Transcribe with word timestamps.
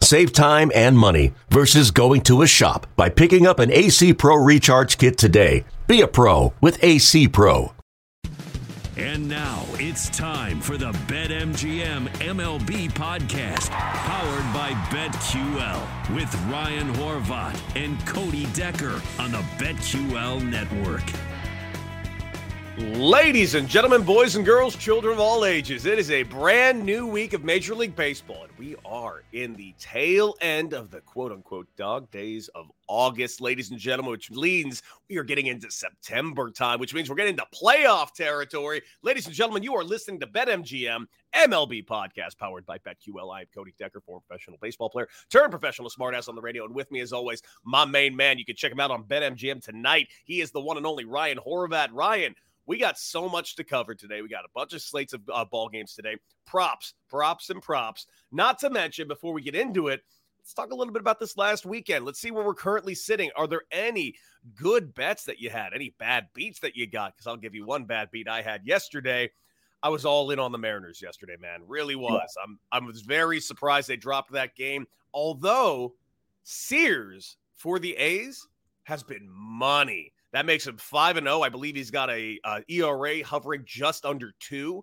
Save 0.00 0.32
time 0.32 0.70
and 0.74 0.96
money 0.96 1.32
versus 1.50 1.90
going 1.90 2.20
to 2.22 2.42
a 2.42 2.46
shop 2.46 2.86
by 2.96 3.08
picking 3.08 3.46
up 3.46 3.58
an 3.58 3.70
AC 3.72 4.14
Pro 4.14 4.36
Recharge 4.36 4.98
Kit 4.98 5.18
today. 5.18 5.64
Be 5.86 6.00
a 6.00 6.06
pro 6.08 6.52
with 6.60 6.82
AC 6.82 7.28
Pro. 7.28 7.72
And 8.96 9.28
now 9.28 9.62
it's 9.74 10.08
time 10.08 10.58
for 10.58 10.78
the 10.78 10.90
BetMGM 11.06 12.08
MLB 12.08 12.90
podcast, 12.92 13.68
powered 13.68 14.54
by 14.54 14.72
BetQL, 14.88 16.14
with 16.16 16.34
Ryan 16.50 16.94
Horvat 16.94 17.60
and 17.76 18.04
Cody 18.06 18.46
Decker 18.54 19.02
on 19.18 19.32
the 19.32 19.44
BetQL 19.58 20.42
network. 20.42 21.02
Ladies 22.78 23.54
and 23.54 23.66
gentlemen, 23.70 24.02
boys 24.02 24.36
and 24.36 24.44
girls, 24.44 24.76
children 24.76 25.14
of 25.14 25.18
all 25.18 25.46
ages, 25.46 25.86
it 25.86 25.98
is 25.98 26.10
a 26.10 26.24
brand 26.24 26.84
new 26.84 27.06
week 27.06 27.32
of 27.32 27.42
Major 27.42 27.74
League 27.74 27.96
Baseball, 27.96 28.42
and 28.42 28.52
we 28.58 28.76
are 28.84 29.22
in 29.32 29.54
the 29.54 29.74
tail 29.78 30.34
end 30.42 30.74
of 30.74 30.90
the 30.90 31.00
quote 31.00 31.32
unquote 31.32 31.66
dog 31.78 32.10
days 32.10 32.48
of 32.48 32.70
August, 32.86 33.40
ladies 33.40 33.70
and 33.70 33.80
gentlemen, 33.80 34.10
which 34.10 34.30
means 34.30 34.82
we 35.08 35.16
are 35.16 35.24
getting 35.24 35.46
into 35.46 35.70
September 35.70 36.50
time, 36.50 36.78
which 36.78 36.92
means 36.92 37.08
we're 37.08 37.16
getting 37.16 37.32
into 37.32 37.46
playoff 37.54 38.12
territory. 38.12 38.82
Ladies 39.00 39.24
and 39.24 39.34
gentlemen, 39.34 39.62
you 39.62 39.74
are 39.74 39.82
listening 39.82 40.20
to 40.20 40.26
BetMGM 40.26 41.06
MLB 41.34 41.86
podcast 41.86 42.36
powered 42.36 42.66
by 42.66 42.76
BetQL. 42.76 43.34
I 43.34 43.40
am 43.40 43.46
Cody 43.54 43.72
Decker, 43.78 44.02
former 44.02 44.20
professional 44.28 44.58
baseball 44.60 44.90
player, 44.90 45.08
turned 45.30 45.50
professional 45.50 45.88
smartass 45.88 46.28
on 46.28 46.34
the 46.34 46.42
radio. 46.42 46.66
And 46.66 46.74
with 46.74 46.90
me, 46.90 47.00
as 47.00 47.14
always, 47.14 47.40
my 47.64 47.86
main 47.86 48.14
man. 48.14 48.38
You 48.38 48.44
can 48.44 48.54
check 48.54 48.70
him 48.70 48.80
out 48.80 48.90
on 48.90 49.04
BetMGM 49.04 49.64
tonight. 49.64 50.08
He 50.26 50.42
is 50.42 50.50
the 50.50 50.60
one 50.60 50.76
and 50.76 50.84
only 50.84 51.06
Ryan 51.06 51.38
Horvat. 51.38 51.88
Ryan, 51.92 52.34
we 52.66 52.78
got 52.78 52.98
so 52.98 53.28
much 53.28 53.56
to 53.56 53.64
cover 53.64 53.94
today. 53.94 54.22
We 54.22 54.28
got 54.28 54.44
a 54.44 54.50
bunch 54.54 54.72
of 54.72 54.82
slates 54.82 55.12
of 55.12 55.22
uh, 55.32 55.44
ball 55.44 55.68
games 55.68 55.94
today. 55.94 56.16
Props, 56.46 56.94
props, 57.08 57.50
and 57.50 57.62
props. 57.62 58.06
Not 58.32 58.58
to 58.60 58.70
mention, 58.70 59.08
before 59.08 59.32
we 59.32 59.42
get 59.42 59.54
into 59.54 59.88
it, 59.88 60.02
let's 60.38 60.52
talk 60.52 60.72
a 60.72 60.74
little 60.74 60.92
bit 60.92 61.00
about 61.00 61.20
this 61.20 61.36
last 61.36 61.66
weekend. 61.66 62.04
Let's 62.04 62.20
see 62.20 62.30
where 62.30 62.44
we're 62.44 62.54
currently 62.54 62.94
sitting. 62.94 63.30
Are 63.36 63.46
there 63.46 63.62
any 63.70 64.14
good 64.54 64.94
bets 64.94 65.24
that 65.24 65.40
you 65.40 65.50
had? 65.50 65.72
Any 65.74 65.94
bad 65.98 66.26
beats 66.34 66.60
that 66.60 66.76
you 66.76 66.86
got? 66.86 67.16
Because 67.16 67.26
I'll 67.26 67.36
give 67.36 67.54
you 67.54 67.64
one 67.64 67.84
bad 67.84 68.10
beat 68.10 68.28
I 68.28 68.42
had 68.42 68.62
yesterday. 68.64 69.30
I 69.82 69.88
was 69.88 70.04
all 70.04 70.30
in 70.30 70.38
on 70.38 70.52
the 70.52 70.58
Mariners 70.58 71.00
yesterday, 71.02 71.36
man. 71.40 71.60
Really 71.66 71.96
was. 71.96 72.34
I'm 72.42 72.58
I 72.72 72.84
was 72.84 73.02
very 73.02 73.40
surprised 73.40 73.88
they 73.88 73.96
dropped 73.96 74.32
that 74.32 74.56
game. 74.56 74.86
Although 75.14 75.94
Sears 76.42 77.36
for 77.54 77.78
the 77.78 77.96
A's 77.96 78.48
has 78.84 79.02
been 79.02 79.28
money. 79.28 80.12
That 80.36 80.44
makes 80.44 80.66
him 80.66 80.76
5 80.76 81.16
and 81.16 81.26
0. 81.26 81.40
I 81.40 81.48
believe 81.48 81.76
he's 81.76 81.90
got 81.90 82.10
a, 82.10 82.38
a 82.44 82.62
ERA 82.68 83.24
hovering 83.24 83.62
just 83.64 84.04
under 84.04 84.34
2. 84.40 84.82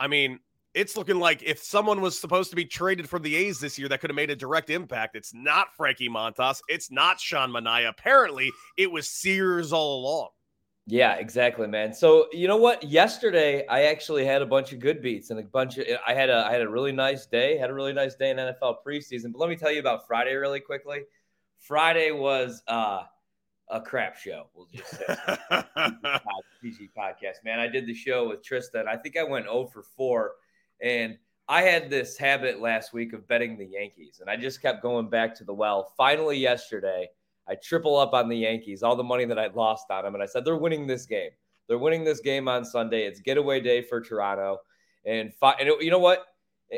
I 0.00 0.06
mean, 0.06 0.38
it's 0.72 0.96
looking 0.96 1.18
like 1.18 1.42
if 1.42 1.62
someone 1.62 2.00
was 2.00 2.18
supposed 2.18 2.48
to 2.48 2.56
be 2.56 2.64
traded 2.64 3.06
from 3.06 3.20
the 3.20 3.36
A's 3.36 3.60
this 3.60 3.78
year 3.78 3.90
that 3.90 4.00
could 4.00 4.08
have 4.08 4.16
made 4.16 4.30
a 4.30 4.36
direct 4.36 4.70
impact, 4.70 5.16
it's 5.16 5.34
not 5.34 5.74
Frankie 5.76 6.08
Montas, 6.08 6.62
it's 6.66 6.90
not 6.90 7.20
Sean 7.20 7.50
Manaea. 7.50 7.90
Apparently, 7.90 8.50
it 8.78 8.90
was 8.90 9.06
Sears 9.06 9.70
all 9.70 10.00
along. 10.00 10.28
Yeah, 10.86 11.16
exactly, 11.16 11.66
man. 11.66 11.92
So 11.92 12.28
you 12.32 12.48
know 12.48 12.56
what? 12.56 12.82
Yesterday, 12.82 13.66
I 13.66 13.82
actually 13.82 14.24
had 14.24 14.40
a 14.40 14.46
bunch 14.46 14.72
of 14.72 14.80
good 14.80 15.02
beats 15.02 15.28
and 15.28 15.38
a 15.38 15.42
bunch 15.42 15.76
of. 15.76 15.84
I 16.06 16.14
had 16.14 16.30
a 16.30 16.46
I 16.46 16.52
had 16.52 16.62
a 16.62 16.68
really 16.70 16.92
nice 16.92 17.26
day. 17.26 17.58
Had 17.58 17.68
a 17.68 17.74
really 17.74 17.92
nice 17.92 18.14
day 18.14 18.30
in 18.30 18.38
NFL 18.38 18.76
preseason. 18.82 19.32
But 19.32 19.40
let 19.40 19.50
me 19.50 19.56
tell 19.56 19.70
you 19.70 19.80
about 19.80 20.06
Friday 20.06 20.32
really 20.36 20.60
quickly. 20.60 21.00
Friday 21.58 22.12
was 22.12 22.62
uh 22.66 23.02
a 23.70 23.80
crap 23.80 24.16
show. 24.16 24.46
We'll 24.54 24.68
just 24.72 24.90
say 24.90 25.04
PG 26.62 26.90
podcast, 26.96 27.44
man. 27.44 27.58
I 27.58 27.68
did 27.68 27.86
the 27.86 27.94
show 27.94 28.28
with 28.28 28.42
Tristan. 28.42 28.86
I 28.88 28.96
think 28.96 29.16
I 29.16 29.22
went 29.22 29.46
0 29.46 29.66
for 29.72 29.82
4, 29.82 30.32
and 30.82 31.16
I 31.48 31.62
had 31.62 31.88
this 31.88 32.16
habit 32.16 32.60
last 32.60 32.92
week 32.92 33.12
of 33.12 33.26
betting 33.26 33.56
the 33.56 33.66
Yankees, 33.66 34.18
and 34.20 34.28
I 34.28 34.36
just 34.36 34.60
kept 34.60 34.82
going 34.82 35.08
back 35.08 35.34
to 35.36 35.44
the 35.44 35.54
well. 35.54 35.92
Finally, 35.96 36.38
yesterday, 36.38 37.08
I 37.48 37.54
triple 37.56 37.96
up 37.96 38.12
on 38.12 38.28
the 38.28 38.36
Yankees, 38.36 38.82
all 38.82 38.96
the 38.96 39.04
money 39.04 39.24
that 39.24 39.38
I'd 39.38 39.56
lost 39.56 39.86
on 39.90 40.04
them, 40.04 40.14
and 40.14 40.22
I 40.22 40.26
said 40.26 40.44
they're 40.44 40.56
winning 40.56 40.86
this 40.86 41.06
game. 41.06 41.30
They're 41.68 41.78
winning 41.78 42.04
this 42.04 42.20
game 42.20 42.48
on 42.48 42.64
Sunday. 42.64 43.06
It's 43.06 43.20
getaway 43.20 43.60
day 43.60 43.82
for 43.82 44.00
Toronto, 44.00 44.58
and, 45.04 45.32
fi- 45.34 45.56
and 45.58 45.68
it, 45.68 45.82
you 45.82 45.90
know 45.90 45.98
what? 45.98 46.26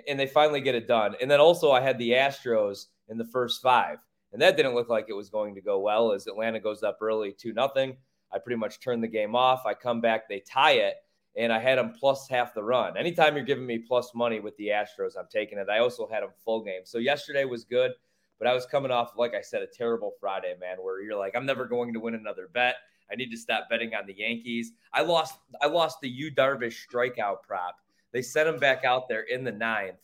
And 0.08 0.18
they 0.18 0.26
finally 0.26 0.60
get 0.60 0.74
it 0.74 0.88
done. 0.88 1.16
And 1.20 1.30
then 1.30 1.40
also, 1.40 1.70
I 1.70 1.80
had 1.80 1.98
the 1.98 2.10
Astros 2.10 2.86
in 3.08 3.18
the 3.18 3.26
first 3.26 3.60
five. 3.62 3.98
And 4.32 4.40
that 4.40 4.56
didn't 4.56 4.74
look 4.74 4.88
like 4.88 5.06
it 5.08 5.14
was 5.14 5.28
going 5.28 5.54
to 5.54 5.60
go 5.60 5.80
well 5.80 6.12
as 6.12 6.26
Atlanta 6.26 6.60
goes 6.60 6.82
up 6.82 6.98
early 7.00 7.32
2 7.32 7.52
nothing. 7.52 7.96
I 8.32 8.38
pretty 8.38 8.58
much 8.58 8.80
turn 8.80 9.00
the 9.00 9.08
game 9.08 9.36
off. 9.36 9.66
I 9.66 9.74
come 9.74 10.00
back, 10.00 10.28
they 10.28 10.40
tie 10.40 10.72
it, 10.72 10.94
and 11.36 11.52
I 11.52 11.58
had 11.58 11.78
them 11.78 11.92
plus 11.98 12.28
half 12.28 12.54
the 12.54 12.62
run. 12.62 12.96
Anytime 12.96 13.36
you're 13.36 13.44
giving 13.44 13.66
me 13.66 13.78
plus 13.78 14.14
money 14.14 14.40
with 14.40 14.56
the 14.56 14.68
Astros, 14.68 15.18
I'm 15.18 15.28
taking 15.30 15.58
it. 15.58 15.68
I 15.68 15.80
also 15.80 16.08
had 16.10 16.22
them 16.22 16.30
full 16.44 16.62
game. 16.62 16.82
So 16.84 16.98
yesterday 16.98 17.44
was 17.44 17.64
good, 17.64 17.92
but 18.38 18.48
I 18.48 18.54
was 18.54 18.64
coming 18.66 18.90
off, 18.90 19.12
like 19.16 19.34
I 19.34 19.42
said, 19.42 19.62
a 19.62 19.66
terrible 19.66 20.14
Friday, 20.18 20.54
man, 20.58 20.78
where 20.78 21.02
you're 21.02 21.18
like, 21.18 21.34
I'm 21.36 21.46
never 21.46 21.66
going 21.66 21.92
to 21.92 22.00
win 22.00 22.14
another 22.14 22.48
bet. 22.52 22.76
I 23.10 23.14
need 23.14 23.30
to 23.30 23.36
stop 23.36 23.68
betting 23.68 23.94
on 23.94 24.06
the 24.06 24.14
Yankees. 24.14 24.72
I 24.94 25.02
lost 25.02 25.38
I 25.60 25.66
lost 25.66 26.00
the 26.00 26.08
Yu 26.08 26.30
Darvish 26.30 26.86
strikeout 26.90 27.42
prop. 27.46 27.76
They 28.12 28.22
sent 28.22 28.48
him 28.48 28.58
back 28.58 28.84
out 28.84 29.08
there 29.08 29.22
in 29.22 29.44
the 29.44 29.52
ninth 29.52 29.96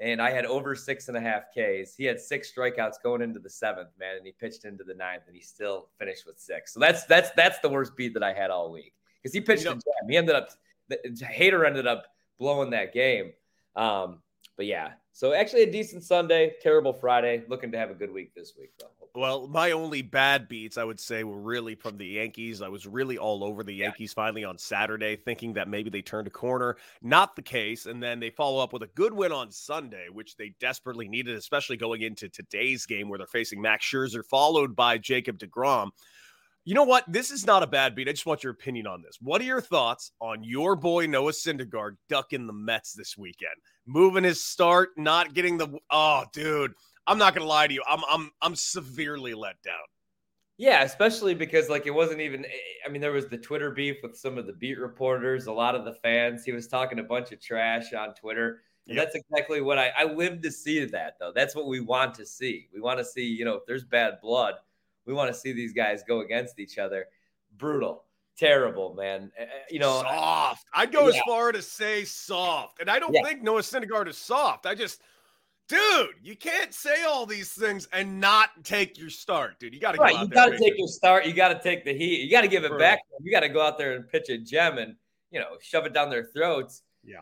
and 0.00 0.22
I 0.22 0.30
had 0.30 0.44
over 0.46 0.74
six 0.74 1.08
and 1.08 1.16
a 1.16 1.20
half 1.20 1.44
Ks. 1.50 1.94
He 1.94 2.04
had 2.04 2.20
six 2.20 2.52
strikeouts 2.52 3.02
going 3.02 3.22
into 3.22 3.40
the 3.40 3.50
seventh, 3.50 3.90
man, 3.98 4.16
and 4.16 4.24
he 4.24 4.32
pitched 4.32 4.64
into 4.64 4.84
the 4.84 4.94
ninth, 4.94 5.22
and 5.26 5.34
he 5.34 5.42
still 5.42 5.88
finished 5.98 6.24
with 6.26 6.38
six. 6.38 6.72
So 6.72 6.80
that's 6.80 7.04
that's 7.04 7.30
that's 7.32 7.58
the 7.60 7.68
worst 7.68 7.96
beat 7.96 8.14
that 8.14 8.22
I 8.22 8.32
had 8.32 8.50
all 8.50 8.70
week 8.70 8.94
because 9.22 9.34
he 9.34 9.40
pitched 9.40 9.64
you 9.64 9.70
know, 9.70 9.74
jam. 9.74 10.08
He 10.08 10.16
ended 10.16 10.36
up 10.36 10.50
the 10.88 10.98
Hader 11.22 11.66
ended 11.66 11.86
up 11.86 12.06
blowing 12.38 12.70
that 12.70 12.92
game. 12.92 13.32
Um, 13.76 14.20
but 14.56 14.66
yeah, 14.66 14.92
so 15.12 15.32
actually 15.32 15.62
a 15.62 15.70
decent 15.70 16.02
Sunday, 16.02 16.54
terrible 16.60 16.92
Friday. 16.92 17.44
Looking 17.48 17.72
to 17.72 17.78
have 17.78 17.90
a 17.90 17.94
good 17.94 18.12
week 18.12 18.34
this 18.34 18.54
week, 18.58 18.70
though. 18.78 18.97
Well, 19.18 19.48
my 19.48 19.72
only 19.72 20.00
bad 20.00 20.46
beats, 20.46 20.78
I 20.78 20.84
would 20.84 21.00
say, 21.00 21.24
were 21.24 21.40
really 21.40 21.74
from 21.74 21.98
the 21.98 22.06
Yankees. 22.06 22.62
I 22.62 22.68
was 22.68 22.86
really 22.86 23.18
all 23.18 23.42
over 23.42 23.64
the 23.64 23.74
Yankees 23.74 24.14
yeah. 24.16 24.22
finally 24.22 24.44
on 24.44 24.56
Saturday, 24.58 25.16
thinking 25.16 25.54
that 25.54 25.66
maybe 25.66 25.90
they 25.90 26.02
turned 26.02 26.28
a 26.28 26.30
corner. 26.30 26.76
Not 27.02 27.34
the 27.34 27.42
case. 27.42 27.86
And 27.86 28.00
then 28.00 28.20
they 28.20 28.30
follow 28.30 28.62
up 28.62 28.72
with 28.72 28.84
a 28.84 28.90
good 28.94 29.12
win 29.12 29.32
on 29.32 29.50
Sunday, 29.50 30.06
which 30.12 30.36
they 30.36 30.54
desperately 30.60 31.08
needed, 31.08 31.34
especially 31.34 31.76
going 31.76 32.02
into 32.02 32.28
today's 32.28 32.86
game 32.86 33.08
where 33.08 33.18
they're 33.18 33.26
facing 33.26 33.60
Max 33.60 33.84
Scherzer, 33.84 34.24
followed 34.24 34.76
by 34.76 34.98
Jacob 34.98 35.40
DeGrom. 35.40 35.90
You 36.64 36.74
know 36.74 36.84
what? 36.84 37.04
This 37.08 37.32
is 37.32 37.44
not 37.44 37.64
a 37.64 37.66
bad 37.66 37.96
beat. 37.96 38.08
I 38.08 38.12
just 38.12 38.26
want 38.26 38.44
your 38.44 38.52
opinion 38.52 38.86
on 38.86 39.02
this. 39.02 39.18
What 39.20 39.40
are 39.40 39.44
your 39.44 39.60
thoughts 39.60 40.12
on 40.20 40.44
your 40.44 40.76
boy 40.76 41.06
Noah 41.06 41.32
Syndergaard 41.32 41.96
ducking 42.08 42.46
the 42.46 42.52
Mets 42.52 42.92
this 42.92 43.18
weekend? 43.18 43.56
Moving 43.84 44.22
his 44.22 44.44
start, 44.44 44.90
not 44.96 45.34
getting 45.34 45.58
the 45.58 45.76
oh, 45.90 46.24
dude. 46.32 46.74
I'm 47.08 47.18
not 47.18 47.34
gonna 47.34 47.46
lie 47.46 47.66
to 47.66 47.74
you. 47.74 47.82
I'm 47.88 48.02
I'm 48.08 48.30
I'm 48.42 48.54
severely 48.54 49.34
let 49.34 49.60
down. 49.62 49.74
Yeah, 50.58 50.82
especially 50.82 51.34
because 51.34 51.68
like 51.68 51.86
it 51.86 51.90
wasn't 51.90 52.20
even. 52.20 52.44
Eh, 52.44 52.48
I 52.86 52.90
mean, 52.90 53.00
there 53.00 53.12
was 53.12 53.26
the 53.26 53.38
Twitter 53.38 53.70
beef 53.70 53.96
with 54.02 54.16
some 54.16 54.38
of 54.38 54.46
the 54.46 54.52
beat 54.52 54.78
reporters, 54.78 55.46
a 55.46 55.52
lot 55.52 55.74
of 55.74 55.84
the 55.84 55.94
fans. 55.94 56.44
He 56.44 56.52
was 56.52 56.68
talking 56.68 56.98
a 56.98 57.04
bunch 57.04 57.32
of 57.32 57.40
trash 57.40 57.92
on 57.92 58.14
Twitter. 58.14 58.62
And 58.86 58.96
yep. 58.96 59.06
that's 59.06 59.16
exactly 59.16 59.60
what 59.60 59.78
I 59.78 59.88
I 59.98 60.04
live 60.04 60.42
to 60.42 60.50
see 60.50 60.84
that 60.84 61.14
though. 61.18 61.32
That's 61.34 61.54
what 61.54 61.66
we 61.66 61.80
want 61.80 62.14
to 62.14 62.26
see. 62.26 62.68
We 62.72 62.80
want 62.80 62.98
to 62.98 63.04
see, 63.04 63.24
you 63.24 63.44
know, 63.44 63.54
if 63.54 63.66
there's 63.66 63.84
bad 63.84 64.20
blood, 64.20 64.54
we 65.06 65.14
want 65.14 65.32
to 65.32 65.38
see 65.38 65.52
these 65.52 65.72
guys 65.72 66.02
go 66.06 66.20
against 66.20 66.58
each 66.58 66.78
other. 66.78 67.06
Brutal 67.56 68.04
terrible, 68.38 68.94
man. 68.94 69.32
Eh, 69.36 69.42
eh, 69.42 69.46
you 69.70 69.78
know, 69.78 70.00
soft. 70.02 70.64
I'd 70.72 70.92
go 70.92 71.08
yeah. 71.08 71.16
as 71.16 71.22
far 71.26 71.52
to 71.52 71.60
say 71.60 72.04
soft, 72.04 72.80
and 72.80 72.88
I 72.88 72.98
don't 72.98 73.12
yeah. 73.12 73.22
think 73.24 73.42
Noah 73.42 73.60
Syndergaard 73.60 74.08
is 74.08 74.16
soft. 74.16 74.64
I 74.64 74.74
just 74.74 75.02
dude, 75.68 76.14
you 76.22 76.36
can't 76.36 76.74
say 76.74 77.04
all 77.04 77.26
these 77.26 77.52
things 77.52 77.86
and 77.92 78.20
not 78.20 78.50
take 78.64 78.98
your 78.98 79.10
start, 79.10 79.58
dude. 79.58 79.74
You 79.74 79.80
got 79.80 79.92
to 79.92 79.98
right. 79.98 80.18
You 80.20 80.28
got 80.28 80.46
to 80.46 80.58
take 80.58 80.74
your 80.76 80.88
start. 80.88 81.26
You 81.26 81.32
got 81.32 81.48
to 81.48 81.60
take 81.62 81.84
the 81.84 81.96
heat. 81.96 82.22
You 82.22 82.30
got 82.30 82.40
to 82.40 82.48
give 82.48 82.64
it 82.64 82.76
back. 82.78 83.00
You 83.20 83.30
got 83.30 83.40
to 83.40 83.48
go 83.48 83.62
out 83.62 83.78
there 83.78 83.92
and 83.92 84.08
pitch 84.08 84.28
a 84.30 84.38
gem 84.38 84.78
and 84.78 84.96
you 85.30 85.38
know 85.38 85.56
shove 85.60 85.86
it 85.86 85.92
down 85.92 86.10
their 86.10 86.24
throats. 86.24 86.82
Yeah, 87.04 87.18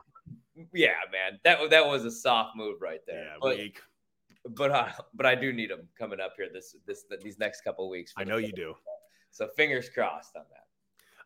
yeah, 0.73 0.91
man. 1.13 1.39
That 1.45 1.71
that 1.71 1.87
was 1.87 2.05
a 2.05 2.11
soft 2.11 2.57
move 2.57 2.81
right 2.81 3.01
there. 3.07 3.25
Yeah, 3.25 3.37
but, 3.41 3.57
weak. 3.57 3.81
But 4.49 4.71
uh, 4.71 4.89
but 5.15 5.27
I 5.27 5.35
do 5.35 5.53
need 5.53 5.71
them 5.71 5.89
coming 5.99 6.21
up 6.21 6.35
here 6.37 6.49
this 6.53 6.77
this 6.87 7.05
these 7.23 7.39
next 7.39 7.63
couple 7.63 7.89
weeks. 7.91 8.13
I 8.17 8.25
know 8.25 8.37
you 8.37 8.53
do. 8.53 8.75
So 9.33 9.49
fingers 9.57 9.91
crossed 9.91 10.37
on 10.37 10.45
that. 10.51 10.67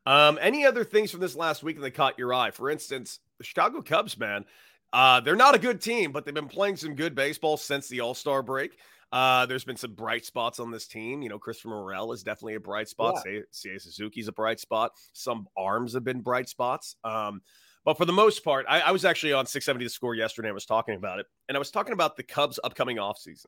Um, 0.07 0.39
any 0.41 0.65
other 0.65 0.83
things 0.83 1.11
from 1.11 1.21
this 1.21 1.37
last 1.37 1.63
week 1.63 1.81
that 1.81 1.91
caught 1.93 2.19
your 2.19 2.33
eye? 2.33 2.51
For 2.51 2.71
instance, 2.71 3.21
the 3.39 3.45
Chicago 3.45 3.83
Cubs, 3.83 4.19
man. 4.19 4.47
Uh, 4.93 5.21
they're 5.21 5.37
not 5.37 5.55
a 5.55 5.59
good 5.59 5.81
team, 5.81 6.13
but 6.13 6.25
they've 6.25 6.35
been 6.35 6.49
playing 6.49 6.77
some 6.77 6.95
good 6.95 7.15
baseball 7.15 7.57
since 7.57 7.89
the 7.89 8.01
All 8.01 8.15
Star 8.15 8.43
break. 8.43 8.79
Uh, 9.13 9.45
there's 9.47 9.65
been 9.65 9.77
some 9.77 9.93
bright 9.95 10.25
spots 10.25 10.61
on 10.61 10.71
this 10.71 10.87
team. 10.87 11.23
You 11.23 11.29
know, 11.29 11.39
Christopher 11.39 11.71
Morel 11.71 12.13
is 12.13 12.23
definitely 12.23 12.55
a 12.55 12.61
bright 12.61 12.89
spot. 12.89 13.23
Yeah. 13.27 13.41
Suzuki's 13.53 14.29
a 14.29 14.33
bright 14.33 14.61
spot. 14.61 14.93
Some 15.13 15.49
arms 15.57 15.95
have 15.95 16.05
been 16.05 16.21
bright 16.21 16.49
spots. 16.49 16.97
Um, 17.03 17.43
but 17.85 17.97
for 17.97 18.05
the 18.05 18.13
most 18.13 18.45
part, 18.45 18.67
I, 18.69 18.81
I 18.81 18.91
was 18.93 19.05
actually 19.05 19.33
on 19.33 19.47
670 19.47 19.85
the 19.85 19.91
score 19.91 20.15
yesterday. 20.15 20.49
I 20.49 20.53
was 20.53 20.67
talking 20.67 20.95
about 20.95 21.19
it, 21.19 21.27
and 21.49 21.57
I 21.57 21.59
was 21.59 21.71
talking 21.71 21.93
about 21.93 22.17
the 22.17 22.23
Cubs' 22.23 22.61
upcoming 22.63 22.99
offseason. 22.99 23.47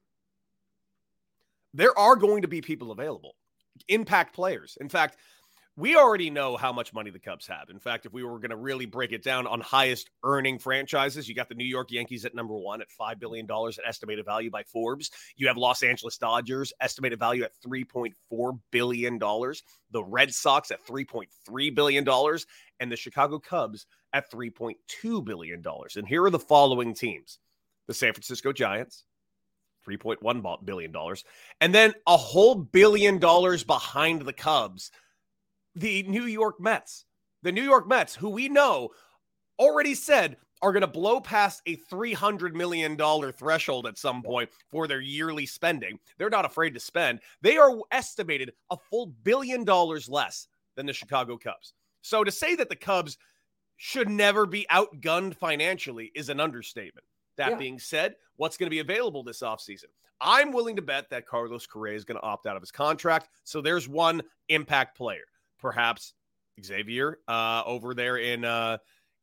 There 1.75 1.97
are 1.99 2.17
going 2.17 2.43
to 2.43 2.49
be 2.49 2.61
people 2.61 2.91
available, 2.91 3.37
impact 3.89 4.35
players. 4.35 4.77
In 4.81 4.89
fact, 4.89 5.17
we 5.77 5.97
already 5.97 6.29
know 6.29 6.57
how 6.57 6.71
much 6.73 6.93
money 6.93 7.11
the 7.11 7.19
Cubs 7.19 7.47
have. 7.47 7.71
In 7.71 7.79
fact, 7.79 8.05
if 8.05 8.13
we 8.13 8.23
were 8.23 8.39
going 8.39 8.51
to 8.51 8.57
really 8.57 8.85
break 8.85 9.13
it 9.13 9.23
down 9.23 9.47
on 9.47 9.61
highest 9.61 10.11
earning 10.23 10.59
franchises, 10.59 11.27
you 11.27 11.35
got 11.35 11.49
the 11.49 11.55
New 11.55 11.65
York 11.65 11.91
Yankees 11.91 12.27
at 12.27 12.35
number 12.35 12.55
one 12.55 12.83
at 12.83 12.89
$5 13.01 13.19
billion 13.19 13.47
at 13.51 13.87
estimated 13.87 14.27
value 14.27 14.51
by 14.51 14.63
Forbes. 14.65 15.11
You 15.37 15.49
have 15.49 15.57
Los 15.57 15.83
Angeles 15.83 16.19
Dodgers, 16.19 16.75
estimated 16.81 17.19
value 17.19 17.43
at 17.43 17.53
$3.4 17.67 18.59
billion. 18.71 19.19
The 19.19 20.05
Red 20.05 20.35
Sox 20.35 20.71
at 20.71 20.87
$3.3 20.87 21.75
billion. 21.75 22.07
And 22.81 22.93
the 22.93 22.97
Chicago 22.97 23.39
Cubs 23.39 23.87
at 24.13 24.31
$3.2 24.31 25.25
billion. 25.25 25.63
And 25.97 26.07
here 26.07 26.25
are 26.25 26.31
the 26.31 26.39
following 26.39 26.95
teams 26.95 27.39
the 27.89 27.95
San 27.95 28.13
Francisco 28.13 28.53
Giants, 28.53 29.05
$3.1 29.89 30.65
billion. 30.65 30.95
And 31.61 31.75
then 31.75 31.95
a 32.07 32.17
whole 32.17 32.55
billion 32.55 33.19
dollars 33.19 33.65
behind 33.65 34.23
the 34.23 34.33
Cubs 34.33 34.91
the 35.75 36.03
New 36.05 36.25
York 36.25 36.61
Mets. 36.61 37.05
The 37.43 37.53
New 37.53 37.63
York 37.63 37.89
Mets, 37.89 38.15
who 38.15 38.31
we 38.31 38.49
know 38.49 38.91
already 39.59 39.95
said 39.95 40.37
are 40.63 40.73
going 40.73 40.83
to 40.83 40.87
blow 40.87 41.21
past 41.21 41.61
a 41.67 41.77
$300 41.77 42.55
million 42.55 42.97
threshold 43.33 43.87
at 43.87 43.99
some 43.99 44.23
point 44.23 44.49
for 44.71 44.87
their 44.87 45.01
yearly 45.01 45.45
spending. 45.45 45.99
They're 46.19 46.31
not 46.31 46.45
afraid 46.45 46.73
to 46.75 46.81
spend. 46.81 47.21
They 47.43 47.57
are 47.57 47.73
estimated 47.91 48.53
a 48.71 48.77
full 48.77 49.07
billion 49.25 49.65
dollars 49.65 50.09
less 50.09 50.47
than 50.77 50.87
the 50.87 50.93
Chicago 50.93 51.37
Cubs. 51.37 51.75
So 52.03 52.23
to 52.23 52.31
say 52.31 52.55
that 52.55 52.69
the 52.69 52.77
Cubs 52.77 53.19
should 53.77 54.09
never 54.09 54.47
be 54.47 54.67
outgunned 54.71 55.35
financially 55.35 56.13
is 56.15 56.29
an 56.29 56.39
understatement. 56.39 57.05
That 57.37 57.53
yeah. 57.53 57.59
being 57.59 57.79
said, 57.79 58.15
what's 58.37 58.57
going 58.57 58.67
to 58.67 58.71
be 58.71 58.79
available 58.79 59.25
this 59.25 59.41
offseason? 59.41 59.87
I'm 60.21 60.53
willing 60.53 60.77
to 60.77 60.83
bet 60.83 61.11
that 61.11 61.27
Carlos 61.27 61.67
Correa 61.67 61.97
is 61.97 62.05
going 62.05 62.19
to 62.19 62.23
opt 62.23 62.47
out 62.47 62.55
of 62.55 62.63
his 62.63 62.71
contract. 62.71 63.29
So 63.43 63.61
there's 63.61 63.89
one 63.89 64.23
impact 64.49 64.97
player 64.97 65.25
perhaps 65.63 66.13
Xavier 66.63 67.21
uh, 67.29 67.63
over 67.65 67.95
there 67.95 68.19
in 68.19 68.45
uh, 68.45 68.77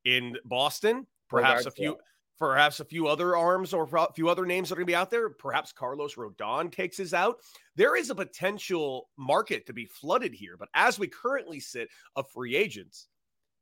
in 0.06 0.38
Boston. 0.46 1.06
Perhaps 1.30 1.68
a 1.68 1.72
few, 1.72 1.98
perhaps 2.40 2.80
a 2.80 2.86
few 2.86 3.08
other 3.08 3.38
arms 3.38 3.74
or 3.74 3.88
a 3.94 4.14
few 4.14 4.30
other 4.30 4.48
names 4.48 4.70
that 4.70 4.74
are 4.74 4.78
going 4.78 4.88
to 4.88 4.92
be 4.92 4.96
out 4.96 5.12
there. 5.12 5.30
Perhaps 5.30 5.74
Carlos 5.74 6.16
Rodon 6.16 6.72
takes 6.72 6.98
his 6.98 7.14
out. 7.14 7.38
There 7.76 7.96
is 7.96 8.10
a 8.10 8.16
potential 8.16 9.10
market 9.18 9.68
to 9.68 9.74
be 9.74 9.86
flooded 9.86 10.34
here, 10.34 10.56
but 10.58 10.70
as 10.74 10.98
we 10.98 11.08
currently 11.08 11.60
sit 11.60 11.90
of 12.16 12.28
free 12.32 12.56
agents, 12.56 13.08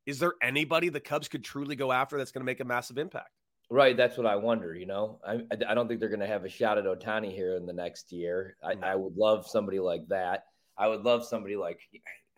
is 0.06 0.19
there 0.19 0.35
anybody 0.41 0.88
the 0.88 1.01
Cubs 1.01 1.27
could 1.27 1.44
truly 1.44 1.75
go 1.75 1.91
after 1.91 2.18
that's 2.18 2.31
going 2.31 2.41
to 2.41 2.45
make 2.45 2.62
a 2.62 2.65
massive 2.65 2.97
impact? 2.97 3.31
Right, 3.69 3.97
that's 3.97 4.18
what 4.18 4.25
I 4.25 4.38
wonder. 4.38 4.73
You 4.73 4.85
know, 4.85 5.19
I 5.27 5.41
I 5.68 5.73
don't 5.73 5.89
think 5.89 6.00
they're 6.00 6.07
going 6.07 6.21
to 6.21 6.27
have 6.27 6.45
a 6.45 6.50
shot 6.50 6.77
at 6.77 6.85
Ohtani 6.85 7.35
here 7.35 7.57
in 7.57 7.65
the 7.65 7.73
next 7.73 8.13
year. 8.13 8.56
I, 8.63 8.75
I 8.81 8.95
would 8.95 9.18
love 9.18 9.45
somebody 9.45 9.80
like 9.80 10.07
that. 10.07 10.45
I 10.77 10.88
would 10.88 11.01
love 11.01 11.25
somebody 11.25 11.57
like 11.57 11.81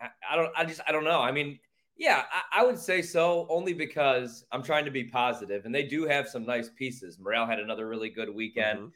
I, 0.01 0.07
I 0.31 0.36
don't. 0.36 0.51
I 0.56 0.66
just. 0.66 0.81
I 0.88 0.92
don't 0.92 1.04
know. 1.04 1.22
I 1.22 1.31
mean, 1.31 1.60
yeah, 1.98 2.24
I, 2.31 2.62
I, 2.62 2.66
would 2.66 2.78
say 2.78 3.01
so, 3.01 3.46
only 3.50 3.74
because 3.74 4.46
I'm 4.51 4.63
trying 4.63 4.86
to 4.86 4.92
be 4.92 5.04
positive, 5.04 5.66
and 5.66 5.74
they 5.74 5.84
do 5.84 6.06
have 6.06 6.28
some 6.28 6.46
nice 6.46 6.69
pieces. 6.69 7.19
Morel 7.19 7.46
had 7.46 7.60
another 7.60 7.88
really 7.88 8.10
good 8.10 8.34
weekend. 8.34 8.80
Mm-hmm. 8.80 8.90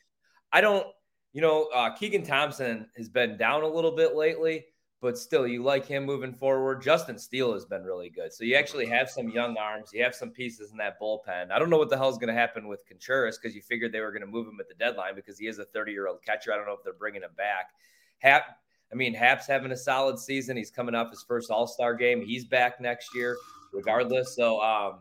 I 0.51 0.61
don't. 0.61 0.87
You 1.33 1.41
know, 1.41 1.69
uh, 1.73 1.89
Keegan 1.95 2.23
Thompson 2.23 2.87
has 2.95 3.09
been 3.09 3.37
down 3.37 3.63
a 3.63 3.67
little 3.67 3.95
bit 3.95 4.15
lately, 4.15 4.65
but 5.03 5.17
still, 5.17 5.45
you 5.45 5.61
like 5.61 5.85
him 5.85 6.05
moving 6.05 6.31
forward. 6.31 6.81
Justin 6.81 7.17
Steele 7.17 7.51
has 7.53 7.65
been 7.65 7.83
really 7.83 8.09
good. 8.09 8.31
So 8.31 8.45
you 8.45 8.55
actually 8.55 8.85
have 8.85 9.09
some 9.09 9.27
young 9.27 9.57
arms. 9.57 9.89
You 9.91 10.01
have 10.01 10.15
some 10.15 10.29
pieces 10.29 10.71
in 10.71 10.77
that 10.77 10.97
bullpen. 10.97 11.51
I 11.51 11.59
don't 11.59 11.69
know 11.69 11.77
what 11.77 11.89
the 11.89 11.97
hell 11.97 12.07
is 12.07 12.17
going 12.17 12.33
to 12.33 12.39
happen 12.39 12.69
with 12.69 12.85
Contreras 12.87 13.37
because 13.37 13.53
you 13.53 13.61
figured 13.61 13.91
they 13.91 13.99
were 13.99 14.11
going 14.11 14.21
to 14.21 14.27
move 14.27 14.47
him 14.47 14.59
at 14.61 14.69
the 14.69 14.75
deadline 14.75 15.13
because 15.13 15.37
he 15.37 15.47
is 15.47 15.59
a 15.59 15.65
30 15.65 15.91
year 15.91 16.07
old 16.07 16.23
catcher. 16.23 16.53
I 16.53 16.55
don't 16.55 16.65
know 16.65 16.71
if 16.71 16.85
they're 16.85 16.93
bringing 16.93 17.21
him 17.21 17.33
back. 17.35 17.71
Happ, 18.19 18.43
I 18.93 18.95
mean, 18.95 19.15
Happ's 19.15 19.47
having 19.47 19.71
a 19.71 19.77
solid 19.77 20.19
season. 20.19 20.55
He's 20.55 20.69
coming 20.69 20.93
off 20.93 21.09
his 21.09 21.23
first 21.23 21.49
All 21.49 21.65
Star 21.65 21.95
game. 21.95 22.23
He's 22.23 22.45
back 22.45 22.79
next 22.79 23.15
year, 23.15 23.35
regardless. 23.73 24.35
So, 24.35 24.61
um, 24.61 24.99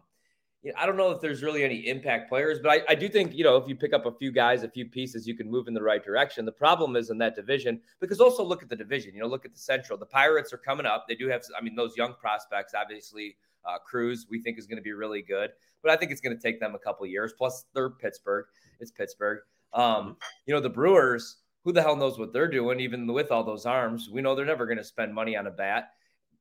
you 0.63 0.73
know, 0.73 0.79
I 0.79 0.87
don't 0.87 0.97
know 0.97 1.11
if 1.11 1.21
there's 1.21 1.43
really 1.43 1.63
any 1.63 1.89
impact 1.89 2.29
players, 2.31 2.59
but 2.63 2.71
I, 2.71 2.93
I, 2.93 2.95
do 2.95 3.09
think, 3.09 3.35
you 3.35 3.45
know, 3.45 3.57
if 3.57 3.69
you 3.69 3.75
pick 3.75 3.93
up 3.93 4.07
a 4.07 4.13
few 4.13 4.33
guys, 4.33 4.63
a 4.63 4.69
few 4.69 4.87
pieces, 4.87 5.27
you 5.27 5.35
can 5.35 5.51
move 5.51 5.69
in 5.69 5.75
the 5.75 5.83
right 5.83 6.03
direction. 6.03 6.45
The 6.45 6.53
problem 6.53 6.97
is 6.97 7.11
in 7.11 7.19
that 7.19 7.35
division, 7.35 7.81
because 8.01 8.21
also 8.21 8.45
look 8.45 8.63
at 8.63 8.69
the 8.69 8.77
division, 8.77 9.15
you 9.15 9.21
know, 9.21 9.27
look 9.27 9.45
at 9.45 9.53
the 9.53 9.59
Central. 9.59 9.99
The 9.99 10.07
Pirates 10.07 10.53
are 10.53 10.59
coming 10.59 10.87
up. 10.87 11.07
They 11.07 11.17
do 11.17 11.29
have, 11.29 11.43
I 11.59 11.63
mean, 11.63 11.75
those 11.75 11.97
young 11.97 12.15
prospects, 12.15 12.73
obviously, 12.75 13.37
uh, 13.65 13.79
Cruz, 13.79 14.27
we 14.31 14.41
think 14.41 14.59
is 14.59 14.67
going 14.67 14.77
to 14.77 14.83
be 14.83 14.93
really 14.93 15.21
good, 15.21 15.51
but 15.83 15.91
I 15.91 15.97
think 15.97 16.13
it's 16.13 16.21
going 16.21 16.37
to 16.37 16.43
take 16.43 16.61
them 16.61 16.75
a 16.75 16.79
couple 16.79 17.05
years. 17.07 17.33
Plus, 17.37 17.65
they're 17.75 17.91
Pittsburgh. 17.91 18.47
It's 18.81 18.91
Pittsburgh. 18.91 19.41
Um, 19.75 20.17
you 20.47 20.55
know, 20.55 20.61
the 20.61 20.71
Brewers, 20.71 21.39
who 21.65 21.73
the 21.73 21.83
hell 21.83 21.97
knows 21.97 22.19
what 22.19 22.33
they're 22.33 22.49
doing, 22.49 22.81
even 22.81 23.07
with 23.07 23.31
all 23.31 23.45
those 23.45 23.67
arms? 23.67 24.09
We 24.11 24.23
know 24.23 24.35
they're 24.35 24.45
never 24.45 24.67
going 24.67 24.79
to 24.79 24.85
spend 24.85 25.15
money 25.15 25.37
on 25.37 25.47
a 25.47 25.51
bat. 25.51 25.91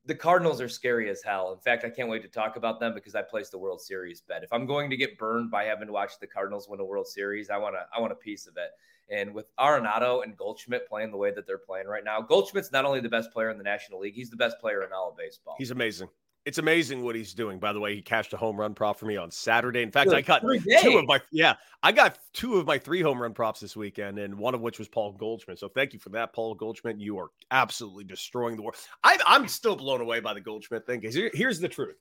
The 0.05 0.15
Cardinals 0.15 0.59
are 0.61 0.69
scary 0.69 1.09
as 1.11 1.21
hell. 1.21 1.53
In 1.53 1.59
fact, 1.59 1.85
I 1.85 1.89
can't 1.89 2.09
wait 2.09 2.23
to 2.23 2.27
talk 2.27 2.55
about 2.55 2.79
them 2.79 2.95
because 2.95 3.13
I 3.13 3.21
placed 3.21 3.51
the 3.51 3.59
World 3.59 3.81
Series 3.81 4.21
bet. 4.21 4.43
If 4.43 4.51
I'm 4.51 4.65
going 4.65 4.89
to 4.89 4.97
get 4.97 5.17
burned 5.19 5.51
by 5.51 5.65
having 5.65 5.87
to 5.87 5.93
watch 5.93 6.13
the 6.19 6.25
Cardinals 6.25 6.67
win 6.67 6.79
a 6.79 6.85
World 6.85 7.07
Series, 7.07 7.51
I 7.51 7.57
want 7.57 7.75
to 7.75 7.85
I 7.95 7.99
want 7.99 8.11
a 8.11 8.15
piece 8.15 8.47
of 8.47 8.57
it. 8.57 8.71
And 9.09 9.33
with 9.33 9.45
Arenado 9.57 10.23
and 10.23 10.35
Goldschmidt 10.35 10.87
playing 10.87 11.11
the 11.11 11.17
way 11.17 11.31
that 11.31 11.45
they're 11.45 11.57
playing 11.57 11.85
right 11.85 12.03
now, 12.03 12.21
Goldschmidt's 12.21 12.71
not 12.71 12.85
only 12.85 13.01
the 13.01 13.09
best 13.09 13.31
player 13.31 13.51
in 13.51 13.57
the 13.57 13.63
National 13.63 13.99
League, 13.99 14.15
he's 14.15 14.29
the 14.29 14.37
best 14.37 14.57
player 14.59 14.83
in 14.83 14.93
all 14.93 15.09
of 15.09 15.17
baseball. 15.17 15.55
He's 15.57 15.71
amazing. 15.71 16.07
It's 16.43 16.57
amazing 16.57 17.03
what 17.03 17.15
he's 17.15 17.35
doing. 17.35 17.59
By 17.59 17.71
the 17.71 17.79
way, 17.79 17.95
he 17.95 18.01
cashed 18.01 18.33
a 18.33 18.37
home 18.37 18.59
run 18.59 18.73
prop 18.73 18.97
for 18.97 19.05
me 19.05 19.15
on 19.15 19.29
Saturday. 19.29 19.83
In 19.83 19.91
fact, 19.91 20.09
Good. 20.09 20.17
I 20.17 20.21
got 20.21 20.41
two 20.81 20.97
of 20.97 21.05
my 21.05 21.21
yeah, 21.31 21.53
I 21.83 21.91
got 21.91 22.17
two 22.33 22.55
of 22.55 22.65
my 22.65 22.79
three 22.79 23.01
home 23.01 23.21
run 23.21 23.33
props 23.33 23.59
this 23.59 23.75
weekend, 23.75 24.17
and 24.17 24.35
one 24.35 24.55
of 24.55 24.61
which 24.61 24.79
was 24.79 24.87
Paul 24.87 25.11
Goldschmidt. 25.11 25.59
So 25.59 25.67
thank 25.67 25.93
you 25.93 25.99
for 25.99 26.09
that, 26.09 26.33
Paul 26.33 26.55
Goldschmidt. 26.55 26.99
You 26.99 27.19
are 27.19 27.29
absolutely 27.51 28.05
destroying 28.05 28.55
the 28.55 28.63
world. 28.63 28.75
I, 29.03 29.17
am 29.27 29.47
still 29.47 29.75
blown 29.75 30.01
away 30.01 30.19
by 30.19 30.33
the 30.33 30.41
Goldschmidt 30.41 30.87
thing. 30.87 31.01
Here's 31.01 31.59
the 31.59 31.69
truth. 31.69 31.97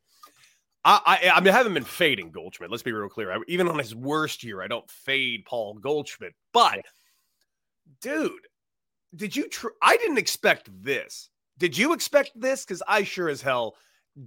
I, 0.87 1.01
I, 1.05 1.31
I, 1.35 1.41
mean, 1.41 1.53
I 1.53 1.57
haven't 1.59 1.75
been 1.75 1.85
fading 1.85 2.31
Goldschmidt. 2.31 2.71
Let's 2.71 2.83
be 2.83 2.93
real 2.93 3.11
clear. 3.11 3.33
I, 3.33 3.39
even 3.47 3.69
on 3.69 3.79
his 3.79 3.95
worst 3.95 4.43
year, 4.43 4.63
I 4.63 4.69
don't 4.69 4.91
fade 4.91 5.45
Paul 5.45 5.75
Goldschmidt. 5.75 6.35
But, 6.55 6.87
dude, 8.01 8.33
did 9.15 9.37
you? 9.37 9.49
Tr- 9.49 9.69
I 9.83 9.99
didn't 9.99 10.19
expect 10.19 10.71
this. 10.83 11.29
Did 11.59 11.77
you 11.77 11.93
expect 11.93 12.33
this? 12.35 12.65
Because 12.65 12.83
I 12.89 13.03
sure 13.03 13.29
as 13.29 13.43
hell 13.43 13.75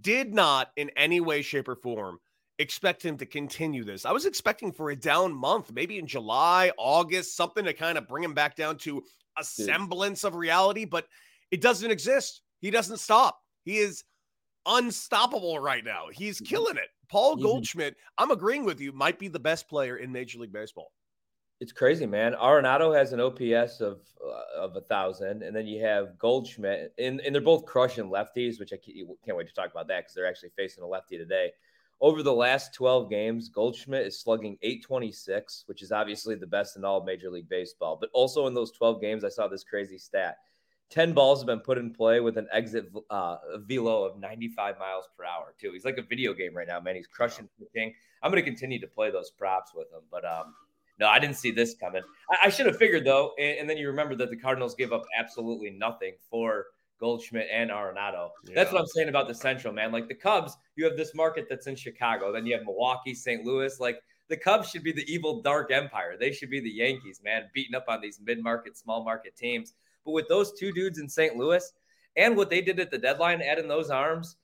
did 0.01 0.33
not 0.33 0.71
in 0.75 0.89
any 0.95 1.19
way, 1.19 1.41
shape, 1.41 1.68
or 1.68 1.75
form 1.75 2.19
expect 2.59 3.03
him 3.03 3.17
to 3.17 3.25
continue 3.25 3.84
this. 3.84 4.05
I 4.05 4.12
was 4.12 4.25
expecting 4.25 4.72
for 4.72 4.91
a 4.91 4.96
down 4.96 5.34
month, 5.34 5.72
maybe 5.74 5.98
in 5.98 6.07
July, 6.07 6.72
August, 6.77 7.36
something 7.36 7.65
to 7.65 7.74
kind 7.74 7.98
of 7.98 8.07
bring 8.07 8.24
him 8.24 8.34
back 8.34 8.55
down 8.55 8.77
to 8.79 9.03
a 9.38 9.43
semblance 9.43 10.24
of 10.24 10.36
reality, 10.36 10.86
but 10.86 11.07
it 11.51 11.62
doesn't 11.62 11.89
exist. 11.89 12.41
He 12.62 12.72
doesn't 12.72 13.00
stop. 13.00 13.39
He 13.65 13.77
is 13.77 14.03
unstoppable 14.65 15.60
right 15.60 15.84
now. 15.84 16.05
He's 16.12 16.39
killing 16.39 16.77
it. 16.77 16.89
Paul. 17.10 17.36
Goldschmidt, 17.36 17.96
I'm 18.17 18.31
agreeing 18.31 18.65
with 18.65 18.79
you, 18.79 18.91
might 18.91 19.19
be 19.19 19.27
the 19.27 19.39
best 19.39 19.67
player 19.67 19.98
in 19.98 20.12
Major 20.12 20.39
League 20.39 20.53
Baseball. 20.53 20.91
It's 21.63 21.72
crazy, 21.72 22.05
man. 22.05 22.34
Arenado 22.34 22.93
has 22.93 23.13
an 23.13 23.22
OPS 23.22 23.79
of 23.79 24.01
uh, 24.22 24.60
of 24.63 24.75
a 24.75 24.82
thousand, 24.82 25.43
and 25.43 25.55
then 25.55 25.65
you 25.65 25.82
have 25.82 26.20
Goldschmidt, 26.20 26.93
and, 27.00 27.22
and 27.22 27.34
they're 27.34 27.41
both 27.41 27.65
crushing 27.65 28.10
lefties, 28.10 28.60
which 28.60 28.74
I 28.74 28.77
can't 29.25 29.38
wait 29.38 29.48
to 29.48 29.53
talk 29.53 29.72
about 29.72 29.88
that 29.88 30.01
because 30.01 30.13
they're 30.13 30.27
actually 30.27 30.50
facing 30.58 30.84
a 30.84 30.88
lefty 30.88 31.17
today. 31.17 31.51
Over 32.01 32.22
the 32.22 32.34
last 32.34 32.74
12 32.74 33.10
games, 33.10 33.48
Goldschmidt 33.48 34.05
is 34.05 34.20
slugging 34.20 34.58
826, 34.62 35.63
which 35.67 35.82
is 35.82 35.93
obviously 35.93 36.36
the 36.36 36.46
best 36.46 36.75
in 36.75 36.84
all 36.84 36.98
of 36.98 37.05
Major 37.05 37.29
League 37.29 37.48
Baseball. 37.48 37.98
But 37.98 38.10
also 38.12 38.46
in 38.48 38.53
those 38.53 38.72
12 38.72 39.00
games, 39.00 39.24
I 39.24 39.29
saw 39.29 39.48
this 39.48 39.63
crazy 39.63 39.98
stat. 39.98 40.39
10 40.89 41.13
balls 41.13 41.39
have 41.39 41.48
been 41.48 41.62
put 41.62 41.77
in 41.77 41.93
play 41.93 42.20
with 42.20 42.38
an 42.38 42.48
exit 42.51 42.91
uh, 43.10 43.38
velo 43.60 44.03
of 44.03 44.20
95 44.20 44.77
miles 44.79 45.08
per 45.17 45.24
hour, 45.24 45.53
too. 45.58 45.72
He's 45.72 45.86
like 45.86 45.98
a 45.98 46.03
video 46.03 46.34
game 46.34 46.53
right 46.53 46.67
now, 46.67 46.82
man. 46.82 46.98
He's 46.98 47.08
crushing 47.08 47.48
pitching. 47.58 47.93
I'm 48.22 48.32
going 48.32 48.43
to 48.43 48.46
continue 48.46 48.82
to 48.82 48.88
play 48.88 49.12
those 49.12 49.32
props 49.32 49.72
with 49.74 49.88
him. 49.93 50.01
But 50.12 50.25
um, 50.25 50.53
no, 51.00 51.07
I 51.07 51.19
didn't 51.19 51.38
see 51.38 51.51
this 51.51 51.75
coming. 51.75 52.03
I, 52.29 52.47
I 52.47 52.50
should 52.50 52.65
have 52.65 52.77
figured 52.77 53.05
though, 53.05 53.31
and, 53.39 53.59
and, 53.59 53.69
then 53.69 53.77
you 53.77 53.88
remember 53.88 54.15
that 54.15 54.29
the 54.29 54.38
Cardinals 54.38 54.75
gave 54.75 54.91
up 54.91 55.03
absolutely 55.17 55.71
nothing 55.71 56.13
for 56.29 56.67
Goldschmidt 57.00 57.47
and 57.51 57.71
Arenado. 57.71 58.29
Yeah. 58.45 58.55
That's 58.55 58.71
what 58.71 58.79
I'm 58.79 58.88
saying 58.88 59.09
about 59.09 59.27
the 59.27 59.33
Central, 59.33 59.73
man. 59.73 59.91
Like 59.91 60.07
the 60.07 60.15
Cubs, 60.15 60.55
you 60.75 60.85
have 60.85 60.95
this 60.95 61.13
market 61.15 61.47
that's 61.50 61.67
in 61.67 61.75
Chicago, 61.75 62.31
then 62.31 62.45
you 62.45 62.55
have 62.55 62.63
Milwaukee, 62.63 63.13
St. 63.13 63.43
Louis. 63.43 63.79
Like 63.79 64.00
the 64.29 64.38
Cubs 64.38 64.69
should 64.69 64.83
be 64.83 64.91
the 64.91 65.12
evil 65.12 65.41
dark 65.41 65.71
empire. 65.71 66.15
They 66.19 66.31
should 66.31 66.50
be 66.50 66.59
the 66.59 66.69
Yankees, 66.69 67.21
man, 67.23 67.50
beating 67.53 67.75
up 67.75 67.85
on 67.88 68.01
these 68.01 68.19
mid-market, 68.23 68.77
small 68.77 69.03
market 69.03 69.35
teams. 69.35 69.73
But 70.05 70.12
with 70.12 70.27
those 70.27 70.53
two 70.57 70.71
dudes 70.71 71.00
in 71.00 71.09
St. 71.09 71.35
Louis 71.35 71.71
and 72.15 72.38
what 72.38 72.50
they 72.50 72.62
did 72.62 72.79
at 72.79 72.91
the 72.91 72.97
deadline, 72.97 73.41
adding 73.41 73.67
those 73.67 73.89
arms, 73.89 74.38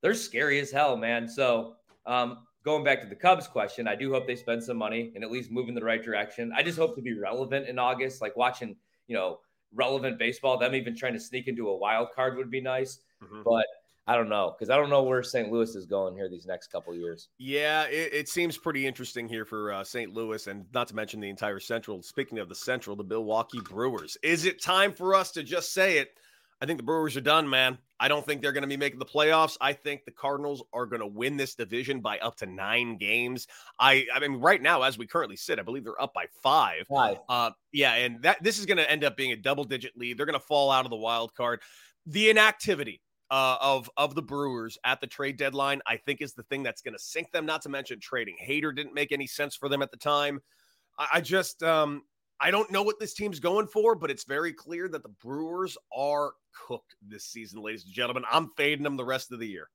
they're 0.00 0.14
scary 0.14 0.60
as 0.60 0.70
hell, 0.70 0.96
man. 0.96 1.28
So 1.28 1.76
um, 2.06 2.46
going 2.64 2.84
back 2.84 3.00
to 3.02 3.08
the 3.08 3.14
Cubs 3.14 3.48
question, 3.48 3.88
I 3.88 3.94
do 3.94 4.12
hope 4.12 4.26
they 4.26 4.36
spend 4.36 4.62
some 4.62 4.76
money 4.76 5.12
and 5.14 5.24
at 5.24 5.30
least 5.30 5.50
move 5.50 5.68
in 5.68 5.74
the 5.74 5.84
right 5.84 6.02
direction. 6.02 6.52
I 6.56 6.62
just 6.62 6.78
hope 6.78 6.94
to 6.96 7.02
be 7.02 7.14
relevant 7.14 7.68
in 7.68 7.78
August, 7.78 8.20
like 8.20 8.36
watching, 8.36 8.76
you 9.08 9.16
know, 9.16 9.40
relevant 9.74 10.18
baseball. 10.18 10.58
Them 10.58 10.74
even 10.74 10.96
trying 10.96 11.14
to 11.14 11.20
sneak 11.20 11.48
into 11.48 11.68
a 11.68 11.76
wild 11.76 12.08
card 12.14 12.36
would 12.36 12.50
be 12.50 12.60
nice. 12.60 12.98
Mm-hmm. 13.22 13.42
But 13.44 13.66
I 14.06 14.16
don't 14.16 14.28
know 14.28 14.54
because 14.56 14.70
I 14.70 14.76
don't 14.76 14.90
know 14.90 15.02
where 15.02 15.22
St. 15.22 15.50
Louis 15.50 15.74
is 15.76 15.86
going 15.86 16.14
here 16.14 16.28
these 16.28 16.46
next 16.46 16.68
couple 16.68 16.94
years. 16.94 17.28
Yeah, 17.38 17.84
it, 17.84 18.12
it, 18.12 18.28
seems 18.28 18.58
pretty 18.58 18.86
interesting 18.86 19.28
here 19.28 19.44
for 19.44 19.72
uh, 19.72 19.84
St. 19.84 20.12
Louis, 20.12 20.46
and 20.48 20.64
not 20.74 20.88
to 20.88 20.96
mention 20.96 21.20
the 21.20 21.30
entire 21.30 21.60
Central. 21.60 22.02
Speaking 22.02 22.38
of 22.38 22.48
the 22.48 22.54
Central, 22.54 22.96
the 22.96 23.04
Milwaukee 23.04 23.60
Brewers. 23.60 24.16
Is 24.22 24.44
it 24.44 24.60
time 24.60 24.92
for 24.92 25.14
us 25.14 25.30
to 25.32 25.42
just 25.42 25.72
say 25.72 25.98
it? 25.98 26.16
I 26.62 26.64
think 26.64 26.78
the 26.78 26.84
Brewers 26.84 27.16
are 27.16 27.20
done, 27.20 27.50
man. 27.50 27.76
I 27.98 28.06
don't 28.06 28.24
think 28.24 28.40
they're 28.40 28.52
going 28.52 28.62
to 28.62 28.68
be 28.68 28.76
making 28.76 29.00
the 29.00 29.04
playoffs. 29.04 29.56
I 29.60 29.72
think 29.72 30.04
the 30.04 30.12
Cardinals 30.12 30.62
are 30.72 30.86
going 30.86 31.00
to 31.00 31.08
win 31.08 31.36
this 31.36 31.56
division 31.56 32.00
by 32.00 32.20
up 32.20 32.36
to 32.36 32.46
nine 32.46 32.98
games. 32.98 33.48
I, 33.80 34.06
I 34.14 34.20
mean, 34.20 34.40
right 34.40 34.62
now, 34.62 34.82
as 34.82 34.96
we 34.96 35.08
currently 35.08 35.34
sit, 35.34 35.58
I 35.58 35.62
believe 35.62 35.82
they're 35.82 36.00
up 36.00 36.14
by 36.14 36.26
five. 36.40 36.86
Five. 36.88 37.18
Uh, 37.28 37.50
yeah, 37.72 37.94
and 37.94 38.22
that 38.22 38.40
this 38.44 38.60
is 38.60 38.66
going 38.66 38.76
to 38.76 38.88
end 38.88 39.02
up 39.02 39.16
being 39.16 39.32
a 39.32 39.36
double-digit 39.36 39.96
lead. 39.96 40.16
They're 40.16 40.26
going 40.26 40.38
to 40.38 40.46
fall 40.46 40.70
out 40.70 40.84
of 40.84 40.90
the 40.90 40.96
wild 40.96 41.34
card. 41.34 41.62
The 42.06 42.30
inactivity 42.30 43.00
uh, 43.32 43.56
of 43.60 43.90
of 43.96 44.14
the 44.14 44.22
Brewers 44.22 44.78
at 44.84 45.00
the 45.00 45.08
trade 45.08 45.38
deadline, 45.38 45.80
I 45.84 45.96
think, 45.96 46.20
is 46.20 46.32
the 46.32 46.44
thing 46.44 46.62
that's 46.62 46.80
going 46.80 46.94
to 46.94 47.02
sink 47.02 47.32
them. 47.32 47.44
Not 47.44 47.62
to 47.62 47.70
mention 47.70 47.98
trading 47.98 48.36
Hader 48.40 48.72
didn't 48.72 48.94
make 48.94 49.10
any 49.10 49.26
sense 49.26 49.56
for 49.56 49.68
them 49.68 49.82
at 49.82 49.90
the 49.90 49.96
time. 49.96 50.40
I, 50.96 51.08
I 51.14 51.20
just 51.22 51.64
um, 51.64 52.02
I 52.44 52.50
don't 52.50 52.72
know 52.72 52.82
what 52.82 52.98
this 52.98 53.14
team's 53.14 53.38
going 53.38 53.68
for, 53.68 53.94
but 53.94 54.10
it's 54.10 54.24
very 54.24 54.52
clear 54.52 54.88
that 54.88 55.04
the 55.04 55.08
Brewers 55.08 55.78
are 55.96 56.32
cooked 56.66 56.96
this 57.00 57.24
season, 57.24 57.62
ladies 57.62 57.84
and 57.84 57.94
gentlemen. 57.94 58.24
I'm 58.30 58.50
fading 58.56 58.82
them 58.82 58.96
the 58.96 59.04
rest 59.04 59.30
of 59.30 59.38
the 59.38 59.46
year. 59.46 59.68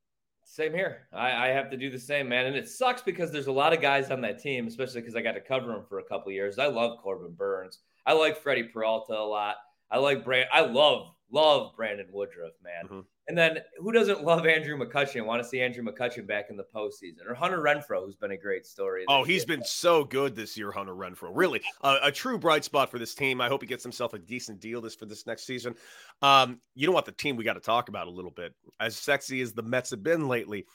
Same 0.43 0.73
here. 0.73 1.07
I, 1.13 1.31
I, 1.31 1.47
have 1.47 1.69
to 1.71 1.77
do 1.77 1.89
the 1.89 1.99
same, 1.99 2.27
man. 2.27 2.45
And 2.45 2.57
it 2.57 2.67
sucks 2.67 3.01
because 3.01 3.31
there's 3.31 3.47
a 3.47 3.53
lot 3.53 3.71
of 3.71 3.81
guys 3.81 4.11
on 4.11 4.19
that 4.21 4.41
team, 4.41 4.67
especially 4.67 4.99
because 4.99 5.15
I 5.15 5.21
got 5.21 5.33
to 5.33 5.41
cover 5.41 5.67
them 5.67 5.85
for 5.87 5.99
a 5.99 6.03
couple 6.03 6.31
years. 6.33 6.59
I 6.59 6.67
love 6.67 6.99
Corbin 6.99 7.33
Burnes. 7.33 7.79
I 8.05 8.13
like 8.13 8.41
Freddie 8.41 8.63
Peralta 8.63 9.13
a 9.13 9.23
lot. 9.23 9.55
I 9.89 9.99
like 9.99 10.25
Brand. 10.25 10.49
I 10.51 10.61
love 10.61 11.07
love 11.31 11.75
Brandon 11.75 12.07
Woodruff, 12.11 12.53
man. 12.63 12.85
Mm-hmm. 12.85 12.99
And 13.27 13.37
then 13.37 13.57
who 13.79 13.91
doesn't 13.91 14.23
love 14.23 14.45
Andrew 14.45 14.77
McCutchen? 14.77 15.25
Want 15.25 15.43
to 15.43 15.47
see 15.47 15.59
Andrew 15.59 15.83
McCutchen 15.83 16.25
back 16.25 16.45
in 16.49 16.55
the 16.55 16.65
postseason, 16.73 17.27
or 17.27 17.33
Hunter 17.33 17.59
Renfroe, 17.61 18.05
who's 18.05 18.15
been 18.15 18.31
a 18.31 18.37
great 18.37 18.65
story. 18.65 19.03
Oh, 19.09 19.23
he's 19.23 19.41
year. 19.45 19.57
been 19.57 19.65
so 19.65 20.05
good 20.05 20.33
this 20.33 20.57
year, 20.57 20.71
Hunter 20.71 20.95
Renfroe. 20.95 21.31
Really, 21.33 21.61
uh, 21.81 21.99
a 22.03 22.11
true 22.11 22.37
bright 22.37 22.63
spot 22.63 22.89
for 22.89 22.99
this 22.99 23.13
team. 23.13 23.41
I 23.41 23.49
hope 23.49 23.61
he 23.61 23.67
gets 23.67 23.83
himself 23.83 24.13
a 24.13 24.19
decent 24.19 24.61
deal 24.61 24.79
this 24.79 24.95
for 24.95 25.05
this 25.05 25.27
next 25.27 25.45
season. 25.45 25.75
Um, 26.21 26.61
you 26.73 26.87
know 26.87 26.93
what? 26.93 27.05
The 27.05 27.11
team 27.11 27.35
we 27.35 27.43
got 27.43 27.53
to 27.53 27.59
talk 27.59 27.89
about 27.89 28.07
a 28.07 28.11
little 28.11 28.31
bit. 28.31 28.53
As 28.79 28.95
sexy 28.95 29.41
as 29.41 29.51
the 29.51 29.63
Mets 29.63 29.89
have 29.89 30.03
been 30.03 30.29
lately, 30.29 30.65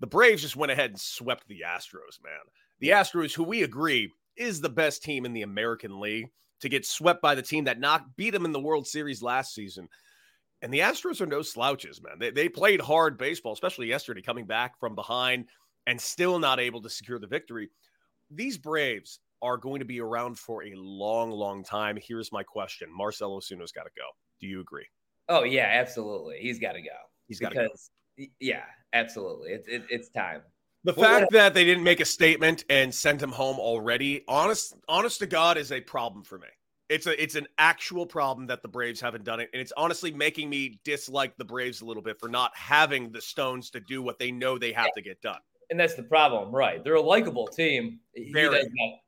the 0.00 0.08
Braves 0.08 0.42
just 0.42 0.56
went 0.56 0.72
ahead 0.72 0.90
and 0.90 1.00
swept 1.00 1.46
the 1.46 1.62
Astros. 1.64 2.20
Man, 2.24 2.32
the 2.80 2.88
Astros, 2.88 3.34
who 3.34 3.44
we 3.44 3.62
agree 3.62 4.10
is 4.36 4.60
the 4.60 4.68
best 4.68 5.04
team 5.04 5.24
in 5.24 5.32
the 5.32 5.42
American 5.42 6.00
League, 6.00 6.28
to 6.60 6.68
get 6.68 6.86
swept 6.86 7.22
by 7.22 7.34
the 7.34 7.42
team 7.42 7.64
that 7.64 7.80
knocked 7.80 8.16
beat 8.16 8.30
them 8.30 8.44
in 8.44 8.52
the 8.52 8.60
World 8.60 8.86
Series 8.86 9.22
last 9.22 9.54
season. 9.54 9.88
And 10.62 10.72
the 10.72 10.80
Astros 10.80 11.20
are 11.20 11.26
no 11.26 11.42
slouches, 11.42 12.02
man. 12.02 12.18
They, 12.18 12.30
they 12.30 12.48
played 12.48 12.80
hard 12.80 13.16
baseball, 13.16 13.52
especially 13.52 13.86
yesterday, 13.86 14.20
coming 14.20 14.44
back 14.44 14.78
from 14.78 14.94
behind 14.94 15.46
and 15.86 15.98
still 16.00 16.38
not 16.38 16.60
able 16.60 16.82
to 16.82 16.90
secure 16.90 17.18
the 17.18 17.26
victory. 17.26 17.70
These 18.30 18.58
Braves 18.58 19.20
are 19.42 19.56
going 19.56 19.78
to 19.78 19.86
be 19.86 20.00
around 20.00 20.38
for 20.38 20.62
a 20.64 20.74
long, 20.74 21.30
long 21.30 21.64
time. 21.64 21.98
Here's 22.00 22.30
my 22.30 22.42
question 22.42 22.88
Marcelo 22.94 23.40
Ozuna's 23.40 23.72
got 23.72 23.84
to 23.84 23.90
go. 23.96 24.04
Do 24.40 24.46
you 24.46 24.60
agree? 24.60 24.86
Oh, 25.28 25.44
yeah, 25.44 25.68
absolutely. 25.72 26.38
He's 26.40 26.58
got 26.58 26.72
to 26.72 26.82
go. 26.82 26.88
He's 27.26 27.40
got 27.40 27.50
to 27.50 27.68
go. 27.68 28.26
Yeah, 28.38 28.64
absolutely. 28.92 29.52
It's, 29.52 29.68
it, 29.68 29.84
it's 29.88 30.10
time. 30.10 30.42
The 30.84 30.94
well, 30.96 31.20
fact 31.20 31.32
that 31.32 31.52
they 31.52 31.64
didn't 31.64 31.84
make 31.84 32.00
a 32.00 32.04
statement 32.04 32.64
and 32.70 32.94
send 32.94 33.22
him 33.22 33.30
home 33.30 33.58
already, 33.58 34.24
honest, 34.26 34.74
honest 34.88 35.18
to 35.18 35.26
God, 35.26 35.58
is 35.58 35.72
a 35.72 35.80
problem 35.80 36.24
for 36.24 36.38
me. 36.38 36.46
It's 36.88 37.06
a 37.06 37.22
it's 37.22 37.34
an 37.34 37.46
actual 37.58 38.06
problem 38.06 38.46
that 38.48 38.62
the 38.62 38.68
Braves 38.68 39.00
haven't 39.00 39.24
done 39.24 39.40
it, 39.40 39.50
and 39.52 39.60
it's 39.60 39.72
honestly 39.76 40.10
making 40.10 40.48
me 40.48 40.80
dislike 40.82 41.36
the 41.36 41.44
Braves 41.44 41.82
a 41.82 41.84
little 41.84 42.02
bit 42.02 42.18
for 42.18 42.28
not 42.28 42.50
having 42.56 43.12
the 43.12 43.20
stones 43.20 43.70
to 43.70 43.80
do 43.80 44.02
what 44.02 44.18
they 44.18 44.32
know 44.32 44.58
they 44.58 44.72
have 44.72 44.92
to 44.94 45.02
get 45.02 45.20
done. 45.20 45.38
And 45.70 45.78
that's 45.78 45.94
the 45.94 46.02
problem, 46.02 46.50
right? 46.50 46.82
They're 46.82 46.94
a 46.94 47.00
likable 47.00 47.46
team. 47.46 48.00
He, 48.12 48.32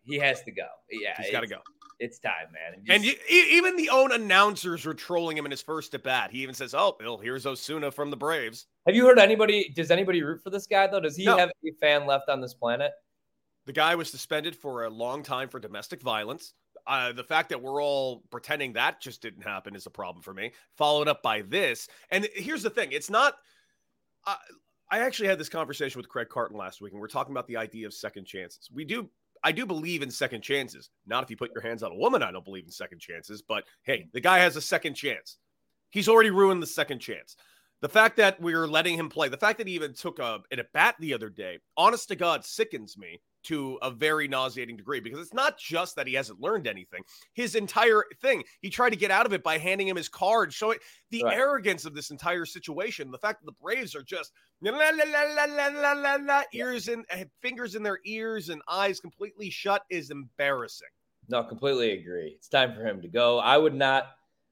he 0.04 0.18
has 0.18 0.42
to 0.42 0.52
go. 0.52 0.66
Yeah, 0.90 1.14
he's 1.20 1.32
got 1.32 1.40
to 1.40 1.48
go. 1.48 1.58
It's 2.02 2.18
time, 2.18 2.52
man. 2.52 2.74
And, 2.74 2.84
just, 2.84 2.96
and 2.96 3.04
you, 3.04 3.44
even 3.50 3.76
the 3.76 3.90
own 3.90 4.12
announcers 4.12 4.84
were 4.84 4.94
trolling 4.94 5.36
him 5.36 5.44
in 5.44 5.50
his 5.50 5.62
first 5.62 5.94
at 5.94 6.02
bat. 6.02 6.30
He 6.32 6.42
even 6.42 6.54
says, 6.54 6.74
"Oh, 6.74 6.96
Bill, 6.98 7.16
here's 7.16 7.44
Ozuna 7.44 7.92
from 7.92 8.10
the 8.10 8.16
Braves." 8.16 8.66
Have 8.86 8.96
you 8.96 9.06
heard 9.06 9.18
anybody? 9.18 9.72
Does 9.74 9.90
anybody 9.90 10.22
root 10.22 10.42
for 10.42 10.50
this 10.50 10.66
guy 10.66 10.86
though? 10.86 11.00
Does 11.00 11.16
he 11.16 11.24
no. 11.24 11.36
have 11.36 11.50
a 11.50 11.70
fan 11.80 12.06
left 12.06 12.28
on 12.28 12.40
this 12.40 12.54
planet? 12.54 12.92
The 13.66 13.72
guy 13.72 13.94
was 13.94 14.10
suspended 14.10 14.56
for 14.56 14.84
a 14.84 14.90
long 14.90 15.22
time 15.22 15.48
for 15.48 15.60
domestic 15.60 16.02
violence 16.02 16.54
uh, 16.86 17.12
the 17.12 17.24
fact 17.24 17.48
that 17.50 17.62
we're 17.62 17.82
all 17.82 18.22
pretending 18.30 18.72
that 18.72 19.00
just 19.00 19.22
didn't 19.22 19.42
happen 19.42 19.76
is 19.76 19.86
a 19.86 19.90
problem 19.90 20.22
for 20.22 20.34
me. 20.34 20.52
Followed 20.76 21.08
up 21.08 21.22
by 21.22 21.42
this, 21.42 21.88
and 22.10 22.28
here's 22.34 22.62
the 22.62 22.70
thing: 22.70 22.90
it's 22.92 23.10
not. 23.10 23.34
Uh, 24.26 24.36
I 24.90 25.00
actually 25.00 25.28
had 25.28 25.38
this 25.38 25.48
conversation 25.48 25.98
with 25.98 26.08
Craig 26.08 26.28
Carton 26.28 26.56
last 26.56 26.80
week, 26.80 26.92
and 26.92 27.00
we're 27.00 27.08
talking 27.08 27.32
about 27.32 27.46
the 27.46 27.56
idea 27.56 27.86
of 27.86 27.94
second 27.94 28.26
chances. 28.26 28.68
We 28.72 28.84
do, 28.84 29.08
I 29.44 29.52
do 29.52 29.66
believe 29.66 30.02
in 30.02 30.10
second 30.10 30.42
chances. 30.42 30.90
Not 31.06 31.24
if 31.24 31.30
you 31.30 31.36
put 31.36 31.52
your 31.52 31.62
hands 31.62 31.82
on 31.82 31.92
a 31.92 31.96
woman, 31.96 32.22
I 32.22 32.30
don't 32.30 32.44
believe 32.44 32.64
in 32.64 32.70
second 32.70 33.00
chances. 33.00 33.42
But 33.42 33.64
hey, 33.82 34.08
the 34.12 34.20
guy 34.20 34.38
has 34.38 34.56
a 34.56 34.60
second 34.60 34.94
chance. 34.94 35.38
He's 35.90 36.08
already 36.08 36.30
ruined 36.30 36.62
the 36.62 36.66
second 36.66 37.00
chance. 37.00 37.36
The 37.80 37.88
fact 37.88 38.16
that 38.18 38.40
we're 38.40 38.68
letting 38.68 38.96
him 38.96 39.08
play, 39.08 39.28
the 39.28 39.36
fact 39.36 39.58
that 39.58 39.66
he 39.66 39.74
even 39.74 39.92
took 39.92 40.20
a, 40.20 40.40
an 40.52 40.60
at 40.60 40.72
bat 40.72 40.94
the 41.00 41.14
other 41.14 41.28
day, 41.28 41.58
honest 41.76 42.08
to 42.08 42.16
God, 42.16 42.44
sickens 42.44 42.96
me 42.96 43.20
to 43.44 43.78
a 43.82 43.90
very 43.90 44.28
nauseating 44.28 44.76
degree 44.76 45.00
because 45.00 45.20
it's 45.20 45.34
not 45.34 45.58
just 45.58 45.96
that 45.96 46.06
he 46.06 46.14
hasn't 46.14 46.40
learned 46.40 46.66
anything. 46.66 47.02
His 47.34 47.54
entire 47.54 48.04
thing, 48.20 48.44
he 48.60 48.70
tried 48.70 48.90
to 48.90 48.96
get 48.96 49.10
out 49.10 49.26
of 49.26 49.32
it 49.32 49.42
by 49.42 49.58
handing 49.58 49.88
him 49.88 49.96
his 49.96 50.08
card, 50.08 50.52
showing 50.52 50.78
the 51.10 51.24
right. 51.24 51.36
arrogance 51.36 51.84
of 51.84 51.94
this 51.94 52.10
entire 52.10 52.44
situation. 52.44 53.10
The 53.10 53.18
fact 53.18 53.40
that 53.40 53.46
the 53.46 53.62
Braves 53.62 53.94
are 53.94 54.02
just 54.02 54.32
la, 54.60 54.70
la, 54.70 56.16
la, 56.16 56.42
ears 56.52 56.88
and 56.88 57.04
eh, 57.10 57.24
fingers 57.40 57.74
in 57.74 57.82
their 57.82 57.98
ears 58.04 58.48
and 58.48 58.62
eyes 58.68 59.00
completely 59.00 59.50
shut 59.50 59.82
is 59.90 60.10
embarrassing. 60.10 60.88
No, 61.28 61.42
completely 61.42 61.92
agree. 61.92 62.34
It's 62.36 62.48
time 62.48 62.74
for 62.74 62.84
him 62.86 63.00
to 63.02 63.08
go. 63.08 63.38
I 63.38 63.58
would 63.58 63.74
not. 63.74 64.06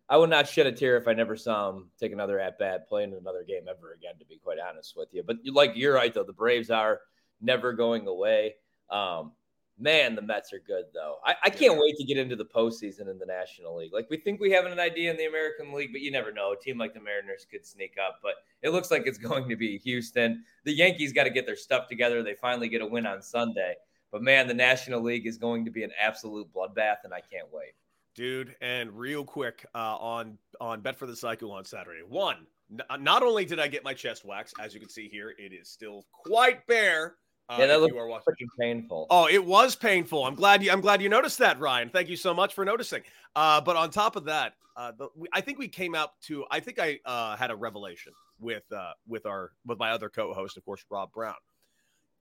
I 0.08 0.16
would 0.16 0.30
not 0.30 0.48
shed 0.48 0.66
a 0.66 0.72
tear 0.72 0.96
if 0.96 1.06
I 1.06 1.12
never 1.12 1.36
saw 1.36 1.70
him 1.70 1.88
take 2.00 2.10
another 2.10 2.40
at 2.40 2.58
bat, 2.58 2.88
play 2.88 3.04
in 3.04 3.14
another 3.14 3.44
game 3.46 3.62
ever 3.70 3.92
again. 3.92 4.14
To 4.18 4.24
be 4.24 4.38
quite 4.38 4.58
honest 4.58 4.94
with 4.96 5.08
you, 5.12 5.22
but 5.24 5.36
like 5.44 5.72
you're 5.74 5.94
right 5.94 6.12
though, 6.12 6.24
the 6.24 6.32
Braves 6.32 6.70
are 6.70 7.00
never 7.40 7.72
going 7.72 8.06
away. 8.06 8.54
Um, 8.90 9.32
man, 9.80 10.14
the 10.14 10.22
Mets 10.22 10.52
are 10.52 10.60
good 10.60 10.84
though. 10.92 11.16
I, 11.24 11.34
I 11.44 11.50
can't 11.50 11.78
wait 11.78 11.96
to 11.96 12.04
get 12.04 12.18
into 12.18 12.36
the 12.36 12.44
postseason 12.44 13.08
in 13.10 13.18
the 13.18 13.26
National 13.26 13.76
League. 13.76 13.92
Like 13.92 14.08
we 14.10 14.18
think 14.18 14.40
we 14.40 14.50
have 14.52 14.66
an 14.66 14.78
idea 14.78 15.10
in 15.10 15.16
the 15.16 15.26
American 15.26 15.72
League, 15.72 15.92
but 15.92 16.02
you 16.02 16.10
never 16.10 16.32
know. 16.32 16.52
A 16.52 16.56
team 16.56 16.78
like 16.78 16.94
the 16.94 17.00
Mariners 17.00 17.46
could 17.50 17.66
sneak 17.66 17.96
up, 18.04 18.20
but 18.22 18.34
it 18.62 18.70
looks 18.70 18.90
like 18.90 19.06
it's 19.06 19.18
going 19.28 19.48
to 19.48 19.56
be 19.56 19.78
Houston. 19.78 20.44
The 20.64 20.72
Yankees 20.72 21.12
got 21.12 21.24
to 21.24 21.30
get 21.30 21.46
their 21.46 21.56
stuff 21.56 21.88
together. 21.88 22.22
They 22.22 22.34
finally 22.34 22.68
get 22.68 22.82
a 22.82 22.86
win 22.86 23.06
on 23.06 23.22
Sunday. 23.22 23.74
But 24.12 24.22
man, 24.22 24.48
the 24.48 24.54
National 24.54 25.00
League 25.00 25.26
is 25.26 25.38
going 25.38 25.64
to 25.64 25.70
be 25.70 25.84
an 25.84 25.92
absolute 26.00 26.52
bloodbath, 26.52 27.04
and 27.04 27.14
I 27.14 27.20
can't 27.20 27.46
wait. 27.52 27.74
Dude, 28.16 28.56
and 28.60 28.90
real 28.90 29.24
quick 29.24 29.64
uh, 29.74 29.96
on 29.96 30.36
on 30.60 30.80
Bet 30.80 30.96
for 30.96 31.06
the 31.06 31.14
Cycle 31.14 31.52
on 31.52 31.64
Saturday. 31.64 32.02
One, 32.06 32.46
n- 32.70 33.02
not 33.02 33.22
only 33.22 33.44
did 33.44 33.60
I 33.60 33.68
get 33.68 33.84
my 33.84 33.94
chest 33.94 34.24
waxed, 34.24 34.54
as 34.60 34.74
you 34.74 34.80
can 34.80 34.88
see 34.88 35.08
here, 35.08 35.32
it 35.38 35.52
is 35.52 35.68
still 35.68 36.04
quite 36.12 36.66
bare 36.66 37.14
uh, 37.50 37.56
yeah, 37.58 37.66
that 37.66 37.80
freaking 37.80 38.46
painful. 38.60 39.08
Oh, 39.10 39.26
it 39.26 39.44
was 39.44 39.74
painful. 39.74 40.24
I'm 40.24 40.36
glad 40.36 40.62
you. 40.62 40.70
I'm 40.70 40.80
glad 40.80 41.02
you 41.02 41.08
noticed 41.08 41.38
that, 41.38 41.58
Ryan. 41.58 41.90
Thank 41.90 42.08
you 42.08 42.14
so 42.14 42.32
much 42.32 42.54
for 42.54 42.64
noticing. 42.64 43.02
Uh, 43.34 43.60
but 43.60 43.74
on 43.74 43.90
top 43.90 44.14
of 44.14 44.24
that, 44.26 44.54
uh, 44.76 44.92
the, 44.96 45.08
we, 45.16 45.26
I 45.32 45.40
think 45.40 45.58
we 45.58 45.66
came 45.66 45.96
out 45.96 46.20
to. 46.26 46.44
I 46.52 46.60
think 46.60 46.78
I 46.78 47.00
uh, 47.04 47.36
had 47.36 47.50
a 47.50 47.56
revelation 47.56 48.12
with 48.38 48.62
uh, 48.70 48.92
with 49.08 49.26
our 49.26 49.50
with 49.66 49.80
my 49.80 49.90
other 49.90 50.08
co-host, 50.08 50.56
of 50.58 50.64
course, 50.64 50.84
Rob 50.90 51.10
Brown. 51.12 51.34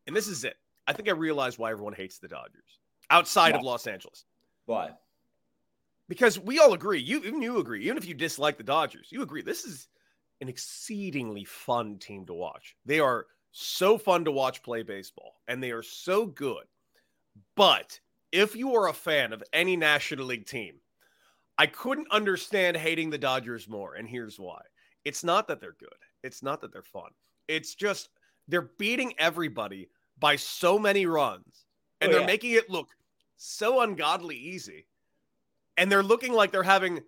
And 0.08 0.16
this 0.16 0.28
is 0.28 0.44
it. 0.44 0.56
I 0.88 0.94
think 0.94 1.08
I 1.08 1.12
realized 1.12 1.60
why 1.60 1.70
everyone 1.70 1.94
hates 1.94 2.18
the 2.18 2.28
Dodgers 2.28 2.80
outside 3.12 3.54
of 3.54 3.62
Los 3.62 3.86
Angeles. 3.86 4.26
Why? 4.66 4.90
Because 6.08 6.40
we 6.40 6.58
all 6.58 6.74
agree. 6.74 7.02
You 7.02 7.20
even 7.20 7.44
you 7.44 7.60
agree. 7.60 7.86
Even 7.86 7.98
if 7.98 8.08
you 8.08 8.16
dislike 8.16 8.58
the 8.58 8.64
Dodgers, 8.64 9.10
you 9.12 9.22
agree 9.22 9.44
this 9.44 9.64
is 9.64 9.90
an 10.42 10.50
exceedingly 10.50 11.44
fun 11.44 12.00
team 12.00 12.26
to 12.26 12.34
watch. 12.34 12.76
They 12.84 13.00
are 13.00 13.28
so 13.60 13.98
fun 13.98 14.26
to 14.26 14.32
watch 14.32 14.64
play 14.64 14.84
baseball, 14.84 15.34
and 15.48 15.62
they 15.62 15.72
are 15.72 15.84
so 15.84 16.26
good. 16.26 16.64
But 17.56 18.00
if 18.32 18.56
you 18.56 18.76
are 18.76 18.90
a 18.90 18.94
fan 18.94 19.34
of 19.34 19.44
any 19.54 19.76
National 19.76 20.26
League 20.26 20.46
team, 20.46 20.76
I 21.58 21.66
couldn't 21.66 22.12
understand 22.12 22.78
hating 22.78 23.10
the 23.10 23.18
Dodgers 23.18 23.68
more. 23.68 23.96
And 23.96 24.08
here's 24.08 24.40
why 24.40 24.62
it's 25.04 25.24
not 25.24 25.48
that 25.48 25.60
they're 25.60 25.76
good, 25.80 25.90
it's 26.24 26.42
not 26.42 26.62
that 26.62 26.72
they're 26.72 26.84
fun. 26.84 27.10
It's 27.48 27.76
just 27.76 28.10
they're 28.48 28.72
beating 28.78 29.14
everybody 29.18 29.90
by 30.20 30.36
so 30.36 30.80
many 30.80 31.06
runs, 31.06 31.66
and 32.02 32.10
oh, 32.10 32.14
they're 32.14 32.22
yeah. 32.22 32.28
making 32.28 32.52
it 32.52 32.70
look 32.70 32.90
so 33.38 33.82
ungodly 33.82 34.38
easy. 34.38 34.86
And 35.78 35.90
they're 35.90 36.04
looking 36.04 36.34
like 36.34 36.52
they're 36.52 36.62
having 36.64 37.02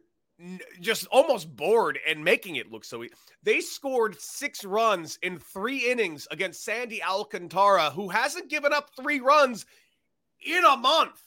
just 0.80 1.08
almost 1.08 1.56
bored 1.56 2.00
and 2.08 2.24
making 2.24 2.56
it 2.56 2.72
look 2.72 2.86
so 2.86 3.04
easy. 3.04 3.14
They 3.44 3.62
scored 3.62 4.20
six 4.20 4.64
runs 4.64 5.18
in 5.22 5.40
three 5.40 5.92
innings 5.92 6.28
against 6.32 6.64
Sandy 6.64 7.02
Alcantara, 7.04 7.92
who 7.92 8.10
hasn't 8.10 8.50
given 8.50 8.74
up 8.74 8.90
three 8.96 9.20
runs 9.20 9.66
in 10.46 10.64
a 10.66 10.78
month. 10.78 11.22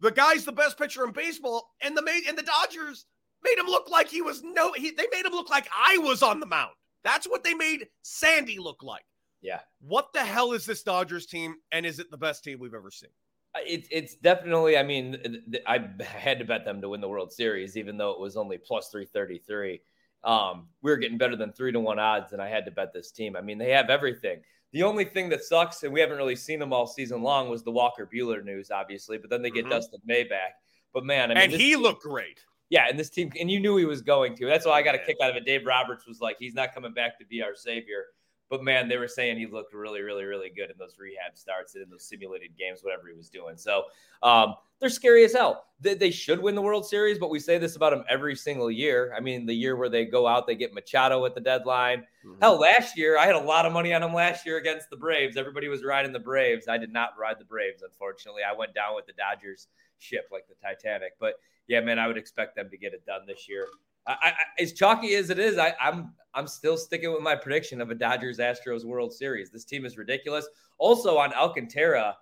The 0.00 0.10
guy's 0.10 0.44
the 0.44 0.52
best 0.52 0.78
pitcher 0.78 1.04
in 1.04 1.12
baseball, 1.12 1.74
and 1.82 1.96
the 1.96 2.02
made 2.02 2.24
and 2.26 2.36
the 2.36 2.42
Dodgers 2.42 3.06
made 3.44 3.58
him 3.58 3.66
look 3.66 3.90
like 3.90 4.08
he 4.08 4.22
was 4.22 4.42
no. 4.42 4.72
He, 4.72 4.90
they 4.90 5.06
made 5.12 5.26
him 5.26 5.32
look 5.32 5.50
like 5.50 5.68
I 5.72 5.98
was 5.98 6.22
on 6.22 6.40
the 6.40 6.46
mound. 6.46 6.72
That's 7.04 7.26
what 7.26 7.44
they 7.44 7.54
made 7.54 7.88
Sandy 8.02 8.58
look 8.58 8.82
like. 8.82 9.04
Yeah. 9.42 9.60
What 9.80 10.12
the 10.12 10.24
hell 10.24 10.52
is 10.52 10.66
this 10.66 10.82
Dodgers 10.82 11.26
team, 11.26 11.56
and 11.72 11.84
is 11.86 11.98
it 11.98 12.10
the 12.10 12.16
best 12.16 12.44
team 12.44 12.58
we've 12.58 12.74
ever 12.74 12.90
seen? 12.90 13.10
It's 13.56 13.88
it's 13.90 14.14
definitely. 14.14 14.76
I 14.76 14.82
mean, 14.82 15.42
I 15.66 15.84
had 16.04 16.38
to 16.38 16.44
bet 16.44 16.64
them 16.64 16.80
to 16.80 16.88
win 16.88 17.00
the 17.00 17.08
World 17.08 17.32
Series, 17.32 17.76
even 17.76 17.96
though 17.96 18.10
it 18.10 18.20
was 18.20 18.36
only 18.36 18.58
plus 18.58 18.88
three 18.90 19.06
thirty 19.06 19.38
three. 19.38 19.80
Um, 20.22 20.68
we 20.82 20.90
were 20.90 20.98
getting 20.98 21.18
better 21.18 21.34
than 21.36 21.52
three 21.52 21.72
to 21.72 21.80
one 21.80 21.98
odds, 21.98 22.32
and 22.32 22.40
I 22.40 22.48
had 22.48 22.64
to 22.66 22.70
bet 22.70 22.92
this 22.92 23.10
team. 23.10 23.36
I 23.36 23.40
mean, 23.40 23.58
they 23.58 23.70
have 23.70 23.90
everything. 23.90 24.40
The 24.72 24.84
only 24.84 25.04
thing 25.04 25.28
that 25.30 25.42
sucks, 25.42 25.82
and 25.82 25.92
we 25.92 26.00
haven't 26.00 26.18
really 26.18 26.36
seen 26.36 26.60
them 26.60 26.72
all 26.72 26.86
season 26.86 27.22
long, 27.22 27.48
was 27.48 27.64
the 27.64 27.72
Walker 27.72 28.08
Buehler 28.12 28.44
news, 28.44 28.70
obviously. 28.70 29.18
But 29.18 29.30
then 29.30 29.42
they 29.42 29.50
get 29.50 29.64
mm-hmm. 29.64 29.72
Dustin 29.72 30.00
May 30.04 30.24
back. 30.24 30.54
But 30.92 31.04
man, 31.04 31.30
I 31.30 31.34
mean, 31.34 31.42
and 31.44 31.52
he 31.52 31.72
team, 31.72 31.80
looked 31.80 32.02
great. 32.02 32.40
Yeah, 32.68 32.86
and 32.88 32.96
this 32.96 33.10
team, 33.10 33.32
and 33.40 33.50
you 33.50 33.58
knew 33.58 33.76
he 33.76 33.84
was 33.84 34.00
going 34.00 34.36
to. 34.36 34.46
That's 34.46 34.64
why 34.64 34.74
I 34.74 34.82
got 34.82 34.94
a 34.94 34.98
kick 34.98 35.16
out 35.20 35.30
of 35.30 35.36
it. 35.36 35.44
Dave 35.44 35.66
Roberts 35.66 36.06
was 36.06 36.20
like, 36.20 36.36
he's 36.38 36.54
not 36.54 36.72
coming 36.72 36.94
back 36.94 37.18
to 37.18 37.24
be 37.24 37.42
our 37.42 37.56
savior. 37.56 38.04
But 38.50 38.64
man, 38.64 38.88
they 38.88 38.96
were 38.96 39.08
saying 39.08 39.38
he 39.38 39.46
looked 39.46 39.72
really, 39.72 40.02
really, 40.02 40.24
really 40.24 40.50
good 40.50 40.70
in 40.70 40.76
those 40.76 40.96
rehab 40.98 41.36
starts 41.38 41.76
and 41.76 41.84
in 41.84 41.88
those 41.90 42.04
simulated 42.04 42.50
games, 42.58 42.80
whatever 42.82 43.06
he 43.08 43.14
was 43.14 43.28
doing. 43.28 43.56
So 43.56 43.84
um, 44.24 44.56
they're 44.80 44.90
scary 44.90 45.24
as 45.24 45.32
hell. 45.32 45.66
They, 45.80 45.94
they, 45.94 46.10
should 46.10 46.42
win 46.42 46.56
the 46.56 46.60
World 46.60 46.84
Series, 46.84 47.16
but 47.16 47.30
we 47.30 47.38
say 47.38 47.58
this 47.58 47.76
about 47.76 47.90
them 47.90 48.04
every 48.08 48.34
single 48.34 48.68
year. 48.68 49.14
I 49.16 49.20
mean, 49.20 49.46
the 49.46 49.54
year 49.54 49.76
where 49.76 49.88
they 49.88 50.04
go 50.04 50.26
out, 50.26 50.48
they 50.48 50.56
get 50.56 50.74
Machado 50.74 51.24
at 51.26 51.34
the 51.36 51.40
deadline. 51.40 52.00
Mm-hmm. 52.26 52.40
Hell, 52.42 52.58
last 52.58 52.98
year 52.98 53.16
I 53.16 53.24
had 53.24 53.36
a 53.36 53.40
lot 53.40 53.66
of 53.66 53.72
money 53.72 53.94
on 53.94 54.00
them 54.00 54.12
last 54.12 54.44
year 54.44 54.58
against 54.58 54.90
the 54.90 54.96
Braves. 54.96 55.36
Everybody 55.36 55.68
was 55.68 55.84
riding 55.84 56.12
the 56.12 56.18
Braves. 56.18 56.66
I 56.66 56.76
did 56.76 56.92
not 56.92 57.10
ride 57.18 57.36
the 57.38 57.44
Braves, 57.44 57.82
unfortunately. 57.82 58.42
I 58.42 58.56
went 58.56 58.74
down 58.74 58.96
with 58.96 59.06
the 59.06 59.12
Dodgers 59.12 59.68
ship 59.98 60.28
like 60.32 60.48
the 60.48 60.54
Titanic. 60.60 61.12
But 61.20 61.34
yeah, 61.68 61.80
man, 61.80 62.00
I 62.00 62.08
would 62.08 62.18
expect 62.18 62.56
them 62.56 62.68
to 62.68 62.76
get 62.76 62.94
it 62.94 63.06
done 63.06 63.20
this 63.28 63.48
year. 63.48 63.66
I, 64.06 64.16
I, 64.22 64.62
as 64.62 64.72
chalky 64.72 65.14
as 65.14 65.30
it 65.30 65.38
is, 65.38 65.58
I, 65.58 65.74
I'm 65.80 66.12
I'm 66.34 66.46
still 66.46 66.76
sticking 66.76 67.12
with 67.12 67.22
my 67.22 67.34
prediction 67.34 67.80
of 67.80 67.90
a 67.90 67.94
Dodgers 67.94 68.38
Astros 68.38 68.84
World 68.84 69.12
Series. 69.12 69.50
This 69.50 69.64
team 69.64 69.84
is 69.84 69.98
ridiculous. 69.98 70.46
Also 70.78 71.18
on 71.18 71.32
Alcantara, 71.34 72.16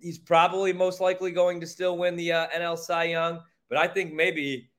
he's 0.00 0.18
probably 0.18 0.72
most 0.72 1.00
likely 1.00 1.30
going 1.30 1.60
to 1.60 1.66
still 1.66 1.96
win 1.96 2.16
the 2.16 2.32
uh, 2.32 2.46
NL 2.48 2.78
Cy 2.78 3.04
Young, 3.04 3.40
but 3.68 3.78
I 3.78 3.86
think 3.86 4.12
maybe 4.12 4.70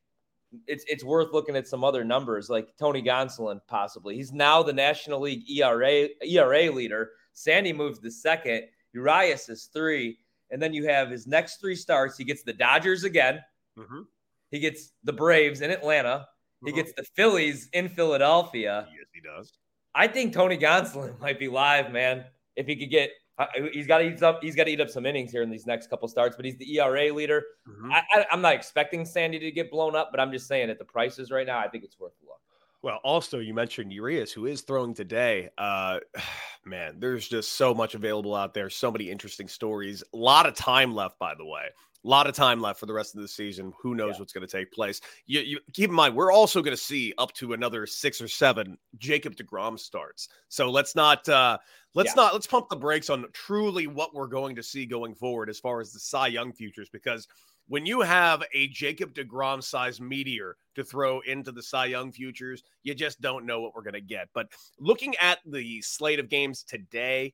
it's 0.67 0.83
it's 0.87 1.03
worth 1.03 1.31
looking 1.31 1.55
at 1.55 1.67
some 1.67 1.83
other 1.83 2.03
numbers 2.03 2.49
like 2.49 2.75
Tony 2.77 3.01
Gonsolin 3.01 3.59
possibly. 3.67 4.15
He's 4.15 4.33
now 4.33 4.63
the 4.63 4.73
National 4.73 5.21
League 5.21 5.49
ERA 5.49 6.09
ERA 6.21 6.71
leader. 6.71 7.11
Sandy 7.33 7.71
moves 7.71 7.99
to 7.99 8.11
second. 8.11 8.63
Urias 8.93 9.47
is 9.49 9.69
three, 9.71 10.17
and 10.49 10.61
then 10.61 10.73
you 10.73 10.87
have 10.87 11.09
his 11.09 11.27
next 11.27 11.61
three 11.61 11.75
starts. 11.75 12.17
He 12.17 12.23
gets 12.23 12.43
the 12.43 12.53
Dodgers 12.53 13.03
again. 13.03 13.39
Mm-hmm. 13.77 14.01
He 14.51 14.59
gets 14.59 14.91
the 15.03 15.13
Braves 15.13 15.61
in 15.61 15.71
Atlanta. 15.71 16.27
He 16.63 16.71
uh-huh. 16.71 16.81
gets 16.81 16.93
the 16.93 17.03
Phillies 17.15 17.69
in 17.73 17.89
Philadelphia. 17.89 18.87
Yes, 18.89 19.07
he 19.13 19.21
does. 19.21 19.53
I 19.95 20.07
think 20.07 20.33
Tony 20.33 20.57
Gonsolin 20.57 21.19
might 21.21 21.39
be 21.39 21.47
live, 21.47 21.91
man. 21.91 22.25
If 22.55 22.67
he 22.67 22.75
could 22.75 22.89
get, 22.89 23.11
uh, 23.37 23.47
he's 23.71 23.87
got 23.87 23.99
to 23.99 24.05
eat 24.05 24.21
up. 24.21 24.39
He's 24.41 24.55
got 24.55 24.65
to 24.65 24.71
eat 24.71 24.81
up 24.81 24.89
some 24.89 25.05
innings 25.05 25.31
here 25.31 25.41
in 25.41 25.49
these 25.49 25.65
next 25.65 25.89
couple 25.89 26.07
starts. 26.07 26.35
But 26.35 26.45
he's 26.45 26.57
the 26.57 26.77
ERA 26.77 27.13
leader. 27.13 27.43
Mm-hmm. 27.67 27.91
I, 27.91 28.25
am 28.31 28.41
not 28.41 28.53
expecting 28.53 29.05
Sandy 29.05 29.39
to 29.39 29.51
get 29.51 29.71
blown 29.71 29.95
up, 29.95 30.09
but 30.11 30.19
I'm 30.19 30.31
just 30.31 30.47
saying 30.47 30.69
at 30.69 30.79
the 30.79 30.85
prices 30.85 31.31
right 31.31 31.47
now, 31.47 31.59
I 31.59 31.67
think 31.67 31.83
it's 31.83 31.99
worth 31.99 32.13
a 32.23 32.25
look. 32.25 32.39
Well, 32.81 32.99
also 33.03 33.39
you 33.39 33.53
mentioned 33.53 33.91
Urias, 33.91 34.31
who 34.31 34.45
is 34.45 34.61
throwing 34.61 34.93
today. 34.93 35.49
Uh, 35.57 35.99
man, 36.65 36.99
there's 36.99 37.27
just 37.27 37.53
so 37.53 37.73
much 37.73 37.95
available 37.95 38.35
out 38.35 38.53
there. 38.53 38.69
So 38.69 38.91
many 38.91 39.09
interesting 39.09 39.47
stories. 39.47 40.03
A 40.13 40.17
lot 40.17 40.45
of 40.45 40.55
time 40.55 40.93
left, 40.93 41.19
by 41.19 41.35
the 41.35 41.45
way. 41.45 41.69
A 42.05 42.07
lot 42.07 42.27
of 42.27 42.35
time 42.35 42.61
left 42.61 42.79
for 42.79 42.85
the 42.85 42.93
rest 42.93 43.13
of 43.13 43.21
the 43.21 43.27
season. 43.27 43.73
Who 43.81 43.93
knows 43.93 44.13
yeah. 44.13 44.19
what's 44.19 44.31
going 44.31 44.47
to 44.47 44.51
take 44.51 44.71
place? 44.71 45.01
You, 45.25 45.41
you, 45.41 45.59
keep 45.73 45.89
in 45.89 45.95
mind, 45.95 46.15
we're 46.15 46.31
also 46.31 46.61
going 46.61 46.75
to 46.75 46.81
see 46.81 47.13
up 47.17 47.33
to 47.33 47.51
another 47.51 47.85
six 47.85 48.21
or 48.21 48.29
seven 48.29 48.77
Jacob 48.97 49.35
Degrom 49.35 49.77
starts. 49.77 50.29
So 50.47 50.69
let's 50.69 50.95
not 50.95 51.27
uh, 51.27 51.57
let's 51.95 52.11
yeah. 52.11 52.23
not 52.23 52.33
let's 52.33 52.47
pump 52.47 52.69
the 52.69 52.77
brakes 52.77 53.09
on 53.09 53.25
truly 53.33 53.87
what 53.87 54.13
we're 54.13 54.27
going 54.27 54.55
to 54.55 54.63
see 54.63 54.85
going 54.85 55.13
forward 55.13 55.49
as 55.49 55.59
far 55.59 55.81
as 55.81 55.91
the 55.91 55.99
Cy 55.99 56.27
Young 56.27 56.53
futures 56.53 56.89
because 56.89 57.27
when 57.69 57.85
you 57.85 58.01
have 58.01 58.43
a 58.53 58.67
Jacob 58.69 59.13
DeGrom 59.13 59.63
sized 59.63 60.01
meteor 60.01 60.57
to 60.75 60.83
throw 60.83 61.19
into 61.21 61.51
the 61.51 61.61
Cy 61.61 61.85
Young 61.85 62.11
futures, 62.11 62.63
you 62.81 62.95
just 62.95 63.21
don't 63.21 63.45
know 63.45 63.61
what 63.61 63.75
we're 63.75 63.83
going 63.83 63.93
to 63.93 64.01
get. 64.01 64.27
But 64.33 64.47
looking 64.79 65.15
at 65.17 65.37
the 65.45 65.81
slate 65.81 66.19
of 66.19 66.29
games 66.29 66.63
today, 66.63 67.33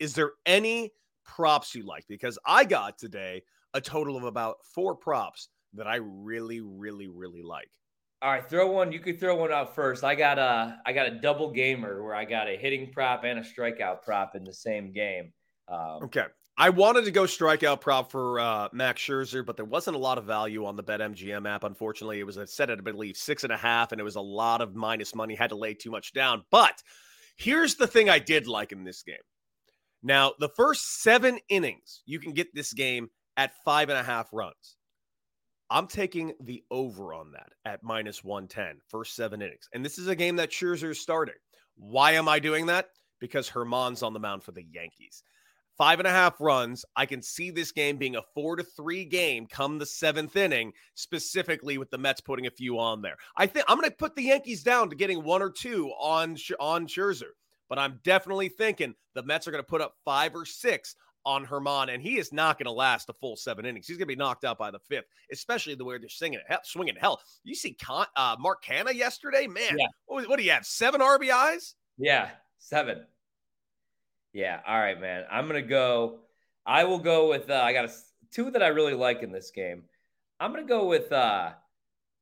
is 0.00 0.12
there 0.12 0.32
any 0.44 0.92
props 1.24 1.72
you 1.74 1.84
like? 1.84 2.04
Because 2.08 2.36
I 2.44 2.64
got 2.64 2.98
today 2.98 3.42
a 3.74 3.80
total 3.80 4.16
of 4.16 4.24
about 4.24 4.56
four 4.74 4.94
props 4.94 5.48
that 5.74 5.86
I 5.86 5.96
really, 5.96 6.60
really, 6.60 7.08
really 7.08 7.42
like. 7.42 7.68
All 8.22 8.30
right, 8.30 8.46
throw 8.46 8.70
one. 8.70 8.92
You 8.92 9.00
could 9.00 9.18
throw 9.18 9.36
one 9.36 9.50
out 9.50 9.74
first. 9.74 10.04
I 10.04 10.14
got 10.14 10.38
a, 10.38 10.78
I 10.84 10.92
got 10.92 11.06
a 11.06 11.20
double 11.20 11.52
gamer 11.52 12.02
where 12.02 12.14
I 12.14 12.26
got 12.26 12.48
a 12.48 12.56
hitting 12.56 12.92
prop 12.92 13.24
and 13.24 13.38
a 13.38 13.42
strikeout 13.42 14.02
prop 14.02 14.36
in 14.36 14.44
the 14.44 14.52
same 14.52 14.92
game. 14.92 15.32
Um, 15.68 16.02
okay. 16.02 16.24
I 16.58 16.68
wanted 16.68 17.06
to 17.06 17.10
go 17.10 17.22
strikeout 17.22 17.80
prop 17.80 18.10
for 18.10 18.38
uh, 18.38 18.68
Max 18.74 19.00
Scherzer, 19.00 19.46
but 19.46 19.56
there 19.56 19.64
wasn't 19.64 19.96
a 19.96 19.98
lot 19.98 20.18
of 20.18 20.24
value 20.24 20.66
on 20.66 20.76
the 20.76 20.84
BetMGM 20.84 21.48
app. 21.48 21.64
Unfortunately, 21.64 22.20
it 22.20 22.26
was 22.26 22.36
a 22.36 22.46
set 22.46 22.68
at 22.68 22.78
I 22.78 22.82
believe 22.82 23.16
six 23.16 23.44
and 23.44 23.52
a 23.52 23.56
half, 23.56 23.92
and 23.92 24.00
it 24.00 24.04
was 24.04 24.16
a 24.16 24.20
lot 24.20 24.60
of 24.60 24.74
minus 24.74 25.14
money. 25.14 25.34
Had 25.34 25.50
to 25.50 25.56
lay 25.56 25.72
too 25.72 25.90
much 25.90 26.12
down. 26.12 26.44
But 26.50 26.82
here's 27.38 27.76
the 27.76 27.86
thing 27.86 28.10
I 28.10 28.18
did 28.18 28.46
like 28.46 28.72
in 28.72 28.84
this 28.84 29.02
game. 29.02 29.16
Now, 30.02 30.34
the 30.38 30.50
first 30.50 31.02
seven 31.02 31.38
innings, 31.48 32.02
you 32.04 32.18
can 32.20 32.32
get 32.32 32.54
this 32.54 32.74
game 32.74 33.08
at 33.40 33.54
five 33.64 33.88
and 33.88 33.96
a 33.96 34.02
half 34.02 34.28
runs. 34.34 34.76
I'm 35.70 35.86
taking 35.86 36.34
the 36.42 36.62
over 36.70 37.14
on 37.14 37.32
that 37.32 37.52
at 37.64 37.82
minus 37.82 38.22
110, 38.22 38.82
first 38.88 39.16
seven 39.16 39.40
innings. 39.40 39.66
And 39.72 39.82
this 39.82 39.96
is 39.96 40.08
a 40.08 40.14
game 40.14 40.36
that 40.36 40.50
Scherzer 40.50 40.90
is 40.90 41.00
starting. 41.00 41.36
Why 41.74 42.12
am 42.12 42.28
I 42.28 42.38
doing 42.38 42.66
that? 42.66 42.88
Because 43.18 43.48
Germán's 43.48 44.02
on 44.02 44.12
the 44.12 44.20
mound 44.20 44.42
for 44.42 44.52
the 44.52 44.66
Yankees. 44.70 45.22
Five 45.78 46.00
and 46.00 46.06
a 46.06 46.10
half 46.10 46.38
runs. 46.38 46.84
I 46.96 47.06
can 47.06 47.22
see 47.22 47.50
this 47.50 47.72
game 47.72 47.96
being 47.96 48.16
a 48.16 48.22
four 48.34 48.56
to 48.56 48.62
three 48.62 49.06
game 49.06 49.46
come 49.46 49.78
the 49.78 49.86
seventh 49.86 50.36
inning, 50.36 50.74
specifically 50.94 51.78
with 51.78 51.90
the 51.90 51.96
Mets 51.96 52.20
putting 52.20 52.46
a 52.46 52.50
few 52.50 52.78
on 52.78 53.00
there. 53.00 53.16
I 53.38 53.46
think 53.46 53.64
I'm 53.68 53.78
going 53.78 53.88
to 53.88 53.96
put 53.96 54.16
the 54.16 54.24
Yankees 54.24 54.62
down 54.62 54.90
to 54.90 54.96
getting 54.96 55.24
one 55.24 55.40
or 55.40 55.48
two 55.48 55.88
on 55.98 56.36
on 56.58 56.86
Scherzer, 56.86 57.32
but 57.70 57.78
I'm 57.78 58.00
definitely 58.04 58.50
thinking 58.50 58.96
the 59.14 59.22
Mets 59.22 59.48
are 59.48 59.50
going 59.50 59.64
to 59.64 59.70
put 59.70 59.80
up 59.80 59.94
five 60.04 60.36
or 60.36 60.44
six 60.44 60.94
on 61.24 61.46
Germán, 61.46 61.92
and 61.92 62.02
he 62.02 62.18
is 62.18 62.32
not 62.32 62.58
going 62.58 62.66
to 62.66 62.72
last 62.72 63.08
a 63.08 63.12
full 63.14 63.36
seven 63.36 63.64
innings. 63.64 63.86
He's 63.86 63.96
going 63.96 64.08
to 64.08 64.14
be 64.14 64.16
knocked 64.16 64.44
out 64.44 64.58
by 64.58 64.70
the 64.70 64.78
fifth, 64.78 65.06
especially 65.32 65.74
the 65.74 65.84
way 65.84 65.98
they're 65.98 66.08
singing 66.08 66.40
hell, 66.46 66.60
swinging 66.64 66.96
hell. 66.96 67.20
You 67.44 67.54
see 67.54 67.74
Con, 67.74 68.06
uh, 68.16 68.36
Mark 68.38 68.64
Canha 68.64 68.94
yesterday, 68.94 69.46
man. 69.46 69.78
Yeah. 69.78 69.86
What, 70.06 70.28
what 70.28 70.38
do 70.38 70.44
you 70.44 70.50
have? 70.50 70.64
Seven 70.64 71.00
RBIs? 71.00 71.74
Yeah, 71.98 72.30
seven. 72.58 73.04
Yeah. 74.32 74.60
All 74.66 74.78
right, 74.78 75.00
man. 75.00 75.24
I'm 75.30 75.46
gonna 75.46 75.62
go. 75.62 76.20
I 76.64 76.84
will 76.84 76.98
go 76.98 77.28
with. 77.28 77.50
Uh, 77.50 77.54
I 77.54 77.72
got 77.72 77.86
a, 77.86 77.92
two 78.32 78.50
that 78.52 78.62
I 78.62 78.68
really 78.68 78.94
like 78.94 79.22
in 79.22 79.32
this 79.32 79.50
game. 79.50 79.82
I'm 80.38 80.52
gonna 80.52 80.66
go 80.66 80.86
with 80.86 81.12
uh, 81.12 81.50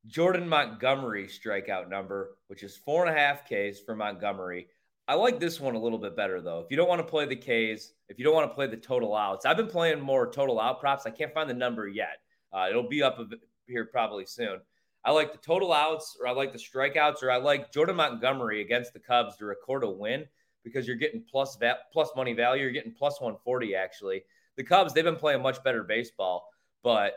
Jordan 0.07 0.47
Montgomery 0.47 1.27
strikeout 1.27 1.89
number, 1.89 2.35
which 2.47 2.63
is 2.63 2.75
four 2.75 3.05
and 3.05 3.15
a 3.15 3.19
half 3.19 3.45
Ks 3.45 3.79
for 3.79 3.95
Montgomery. 3.95 4.67
I 5.09 5.15
like 5.15 5.39
this 5.39 5.59
one 5.59 5.73
a 5.73 5.79
little 5.79 5.97
bit 5.97 6.15
better 6.15 6.39
though. 6.39 6.59
If 6.59 6.67
you 6.69 6.77
don't 6.77 6.87
want 6.87 6.99
to 6.99 7.03
play 7.03 7.25
the 7.25 7.35
Ks, 7.35 7.93
if 8.09 8.19
you 8.19 8.23
don't 8.23 8.35
want 8.35 8.47
to 8.47 8.53
play 8.53 8.67
the 8.67 8.77
total 8.77 9.15
outs, 9.15 9.43
I've 9.43 9.57
been 9.57 9.65
playing 9.65 9.99
more 9.99 10.31
total 10.31 10.61
out 10.61 10.79
props. 10.79 11.07
I 11.07 11.09
can't 11.09 11.33
find 11.33 11.49
the 11.49 11.55
number 11.55 11.87
yet. 11.87 12.19
Uh, 12.53 12.67
it'll 12.69 12.87
be 12.87 13.01
up 13.01 13.17
here 13.65 13.85
probably 13.85 14.27
soon. 14.27 14.59
I 15.03 15.09
like 15.09 15.31
the 15.31 15.39
total 15.39 15.73
outs, 15.73 16.15
or 16.21 16.27
I 16.27 16.31
like 16.31 16.53
the 16.53 16.59
strikeouts, 16.59 17.23
or 17.23 17.31
I 17.31 17.37
like 17.37 17.71
Jordan 17.71 17.95
Montgomery 17.95 18.61
against 18.61 18.93
the 18.93 18.99
Cubs 18.99 19.35
to 19.37 19.45
record 19.45 19.83
a 19.83 19.89
win 19.89 20.25
because 20.63 20.85
you're 20.85 20.95
getting 20.95 21.23
plus 21.27 21.55
va- 21.55 21.79
plus 21.91 22.11
money 22.15 22.33
value. 22.33 22.61
You're 22.61 22.71
getting 22.71 22.93
plus 22.93 23.19
140 23.19 23.73
actually. 23.73 24.21
The 24.57 24.63
Cubs 24.63 24.93
they've 24.93 25.03
been 25.03 25.15
playing 25.15 25.41
much 25.41 25.63
better 25.63 25.81
baseball, 25.81 26.47
but 26.83 27.13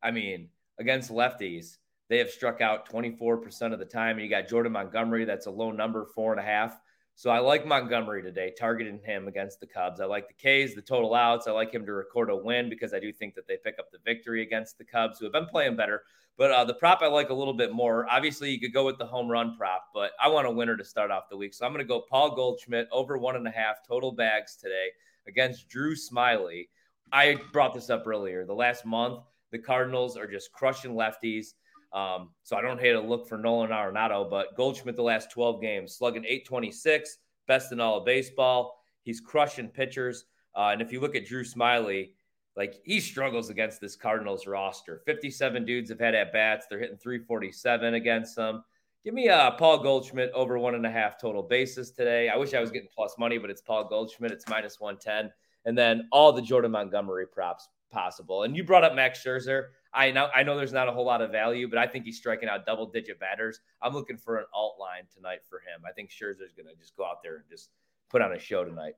I 0.00 0.12
mean 0.12 0.48
against 0.78 1.10
lefties 1.10 1.78
they 2.08 2.18
have 2.18 2.30
struck 2.30 2.60
out 2.60 2.88
24% 2.88 3.72
of 3.72 3.78
the 3.78 3.84
time. 3.84 4.16
And 4.16 4.24
you 4.24 4.28
got 4.28 4.46
Jordan 4.46 4.72
Montgomery, 4.72 5.24
that's 5.24 5.46
a 5.46 5.50
low 5.50 5.72
number, 5.72 6.04
four 6.14 6.32
and 6.32 6.40
a 6.40 6.44
half. 6.44 6.78
So 7.14 7.30
I 7.30 7.38
like 7.38 7.66
Montgomery 7.66 8.22
today, 8.22 8.52
targeting 8.58 8.98
him 9.04 9.28
against 9.28 9.60
the 9.60 9.66
Cubs. 9.66 10.00
I 10.00 10.06
like 10.06 10.28
the 10.28 10.34
K's, 10.34 10.74
the 10.74 10.82
total 10.82 11.14
outs. 11.14 11.46
I 11.46 11.52
like 11.52 11.72
him 11.72 11.84
to 11.86 11.92
record 11.92 12.30
a 12.30 12.36
win 12.36 12.68
because 12.68 12.94
I 12.94 13.00
do 13.00 13.12
think 13.12 13.34
that 13.34 13.46
they 13.46 13.58
pick 13.62 13.78
up 13.78 13.90
the 13.92 13.98
victory 14.04 14.42
against 14.42 14.78
the 14.78 14.84
Cubs, 14.84 15.18
who 15.18 15.26
have 15.26 15.32
been 15.32 15.46
playing 15.46 15.76
better. 15.76 16.02
But 16.38 16.50
uh, 16.50 16.64
the 16.64 16.74
prop 16.74 17.02
I 17.02 17.08
like 17.08 17.28
a 17.30 17.34
little 17.34 17.54
bit 17.54 17.72
more. 17.72 18.06
Obviously, 18.10 18.50
you 18.50 18.58
could 18.58 18.72
go 18.72 18.86
with 18.86 18.98
the 18.98 19.06
home 19.06 19.28
run 19.28 19.56
prop, 19.56 19.84
but 19.92 20.12
I 20.20 20.28
want 20.28 20.46
a 20.46 20.50
winner 20.50 20.76
to 20.76 20.84
start 20.84 21.10
off 21.10 21.28
the 21.30 21.36
week. 21.36 21.52
So 21.54 21.66
I'm 21.66 21.72
going 21.72 21.84
to 21.84 21.88
go 21.88 22.00
Paul 22.08 22.34
Goldschmidt 22.34 22.88
over 22.90 23.18
one 23.18 23.36
and 23.36 23.46
a 23.46 23.50
half 23.50 23.86
total 23.86 24.12
bags 24.12 24.56
today 24.56 24.88
against 25.28 25.68
Drew 25.68 25.94
Smyly. 25.94 26.68
I 27.12 27.36
brought 27.52 27.74
this 27.74 27.90
up 27.90 28.06
earlier. 28.06 28.46
The 28.46 28.54
last 28.54 28.86
month, 28.86 29.20
the 29.50 29.58
Cardinals 29.58 30.16
are 30.16 30.26
just 30.26 30.52
crushing 30.52 30.94
lefties. 30.94 31.48
Um, 31.92 32.30
so 32.42 32.56
I 32.56 32.62
don't 32.62 32.80
hate 32.80 32.94
a 32.94 33.00
look 33.00 33.28
for 33.28 33.36
Nolan 33.36 33.70
Arenado, 33.70 34.28
but 34.28 34.56
Goldschmidt 34.56 34.96
the 34.96 35.02
last 35.02 35.30
12 35.30 35.60
games, 35.60 35.96
slugging 35.96 36.24
826, 36.24 37.18
best 37.46 37.72
in 37.72 37.80
all 37.80 37.98
of 37.98 38.06
baseball. 38.06 38.78
He's 39.02 39.20
crushing 39.20 39.68
pitchers. 39.68 40.24
Uh, 40.54 40.70
and 40.72 40.80
if 40.80 40.92
you 40.92 41.00
look 41.00 41.14
at 41.14 41.26
Drew 41.26 41.44
Smyly, 41.44 42.10
like 42.56 42.80
he 42.84 43.00
struggles 43.00 43.50
against 43.50 43.80
this 43.80 43.96
Cardinals 43.96 44.46
roster. 44.46 45.02
57 45.06 45.64
dudes 45.64 45.90
have 45.90 46.00
had 46.00 46.14
at 46.14 46.32
bats. 46.32 46.66
They're 46.68 46.78
hitting 46.78 46.98
347 46.98 47.94
against 47.94 48.36
them. 48.36 48.62
Give 49.04 49.14
me 49.14 49.28
uh, 49.28 49.50
Paul 49.52 49.82
Goldschmidt 49.82 50.30
over 50.32 50.58
one 50.58 50.74
and 50.74 50.86
a 50.86 50.90
half 50.90 51.20
total 51.20 51.42
bases 51.42 51.90
today. 51.90 52.28
I 52.28 52.36
wish 52.36 52.54
I 52.54 52.60
was 52.60 52.70
getting 52.70 52.88
plus 52.94 53.16
money, 53.18 53.38
but 53.38 53.50
it's 53.50 53.60
Paul 53.60 53.88
Goldschmidt. 53.88 54.30
It's 54.30 54.48
minus 54.48 54.80
110. 54.80 55.32
And 55.64 55.76
then 55.76 56.08
all 56.12 56.32
the 56.32 56.42
Jordan 56.42 56.70
Montgomery 56.70 57.26
props 57.26 57.68
possible. 57.90 58.44
And 58.44 58.56
you 58.56 58.64
brought 58.64 58.84
up 58.84 58.94
Max 58.94 59.24
Scherzer. 59.24 59.68
I 59.94 60.10
know 60.10 60.28
I 60.34 60.42
know 60.42 60.56
there's 60.56 60.72
not 60.72 60.88
a 60.88 60.92
whole 60.92 61.04
lot 61.04 61.20
of 61.20 61.30
value, 61.30 61.68
but 61.68 61.78
I 61.78 61.86
think 61.86 62.04
he's 62.04 62.16
striking 62.16 62.48
out 62.48 62.64
double 62.64 62.86
digit 62.86 63.20
batters. 63.20 63.60
I'm 63.82 63.92
looking 63.92 64.16
for 64.16 64.38
an 64.38 64.44
alt 64.54 64.76
line 64.80 65.04
tonight 65.14 65.40
for 65.48 65.58
him. 65.58 65.82
I 65.86 65.92
think 65.92 66.10
Scherzer's 66.10 66.52
going 66.54 66.68
to 66.68 66.80
just 66.80 66.96
go 66.96 67.04
out 67.04 67.22
there 67.22 67.36
and 67.36 67.44
just 67.50 67.70
put 68.08 68.22
on 68.22 68.32
a 68.32 68.38
show 68.38 68.64
tonight. 68.64 68.94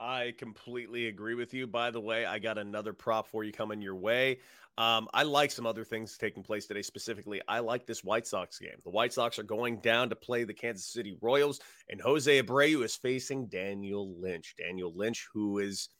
I 0.00 0.34
completely 0.38 1.06
agree 1.06 1.34
with 1.34 1.54
you. 1.54 1.66
By 1.66 1.90
the 1.90 2.00
way, 2.00 2.26
I 2.26 2.38
got 2.38 2.58
another 2.58 2.92
prop 2.92 3.28
for 3.28 3.44
you 3.44 3.52
coming 3.52 3.80
your 3.80 3.94
way. 3.94 4.38
Um, 4.76 5.08
I 5.14 5.22
like 5.22 5.52
some 5.52 5.66
other 5.66 5.84
things 5.84 6.18
taking 6.18 6.42
place 6.42 6.66
today. 6.66 6.82
Specifically, 6.82 7.40
I 7.46 7.60
like 7.60 7.86
this 7.86 8.02
White 8.02 8.26
Sox 8.26 8.58
game. 8.58 8.80
The 8.82 8.90
White 8.90 9.12
Sox 9.12 9.38
are 9.38 9.44
going 9.44 9.78
down 9.78 10.08
to 10.08 10.16
play 10.16 10.42
the 10.42 10.52
Kansas 10.52 10.86
City 10.86 11.16
Royals, 11.20 11.60
and 11.88 12.00
Jose 12.00 12.42
Abreu 12.42 12.84
is 12.84 12.96
facing 12.96 13.46
Daniel 13.46 14.20
Lynch. 14.20 14.56
Daniel 14.58 14.92
Lynch, 14.94 15.28
who 15.32 15.58
is 15.58 15.90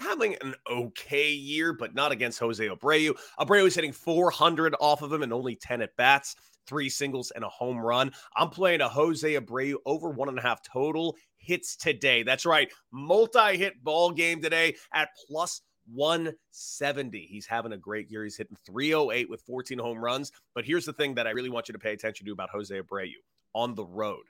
having 0.00 0.34
an 0.40 0.54
okay 0.68 1.30
year, 1.30 1.72
but 1.72 1.94
not 1.94 2.12
against 2.12 2.38
Jose 2.40 2.66
Abreu. 2.66 3.16
Abreu 3.38 3.66
is 3.66 3.74
hitting 3.74 3.92
400 3.92 4.74
off 4.80 5.02
of 5.02 5.12
him 5.12 5.22
and 5.22 5.32
only 5.32 5.54
10 5.54 5.82
at 5.82 5.96
bats, 5.96 6.34
three 6.66 6.88
singles 6.88 7.30
and 7.32 7.44
a 7.44 7.48
home 7.48 7.78
run. 7.78 8.12
I'm 8.36 8.50
playing 8.50 8.80
a 8.80 8.88
Jose 8.88 9.34
Abreu 9.34 9.74
over 9.86 10.10
one 10.10 10.28
and 10.28 10.38
a 10.38 10.42
half 10.42 10.62
total 10.62 11.16
hits 11.36 11.76
today. 11.76 12.22
That's 12.22 12.46
right, 12.46 12.70
multi 12.92 13.56
hit 13.56 13.82
ball 13.84 14.10
game 14.10 14.40
today 14.42 14.76
at 14.92 15.10
plus 15.28 15.62
170. 15.92 17.26
He's 17.30 17.46
having 17.46 17.72
a 17.72 17.78
great 17.78 18.10
year. 18.10 18.24
He's 18.24 18.36
hitting 18.36 18.56
308 18.66 19.28
with 19.28 19.42
14 19.42 19.78
home 19.78 20.02
runs. 20.02 20.32
But 20.54 20.64
here's 20.64 20.84
the 20.84 20.92
thing 20.92 21.14
that 21.14 21.26
I 21.26 21.30
really 21.30 21.50
want 21.50 21.68
you 21.68 21.72
to 21.72 21.78
pay 21.78 21.92
attention 21.92 22.26
to 22.26 22.32
about 22.32 22.50
Jose 22.50 22.74
Abreu 22.74 23.10
on 23.54 23.74
the 23.74 23.84
road. 23.84 24.22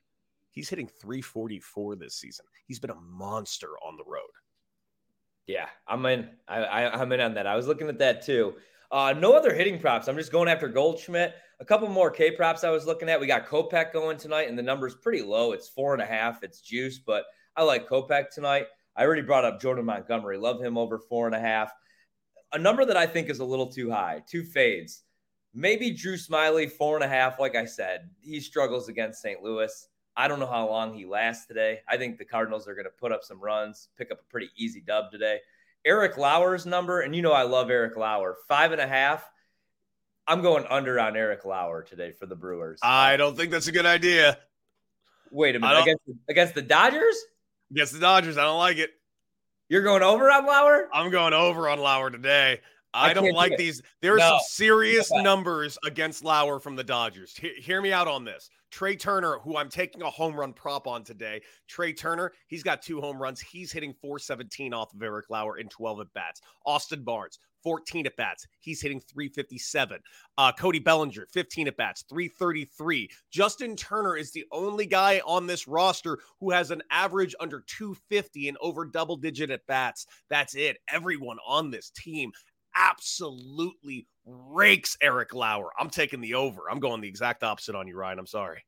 He's 0.52 0.68
hitting 0.68 0.88
344 0.88 1.96
this 1.96 2.16
season. 2.16 2.46
He's 2.66 2.80
been 2.80 2.90
a 2.90 3.00
monster 3.00 3.68
on 3.84 3.96
the 3.96 4.04
road. 4.04 4.30
Yeah, 5.50 5.66
I'm 5.88 6.06
in. 6.06 6.28
I, 6.46 6.62
I, 6.62 7.02
am 7.02 7.10
in 7.10 7.20
on 7.20 7.34
that. 7.34 7.48
I 7.48 7.56
was 7.56 7.66
looking 7.66 7.88
at 7.88 7.98
that 7.98 8.22
too. 8.22 8.54
Uh, 8.92 9.12
no 9.18 9.32
other 9.32 9.52
hitting 9.52 9.80
props. 9.80 10.06
I'm 10.06 10.16
just 10.16 10.30
going 10.30 10.48
after 10.48 10.68
Goldschmidt. 10.68 11.34
A 11.58 11.64
couple 11.64 11.88
more 11.88 12.08
K 12.08 12.30
props 12.30 12.62
I 12.62 12.70
was 12.70 12.86
looking 12.86 13.08
at. 13.08 13.20
We 13.20 13.26
got 13.26 13.48
Kopech 13.48 13.92
going 13.92 14.16
tonight, 14.16 14.48
and 14.48 14.56
the 14.56 14.62
number's 14.62 14.94
pretty 14.94 15.22
low. 15.22 15.50
It's 15.50 15.68
four 15.68 15.92
and 15.92 16.00
a 16.00 16.06
half. 16.06 16.44
It's 16.44 16.60
juice, 16.60 17.00
but 17.00 17.24
I 17.56 17.64
like 17.64 17.88
Kopech 17.88 18.30
tonight. 18.32 18.66
I 18.94 19.04
already 19.04 19.22
brought 19.22 19.44
up 19.44 19.60
Jordan 19.60 19.86
Montgomery. 19.86 20.38
Love 20.38 20.62
him 20.62 20.78
over 20.78 21.00
four 21.00 21.26
and 21.26 21.34
a 21.34 21.40
half. 21.40 21.72
A 22.52 22.58
number 22.58 22.84
that 22.84 22.96
I 22.96 23.06
think 23.06 23.28
is 23.28 23.40
a 23.40 23.44
little 23.44 23.72
too 23.72 23.90
high. 23.90 24.22
Two 24.28 24.44
fades. 24.44 25.02
Maybe 25.52 25.90
Drew 25.90 26.14
Smyly, 26.14 26.70
four 26.70 26.94
and 26.94 27.04
a 27.04 27.08
half. 27.08 27.40
Like 27.40 27.56
I 27.56 27.64
said, 27.64 28.08
he 28.20 28.38
struggles 28.38 28.88
against 28.88 29.20
St. 29.20 29.42
Louis. 29.42 29.88
I 30.16 30.28
don't 30.28 30.40
know 30.40 30.46
how 30.46 30.68
long 30.68 30.94
he 30.94 31.06
lasts 31.06 31.46
today. 31.46 31.80
I 31.88 31.96
think 31.96 32.18
the 32.18 32.24
Cardinals 32.24 32.68
are 32.68 32.74
going 32.74 32.84
to 32.84 32.90
put 32.90 33.12
up 33.12 33.24
some 33.24 33.40
runs, 33.40 33.88
pick 33.96 34.10
up 34.10 34.20
a 34.20 34.30
pretty 34.30 34.50
easy 34.56 34.80
dub 34.80 35.10
today. 35.10 35.38
Eric 35.84 36.18
Lauer's 36.18 36.66
number, 36.66 37.00
and 37.00 37.14
you 37.14 37.22
know 37.22 37.32
I 37.32 37.42
love 37.42 37.70
Eric 37.70 37.96
Lauer, 37.96 38.36
five 38.48 38.72
and 38.72 38.80
a 38.80 38.86
half. 38.86 39.28
I'm 40.26 40.42
going 40.42 40.64
under 40.68 41.00
on 41.00 41.16
Eric 41.16 41.44
Lauer 41.44 41.82
today 41.82 42.12
for 42.12 42.26
the 42.26 42.36
Brewers. 42.36 42.80
I 42.82 43.16
don't 43.16 43.36
think 43.36 43.50
that's 43.50 43.66
a 43.66 43.72
good 43.72 43.86
idea. 43.86 44.38
Wait 45.30 45.56
a 45.56 45.58
minute. 45.58 45.82
Against, 45.82 46.02
against 46.28 46.54
the 46.54 46.62
Dodgers? 46.62 47.16
Against 47.70 47.94
the 47.94 48.00
Dodgers. 48.00 48.36
I 48.36 48.42
don't 48.42 48.58
like 48.58 48.76
it. 48.76 48.90
You're 49.68 49.82
going 49.82 50.02
over 50.02 50.30
on 50.30 50.46
Lauer? 50.46 50.88
I'm 50.92 51.10
going 51.10 51.32
over 51.32 51.68
on 51.68 51.78
Lauer 51.78 52.10
today. 52.10 52.60
I, 52.92 53.10
I 53.10 53.14
don't 53.14 53.32
like 53.32 53.56
these. 53.56 53.82
There 54.02 54.14
are 54.14 54.18
no. 54.18 54.28
some 54.28 54.40
serious 54.48 55.10
numbers 55.14 55.78
against 55.84 56.24
Lauer 56.24 56.58
from 56.58 56.76
the 56.76 56.84
Dodgers. 56.84 57.36
He- 57.36 57.54
hear 57.60 57.80
me 57.80 57.92
out 57.92 58.08
on 58.08 58.24
this. 58.24 58.50
Trea 58.70 58.96
Turner, 58.96 59.38
who 59.42 59.56
I'm 59.56 59.68
taking 59.68 60.02
a 60.02 60.10
home 60.10 60.34
run 60.34 60.52
prop 60.52 60.86
on 60.86 61.04
today. 61.04 61.42
Trea 61.68 61.92
Turner, 61.92 62.32
he's 62.46 62.62
got 62.62 62.82
two 62.82 63.00
home 63.00 63.20
runs. 63.20 63.40
He's 63.40 63.72
hitting 63.72 63.94
417 64.00 64.72
off 64.72 64.94
of 64.94 65.02
Eric 65.02 65.26
Lauer 65.30 65.58
in 65.58 65.68
12 65.68 66.00
at 66.00 66.12
bats. 66.14 66.40
Austin 66.64 67.02
Barnes, 67.02 67.38
14 67.62 68.06
at 68.06 68.16
bats. 68.16 68.46
He's 68.60 68.80
hitting 68.80 69.00
357. 69.00 70.00
Uh, 70.38 70.52
Cody 70.52 70.78
Bellinger, 70.78 71.26
15 71.32 71.68
at 71.68 71.76
bats, 71.76 72.04
333. 72.08 73.10
Justin 73.30 73.76
Turner 73.76 74.16
is 74.16 74.32
the 74.32 74.44
only 74.52 74.86
guy 74.86 75.20
on 75.26 75.46
this 75.46 75.68
roster 75.68 76.18
who 76.38 76.50
has 76.50 76.70
an 76.70 76.82
average 76.90 77.34
under 77.40 77.64
250 77.66 78.48
and 78.48 78.58
over 78.60 78.84
double 78.84 79.16
digit 79.16 79.50
at 79.50 79.66
bats. 79.66 80.06
That's 80.28 80.54
it. 80.54 80.78
Everyone 80.88 81.38
on 81.46 81.70
this 81.70 81.90
team 81.90 82.32
absolutely 82.76 84.06
rakes 84.48 84.96
Eric 85.00 85.34
Lauer. 85.34 85.70
I'm 85.78 85.90
taking 85.90 86.20
the 86.20 86.34
over. 86.34 86.70
I'm 86.70 86.80
going 86.80 87.00
the 87.00 87.08
exact 87.08 87.42
opposite 87.42 87.74
on 87.74 87.88
you, 87.88 87.96
Ryan. 87.96 88.18
I'm 88.18 88.26
sorry. 88.26 88.64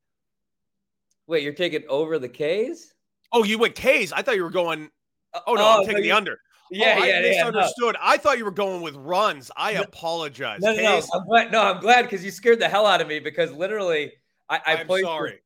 Wait, 1.27 1.43
you're 1.43 1.53
taking 1.53 1.83
over 1.89 2.19
the 2.19 2.29
K's? 2.29 2.95
Oh, 3.33 3.45
you 3.45 3.59
went 3.59 3.75
K's. 3.75 4.13
I 4.13 4.23
thought 4.23 4.37
you 4.37 4.43
were 4.43 4.51
going. 4.51 4.91
Uh, 5.33 5.41
oh 5.47 5.55
no, 5.55 5.63
oh, 5.63 5.79
I'm 5.79 5.87
taking 5.87 5.97
no, 5.97 6.03
the 6.03 6.13
under. 6.13 6.39
Yeah, 6.71 6.99
oh, 6.99 7.05
yeah, 7.05 7.19
I 7.19 7.21
misunderstood. 7.23 7.97
Yeah, 7.99 8.05
no. 8.05 8.13
I 8.13 8.17
thought 8.17 8.39
you 8.39 8.45
were 8.45 8.51
going 8.51 8.83
with 8.83 8.95
runs. 8.97 9.51
I 9.57 9.75
no, 9.75 9.83
apologize. 9.83 10.61
No, 10.61 10.75
no, 10.75 10.83
no, 10.83 11.03
I'm 11.15 11.27
glad. 11.27 11.53
No, 11.53 11.63
I'm 11.63 11.81
glad 11.81 12.03
because 12.03 12.25
you 12.25 12.31
scared 12.31 12.61
the 12.61 12.69
hell 12.69 12.87
out 12.87 13.01
of 13.01 13.09
me 13.09 13.19
because 13.19 13.53
literally, 13.53 14.13
I, 14.49 14.61
I 14.65 14.73
am 14.77 14.89
sorry. 14.89 15.33
For, 15.33 15.37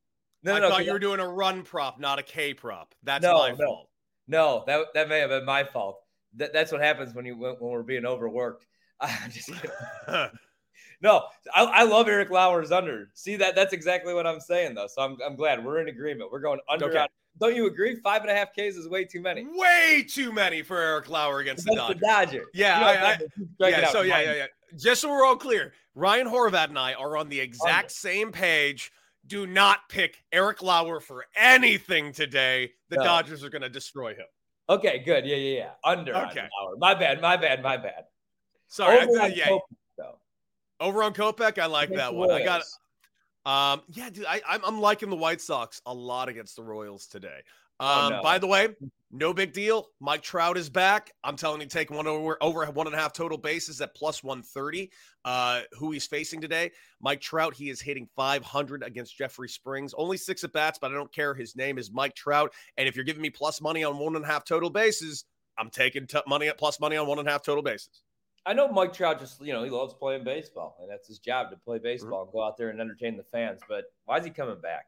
no, 0.45 0.57
I 0.57 0.61
thought 0.61 0.85
you 0.85 0.93
were 0.93 0.99
doing 0.99 1.21
a 1.21 1.29
run 1.29 1.63
prop, 1.63 1.99
not 1.99 2.19
a 2.19 2.23
K 2.23 2.55
prop. 2.55 2.95
That's 3.03 3.23
no, 3.23 3.39
my 3.39 3.51
no. 3.51 3.57
fault. 3.57 3.89
No, 4.29 4.65
that 4.67 4.87
that 4.95 5.09
may 5.09 5.19
have 5.19 5.31
been 5.31 5.45
my 5.45 5.65
fault. 5.65 6.01
That, 6.37 6.53
that's 6.53 6.71
what 6.71 6.81
happens 6.81 7.15
when 7.15 7.25
you 7.25 7.37
when 7.37 7.57
we're 7.59 7.83
being 7.83 8.07
overworked. 8.07 8.67
I'm 9.01 9.31
just 9.31 9.53
kidding. 9.53 9.71
no, 11.03 11.25
I, 11.55 11.65
I, 11.65 11.83
love 11.85 12.09
Eric 12.09 12.31
Lauer's 12.31 12.73
under. 12.73 13.11
See 13.15 13.37
that? 13.37 13.55
That's 13.55 13.73
exactly 13.73 14.15
what 14.15 14.27
I'm 14.27 14.41
saying, 14.41 14.75
though. 14.75 14.87
So 14.87 15.03
I'm, 15.03 15.17
I'm 15.25 15.37
glad 15.37 15.65
we're 15.65 15.81
in 15.81 15.89
agreement. 15.89 16.33
We're 16.33 16.41
going 16.41 16.61
under. 16.69 16.87
Okay. 16.87 17.07
Don't 17.39 17.55
you 17.55 17.67
agree? 17.67 17.97
Five 17.97 18.23
and 18.23 18.31
a 18.31 18.35
half 18.35 18.53
Ks 18.53 18.77
is 18.77 18.89
way 18.89 19.05
too 19.05 19.21
many. 19.21 19.47
Way 19.47 20.07
too 20.09 20.33
many 20.33 20.63
for 20.63 20.79
Eric 20.79 21.11
Lauer 21.11 21.41
against, 21.41 21.67
the 21.67 21.75
Dodgers. 21.75 22.01
The 22.01 22.07
Dodger. 22.07 22.45
Yeah, 22.55 22.79
you 22.79 22.81
know, 22.81 23.67
I, 23.67 23.67
I, 23.67 23.69
yeah. 23.69 23.89
So 23.91 24.01
yeah, 24.03 24.21
yeah, 24.21 24.35
yeah. 24.35 24.47
Just 24.79 25.03
so 25.03 25.11
we're 25.11 25.25
all 25.25 25.37
clear, 25.37 25.75
Ryan 25.95 26.27
Horvat 26.27 26.69
and 26.69 26.79
I 26.79 26.95
are 26.95 27.17
on 27.17 27.29
the 27.29 27.39
exact 27.39 27.85
under. 27.85 27.89
same 27.91 28.33
page. 28.33 28.91
Do 29.27 29.47
not 29.47 29.89
pick 29.89 30.23
Eric 30.33 30.63
Lauer 30.63 31.01
for 31.01 31.27
anything 31.37 32.13
today. 32.13 32.73
The 32.91 32.97
no. 32.97 33.03
Dodgers 33.03 33.43
are 33.43 33.51
going 33.51 33.63
to 33.63 33.69
destroy 33.69 34.13
him. 34.13 34.27
Okay, 34.69 35.03
good. 35.05 35.27
Yeah, 35.27 35.37
yeah, 35.37 35.59
yeah. 35.59 35.71
Under 35.85 36.17
okay. 36.17 36.49
Lauer. 36.61 36.77
My 36.79 36.95
bad. 36.95 37.21
My 37.21 37.37
bad. 37.37 37.63
My 37.63 37.77
bad. 37.77 38.05
Sorry, 38.69 39.01
Over 39.01 39.21
I, 39.21 39.27
yeah. 39.29 39.49
Kopech, 39.49 40.15
Over 40.81 41.03
on 41.03 41.15
Kopech, 41.15 41.59
I 41.59 41.67
like 41.67 41.91
that 41.91 42.15
one. 42.15 42.31
I 42.31 42.45
got 42.45 42.63
um, 43.47 43.83
yeah, 43.93 44.11
dude, 44.11 44.27
I, 44.27 44.43
I'm, 44.47 44.61
I'm 44.65 44.81
liking 44.81 45.09
the 45.09 45.17
White 45.17 45.41
Sox 45.41 45.81
a 45.87 45.95
lot 45.95 46.29
against 46.29 46.57
the 46.57 46.65
Royals 46.65 47.07
today. 47.07 47.43
Um, 47.79 47.89
oh, 47.89 48.09
no. 48.09 48.23
by 48.23 48.39
the 48.39 48.47
way, 48.49 48.71
no 49.13 49.33
big 49.33 49.53
deal. 49.53 49.87
Mike 50.01 50.23
Trout 50.23 50.57
is 50.57 50.69
back. 50.69 51.13
I'm 51.23 51.37
telling 51.37 51.61
you, 51.61 51.69
take 51.69 51.91
one 51.93 52.09
over 52.09 52.37
over 52.41 52.67
one 52.67 52.89
and 52.89 52.97
a 52.97 52.99
half 52.99 53.13
total 53.13 53.39
bases 53.39 53.81
at 53.81 53.95
plus 53.95 54.25
130. 54.25 54.91
Uh, 55.25 55.61
who 55.79 55.93
he's 55.93 56.07
facing 56.07 56.41
today? 56.41 56.73
Mike 57.01 57.21
Trout. 57.21 57.55
He 57.55 57.71
is 57.71 57.81
hitting 57.81 58.09
500 58.17 58.83
against 58.83 59.17
Jeffrey 59.17 59.49
Springs. 59.49 59.95
Only 59.97 60.17
six 60.17 60.43
at 60.43 60.53
bats, 60.53 60.79
but 60.81 60.91
I 60.91 60.95
don't 60.95 61.13
care. 61.13 61.33
His 61.33 61.55
name 61.55 61.79
is 61.79 61.93
Mike 61.93 62.17
Trout. 62.17 62.53
And 62.77 62.89
if 62.89 62.97
you're 62.97 63.05
giving 63.05 63.23
me 63.23 63.31
plus 63.31 63.61
money 63.61 63.85
on 63.85 63.99
one 63.99 64.17
and 64.17 64.25
a 64.25 64.29
half 64.29 64.45
total 64.45 64.71
bases, 64.71 65.25
I'm 65.57 65.71
taking 65.71 66.09
t- 66.09 66.19
money 66.27 66.49
at 66.49 66.59
plus 66.59 66.81
money 66.81 66.97
on 66.97 67.07
one 67.07 67.21
and 67.21 67.29
a 67.29 67.31
half 67.31 67.45
total 67.45 67.63
bases. 67.63 68.03
I 68.47 68.53
know 68.53 68.69
Mike 68.69 68.93
Trout 68.93 69.19
just, 69.19 69.41
you 69.41 69.53
know, 69.53 69.65
he 69.65 69.71
loves 69.71 69.93
playing 69.93 70.23
baseball, 70.23 70.79
and 70.81 70.89
that's 70.89 71.09
his 71.09 71.19
job 71.19 71.51
to 71.51 71.57
play 71.57 71.79
baseball 71.79 72.21
mm-hmm. 72.21 72.29
and 72.29 72.33
go 72.33 72.45
out 72.45 72.57
there 72.57 72.71
and 72.71 72.81
entertain 72.81 73.17
the 73.17 73.25
fans. 73.25 73.61
But 73.69 73.87
why 74.05 74.19
is 74.19 74.25
he 74.25 74.31
coming 74.31 74.61
back? 74.61 74.87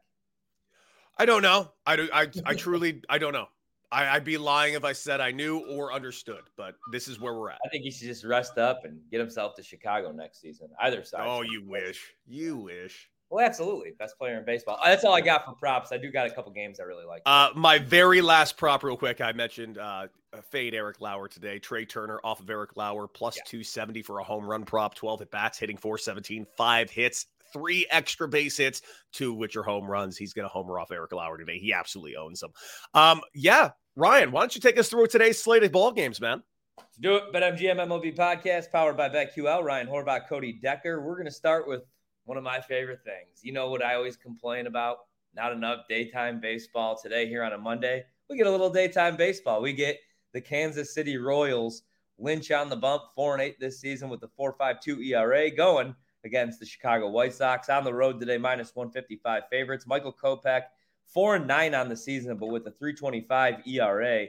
I 1.17 1.25
don't 1.25 1.41
know. 1.41 1.71
I 1.85 1.97
do. 1.97 2.09
I, 2.13 2.27
I 2.45 2.53
truly, 2.55 3.03
I 3.09 3.17
don't 3.17 3.33
know. 3.33 3.47
I, 3.91 4.13
would 4.13 4.23
be 4.23 4.37
lying 4.37 4.75
if 4.75 4.85
I 4.85 4.93
said 4.93 5.19
I 5.19 5.31
knew 5.31 5.59
or 5.71 5.91
understood, 5.91 6.43
but 6.55 6.75
this 6.91 7.07
is 7.07 7.19
where 7.19 7.33
we're 7.33 7.49
at. 7.49 7.57
I 7.65 7.69
think 7.69 7.83
he 7.83 7.91
should 7.91 8.07
just 8.07 8.23
rest 8.23 8.57
up 8.57 8.85
and 8.85 8.99
get 9.11 9.19
himself 9.19 9.55
to 9.55 9.63
Chicago 9.63 10.11
next 10.11 10.41
season. 10.41 10.69
Either 10.79 11.03
side. 11.03 11.25
Oh, 11.25 11.41
you 11.41 11.63
wish. 11.65 12.13
You 12.27 12.57
wish. 12.57 13.09
Well, 13.29 13.45
absolutely. 13.45 13.91
Best 13.99 14.17
player 14.17 14.39
in 14.39 14.45
baseball. 14.45 14.79
That's 14.83 15.03
all 15.03 15.13
I 15.13 15.21
got 15.21 15.45
for 15.45 15.53
props. 15.53 15.91
I 15.91 15.97
do 15.97 16.11
got 16.11 16.25
a 16.25 16.31
couple 16.31 16.51
games 16.51 16.79
I 16.79 16.83
really 16.83 17.05
like. 17.05 17.21
Uh, 17.27 17.49
my 17.55 17.77
very 17.77 18.21
last 18.21 18.57
prop, 18.57 18.83
real 18.83 18.97
quick. 18.97 19.21
I 19.21 19.31
mentioned 19.33 19.77
uh, 19.77 20.07
fade 20.49 20.73
Eric 20.73 20.99
Lauer 20.99 21.27
today. 21.27 21.59
Trea 21.59 21.85
Turner 21.85 22.19
off 22.23 22.39
of 22.39 22.49
Eric 22.49 22.75
Lauer, 22.75 23.07
plus 23.07 23.37
yeah. 23.37 23.43
270 23.45 24.01
for 24.01 24.19
a 24.19 24.23
home 24.23 24.45
run 24.45 24.65
prop, 24.65 24.95
12 24.95 25.21
at 25.21 25.31
bats, 25.31 25.59
hitting 25.59 25.77
417, 25.77 26.47
five 26.57 26.89
hits, 26.89 27.27
three 27.53 27.85
extra 27.91 28.27
base 28.27 28.57
hits, 28.57 28.81
two 29.11 29.33
which 29.33 29.55
are 29.55 29.63
home 29.63 29.85
runs. 29.85 30.17
He's 30.17 30.33
going 30.33 30.45
to 30.45 30.49
homer 30.49 30.79
off 30.79 30.91
Eric 30.91 31.11
Lauer 31.11 31.37
today. 31.37 31.59
He 31.59 31.71
absolutely 31.71 32.15
owns 32.15 32.39
them. 32.39 32.51
Um, 32.95 33.21
yeah, 33.35 33.71
Ryan, 33.95 34.31
why 34.31 34.41
don't 34.41 34.55
you 34.55 34.61
take 34.61 34.79
us 34.79 34.89
through 34.89 35.07
today's 35.07 35.41
slate 35.41 35.63
of 35.63 35.71
ball 35.71 35.91
games, 35.91 36.19
man? 36.19 36.41
Let's 36.77 36.97
do 36.97 37.15
it. 37.17 37.33
BetMGM 37.33 37.75
MLB 37.75 38.15
podcast 38.15 38.71
powered 38.71 38.97
by 38.97 39.09
BetQL. 39.09 39.63
Ryan 39.63 39.87
Horvat, 39.87 40.27
Cody 40.27 40.53
Decker. 40.53 41.01
We're 41.01 41.15
going 41.15 41.25
to 41.25 41.31
start 41.31 41.67
with 41.67 41.83
one 42.29 42.37
of 42.37 42.43
my 42.43 42.61
favorite 42.61 43.03
things. 43.03 43.39
You 43.41 43.51
know 43.51 43.71
what 43.71 43.83
I 43.83 43.95
always 43.95 44.15
complain 44.15 44.67
about? 44.67 44.97
Not 45.35 45.51
enough 45.51 45.87
daytime 45.89 46.39
baseball 46.39 46.95
today 46.95 47.27
here 47.27 47.43
on 47.43 47.53
a 47.53 47.57
Monday. 47.57 48.05
We 48.29 48.37
get 48.37 48.45
a 48.45 48.51
little 48.51 48.69
daytime 48.69 49.17
baseball. 49.17 49.63
We 49.63 49.73
get 49.73 49.97
the 50.31 50.39
Kansas 50.39 50.93
City 50.93 51.17
Royals 51.17 51.81
Lynch 52.19 52.51
on 52.51 52.69
the 52.69 52.75
bump, 52.75 53.01
four 53.15 53.33
and 53.33 53.41
eight 53.41 53.59
this 53.59 53.81
season 53.81 54.09
with 54.09 54.21
the 54.21 54.27
four 54.27 54.53
five 54.53 54.79
two 54.79 55.01
ERA 55.01 55.49
going 55.49 55.95
against 56.23 56.59
the 56.59 56.67
Chicago 56.67 57.09
White 57.09 57.33
Sox 57.33 57.67
on 57.67 57.83
the 57.83 57.93
road 57.93 58.19
today, 58.19 58.37
minus 58.37 58.75
155 58.75 59.43
favorites. 59.49 59.87
Michael 59.87 60.13
Kopech, 60.13 60.65
four 61.11 61.35
and 61.35 61.47
nine 61.47 61.73
on 61.73 61.89
the 61.89 61.97
season, 61.97 62.37
but 62.37 62.49
with 62.49 62.67
a 62.67 62.71
325 62.71 63.55
ERA. 63.65 64.27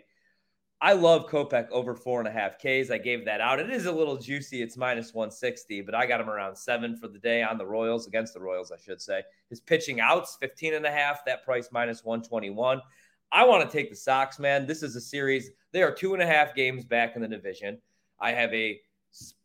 I 0.83 0.95
love 0.95 1.27
Kopech 1.27 1.69
over 1.71 1.95
four 1.95 2.21
and 2.21 2.29
a 2.29 2.33
half 2.33 2.57
Ks. 2.57 2.91
I 2.91 2.97
gave 2.97 3.27
that 3.27 3.43
out. 3.43 3.61
It 3.61 3.69
is 3.71 3.85
a 3.85 3.93
little 3.93 4.17
juicy. 4.17 4.63
It's 4.63 4.79
minus 4.79 5.13
160, 5.13 5.83
but 5.83 5.95
I 5.95 6.07
got 6.07 6.23
him 6.23 6.31
around 6.31 6.57
seven 6.57 6.97
for 6.97 7.07
the 7.07 7.19
day 7.19 7.43
on 7.43 7.59
the 7.59 7.67
Royals, 7.67 8.07
against 8.07 8.33
the 8.33 8.41
Royals, 8.41 8.73
I 8.73 8.79
should 8.79 9.01
say. 9.01 9.23
His 9.51 9.61
pitching 9.61 10.01
outs, 10.01 10.39
15 10.41 10.75
and 10.75 10.87
a 10.87 10.91
half, 10.91 11.25
that 11.27 11.45
price 11.45 11.69
minus 11.71 12.03
121. 12.03 12.81
I 13.31 13.45
want 13.45 13.69
to 13.69 13.77
take 13.77 13.91
the 13.91 13.97
Sox, 13.97 14.39
man. 14.39 14.67
This 14.67 14.83
is 14.83 14.97
a 14.97 15.01
series. 15.01 15.51
They 15.73 15.83
are 15.83 15.95
two 15.95 16.15
and 16.15 16.23
a 16.23 16.27
half 16.27 16.55
games 16.55 16.85
back 16.85 17.15
in 17.15 17.21
the 17.21 17.29
division. 17.29 17.79
I 18.19 18.33
have 18.33 18.53
a 18.55 18.81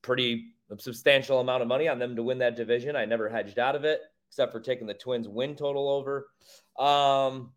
pretty 0.02 0.54
substantial 0.78 1.41
amount 1.41 1.62
of 1.62 1.67
money 1.67 1.88
on 1.88 2.00
them 2.00 2.15
to 2.15 2.24
win 2.24 2.38
that 2.39 2.56
division. 2.56 2.95
I 2.95 3.06
never 3.06 3.30
hedged 3.30 3.60
out 3.60 3.76
of 3.76 3.84
it, 3.84 4.00
except 4.30 4.52
for 4.54 4.60
taking 4.60 4.88
the 4.88 4.93
Twins 4.93 5.28
win 5.28 5.56
total 5.56 5.89
over. 5.89 6.28
Um, 6.80 7.52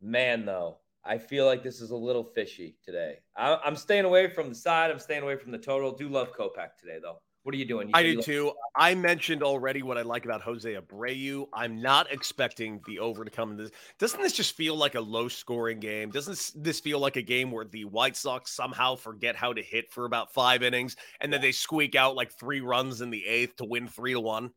man, 0.00 0.46
though, 0.46 0.78
I 1.04 1.18
feel 1.18 1.46
like 1.46 1.62
this 1.62 1.80
is 1.80 1.90
a 1.90 1.96
little 1.96 2.24
fishy 2.24 2.76
today. 2.84 3.18
I, 3.36 3.58
am 3.64 3.76
staying 3.76 4.04
away 4.04 4.28
from 4.28 4.48
the 4.48 4.54
side. 4.54 4.90
I'm 4.90 4.98
staying 4.98 5.22
away 5.22 5.36
from 5.36 5.50
the 5.50 5.58
total. 5.58 5.92
Do 5.92 6.08
love 6.08 6.32
Kopech 6.36 6.76
today, 6.78 6.98
though. 7.02 7.20
What 7.42 7.54
are 7.54 7.58
you 7.58 7.64
doing? 7.64 7.88
You 7.88 7.94
I 7.94 8.02
do 8.02 8.20
too. 8.20 8.52
I 8.76 8.94
mentioned 8.94 9.42
already 9.42 9.82
what 9.82 9.96
I 9.96 10.02
like 10.02 10.26
about 10.26 10.42
Jose 10.42 10.70
Abreu. 10.74 11.46
I'm 11.54 11.80
not 11.80 12.12
expecting 12.12 12.82
the 12.86 12.98
over 12.98 13.24
to 13.24 13.30
come 13.30 13.52
in 13.52 13.56
this. 13.56 13.70
Doesn't 13.98 14.20
this 14.20 14.34
just 14.34 14.54
feel 14.54 14.76
like 14.76 14.94
a 14.94 15.00
low 15.00 15.26
scoring 15.26 15.80
game? 15.80 16.10
Doesn't 16.10 16.62
this 16.62 16.80
feel 16.80 16.98
like 16.98 17.16
a 17.16 17.22
game 17.22 17.50
where 17.50 17.64
the 17.64 17.86
White 17.86 18.16
Sox 18.16 18.52
somehow 18.52 18.94
forget 18.94 19.36
how 19.36 19.54
to 19.54 19.62
hit 19.62 19.90
for 19.90 20.04
about 20.04 20.34
five 20.34 20.62
innings 20.62 20.96
and 21.22 21.32
then 21.32 21.40
they 21.40 21.52
squeak 21.52 21.94
out 21.94 22.14
like 22.14 22.30
three 22.30 22.60
runs 22.60 23.00
in 23.00 23.08
the 23.08 23.24
eighth 23.24 23.56
to 23.56 23.64
win 23.64 23.88
three 23.88 24.12
to 24.12 24.20
one? 24.20 24.50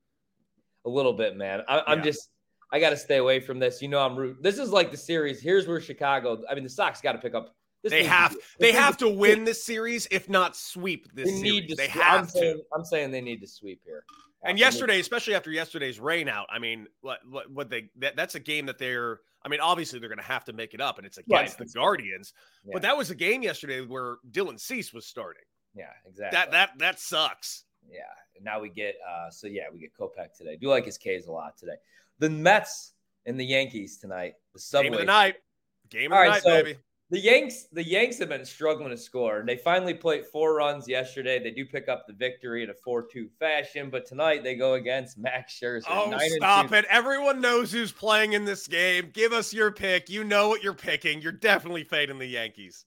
A 0.86 0.90
little 0.90 1.14
bit, 1.14 1.38
man. 1.38 1.62
I, 1.70 1.94
am 1.94 2.04
just 2.04 2.30
I 2.74 2.80
got 2.80 2.90
to 2.90 2.98
stay 2.98 3.18
away 3.18 3.40
from 3.40 3.60
this. 3.60 3.82
You 3.84 3.88
know, 3.88 4.00
I'm 4.00 4.16
root. 4.16 4.42
This 4.42 4.58
is 4.58 4.72
like 4.72 4.90
the 4.90 4.98
series. 4.98 5.40
Here's 5.40 5.68
where 5.68 5.80
Chicago. 5.80 6.42
I 6.50 6.56
mean, 6.56 6.64
the 6.64 6.70
Sox 6.70 7.02
got 7.02 7.12
to 7.12 7.20
pick 7.20 7.36
up. 7.36 7.56
they 7.84 8.04
have. 8.04 8.36
They 8.60 8.72
have 8.72 8.98
to 8.98 9.08
win 9.08 9.44
this 9.44 9.64
series, 9.64 10.08
if 10.10 10.28
not 10.28 10.56
sweep 10.56 11.08
this 11.14 11.30
they 11.30 11.40
series. 11.40 11.70
To, 11.70 11.76
they 11.76 11.88
have 11.88 12.22
I'm 12.22 12.26
to. 12.26 12.32
Saying, 12.32 12.62
I'm 12.76 12.84
saying 12.84 13.12
they 13.12 13.22
need 13.22 13.42
to 13.42 13.48
sweep 13.48 13.82
here. 13.86 14.04
And 14.46 14.58
yesterday, 14.60 15.00
especially 15.00 15.36
after 15.36 15.52
yesterday's 15.52 16.00
rain 16.00 16.28
out, 16.28 16.48
I 16.50 16.60
mean, 16.60 16.88
what 17.02 17.20
what, 17.50 17.70
they 17.70 17.90
that, 18.00 18.16
that's 18.16 18.36
a 18.36 18.40
game 18.40 18.66
that 18.66 18.80
they're. 18.80 19.20
I 19.46 19.50
mean, 19.50 19.60
obviously 19.60 20.00
they're 20.00 20.10
going 20.10 20.20
to 20.20 20.24
have 20.24 20.46
to 20.46 20.54
make 20.54 20.74
it 20.74 20.82
up, 20.82 20.98
and 20.98 21.06
it's 21.06 21.18
against 21.18 21.60
right. 21.60 21.68
the 21.68 21.74
Guardians. 21.74 22.34
Yeah. 22.66 22.72
But 22.74 22.82
that 22.82 22.98
was 22.98 23.12
a 23.12 23.16
game 23.16 23.44
yesterday 23.44 23.82
where 23.82 24.18
Dylan 24.32 24.60
Cease 24.60 24.94
was 24.94 25.06
starting. 25.06 25.44
Yeah, 25.76 25.86
exactly. 26.08 26.38
That 26.38 26.52
that 26.52 26.70
that 26.80 27.00
sucks. 27.00 27.66
Yeah. 27.90 28.02
And 28.36 28.46
now 28.46 28.60
we 28.60 28.70
get 28.70 28.96
uh 29.08 29.30
so 29.30 29.48
yeah, 29.48 29.64
we 29.72 29.80
get 29.80 29.92
Kopech 29.98 30.36
today. 30.38 30.58
Do 30.60 30.70
like 30.70 30.86
his 30.86 30.98
K's 30.98 31.28
a 31.28 31.32
lot 31.32 31.58
today. 31.58 31.76
The 32.24 32.30
Mets 32.30 32.94
and 33.26 33.38
the 33.38 33.44
Yankees 33.44 33.98
tonight. 33.98 34.36
The 34.54 34.60
subway. 34.60 34.86
Game 34.86 34.94
of 34.94 35.00
the 35.00 35.06
night. 35.06 35.36
Game 35.90 36.14
of 36.14 36.16
All 36.16 36.24
the 36.24 36.30
right, 36.30 36.36
night, 36.36 36.44
so 36.44 36.64
baby. 36.64 36.80
The 37.10 37.20
Yanks, 37.20 37.66
the 37.74 37.84
Yanks 37.84 38.18
have 38.20 38.30
been 38.30 38.46
struggling 38.46 38.92
to 38.92 38.98
score. 38.98 39.40
and 39.40 39.50
They 39.50 39.58
finally 39.58 39.94
played 39.94 40.26
four 40.28 40.56
runs 40.56 40.88
yesterday. 40.88 41.38
They 41.44 41.52
do 41.52 41.66
pick 41.66 41.90
up 41.90 42.08
the 42.08 42.14
victory 42.14 42.64
in 42.64 42.70
a 42.70 42.74
4-2 42.74 43.30
fashion, 43.38 43.90
but 43.90 44.06
tonight 44.06 44.42
they 44.42 44.56
go 44.56 44.76
against 44.76 45.18
Max 45.18 45.60
Scherzer. 45.60 45.84
Oh, 45.90 46.18
stop 46.38 46.72
it. 46.72 46.86
Everyone 46.90 47.42
knows 47.42 47.74
who's 47.74 47.92
playing 47.92 48.32
in 48.32 48.46
this 48.46 48.68
game. 48.68 49.10
Give 49.12 49.34
us 49.34 49.54
your 49.54 49.72
pick. 49.72 50.10
You 50.10 50.24
know 50.24 50.48
what 50.48 50.64
you're 50.64 50.74
picking. 50.74 51.22
You're 51.22 51.34
definitely 51.34 51.84
fading 51.84 52.20
the 52.20 52.26
Yankees. 52.26 52.86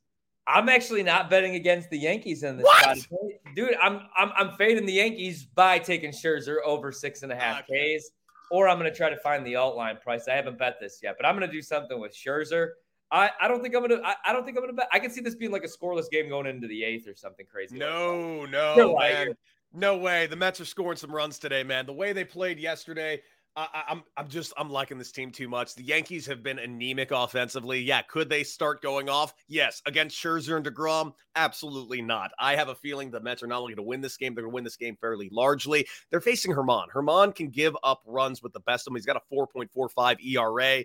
I'm 0.49 0.71
actually 0.71 1.03
not 1.03 1.29
betting 1.29 1.57
against 1.57 1.91
the 1.91 1.99
Yankees 1.99 2.43
in 2.43 2.57
this 2.57 2.65
what? 2.65 2.97
spot. 2.97 3.19
Dude, 3.55 3.77
I'm 3.83 4.01
I'm 4.17 4.31
I'm 4.35 4.57
fading 4.57 4.87
the 4.87 4.93
Yankees 4.93 5.45
by 5.45 5.79
taking 5.79 6.11
Scherzer 6.11 6.57
over 6.65 6.91
six 6.91 7.23
and 7.23 7.33
a 7.33 7.37
half 7.37 7.65
okay. 7.69 7.99
Ks 7.99 8.11
or 8.51 8.69
I'm 8.69 8.79
going 8.79 8.91
to 8.91 8.97
try 8.97 9.11
to 9.11 9.17
find 9.19 9.47
the 9.47 9.57
alt 9.57 9.77
line 9.77 9.97
price. 10.03 10.29
I 10.29 10.35
haven't 10.35 10.59
bet 10.59 10.79
this 10.81 11.01
yet, 11.03 11.17
but 11.19 11.27
I'm 11.27 11.37
going 11.37 11.49
to 11.49 11.53
do 11.53 11.63
something 11.63 12.01
with 12.01 12.15
Scherzer. 12.15 12.71
I, 13.11 13.31
I 13.41 13.47
don't 13.47 13.63
think 13.63 13.75
I'm 13.77 13.87
gonna 13.87 14.03
I, 14.05 14.15
I 14.25 14.33
don't 14.33 14.45
think 14.45 14.57
I'm 14.57 14.65
gonna 14.65 14.73
bet. 14.73 14.89
I 14.93 14.99
can 14.99 15.13
see 15.13 15.21
this 15.21 15.37
being 15.37 15.53
like 15.53 15.63
a 15.63 15.69
scoreless 15.69 16.11
game 16.11 16.29
going 16.29 16.47
into 16.47 16.67
the 16.67 16.83
eighth 16.83 17.07
or 17.07 17.15
something 17.15 17.47
crazy. 17.47 17.79
No, 17.79 18.41
like 18.41 18.51
no, 18.51 18.99
man. 18.99 19.37
No 19.73 19.99
way. 19.99 20.27
The 20.27 20.37
Mets 20.37 20.61
are 20.61 20.65
scoring 20.65 20.97
some 20.97 21.15
runs 21.15 21.39
today, 21.39 21.63
man. 21.63 21.87
The 21.87 21.93
way 21.93 22.13
they 22.13 22.25
played 22.25 22.59
yesterday, 22.59 23.21
I, 23.57 23.85
I'm 23.89 24.03
I'm 24.17 24.29
just 24.29 24.53
I'm 24.59 24.69
liking 24.69 24.99
this 24.99 25.11
team 25.11 25.33
too 25.33 25.49
much. 25.49 25.75
The 25.75 25.83
Yankees 25.83 26.27
have 26.27 26.43
been 26.43 26.59
anemic 26.59 27.11
offensively. 27.11 27.81
Yeah, 27.81 28.03
could 28.03 28.29
they 28.29 28.45
start 28.45 28.83
going 28.83 29.09
off? 29.09 29.33
Yes, 29.49 29.81
against 29.87 30.23
Scherzer 30.23 30.57
and 30.57 30.67
Degrom, 30.67 31.13
absolutely 31.37 32.03
not. 32.03 32.33
I 32.39 32.55
have 32.57 32.69
a 32.69 32.75
feeling 32.75 33.11
the 33.11 33.21
Mets 33.21 33.43
are 33.43 33.47
not 33.47 33.61
only 33.61 33.75
going 33.75 33.85
to 33.85 33.89
win 33.89 34.03
this 34.03 34.19
game, 34.19 34.35
they're 34.35 34.45
going 34.45 34.53
to 34.53 34.55
win 34.55 34.65
this 34.65 34.77
game 34.77 34.97
fairly 35.01 35.31
largely. 35.33 35.87
They're 36.11 36.21
facing 36.21 36.53
Germán. 36.53 36.89
Germán 36.95 37.35
can 37.35 37.49
give 37.49 37.75
up 37.83 38.03
runs 38.05 38.43
with 38.43 38.53
the 38.53 38.61
best 38.61 38.87
of 38.87 38.93
them. 38.93 38.97
He's 38.97 39.07
got 39.07 39.17
a 39.17 39.35
4.45 39.35 40.17
ERA. 40.23 40.85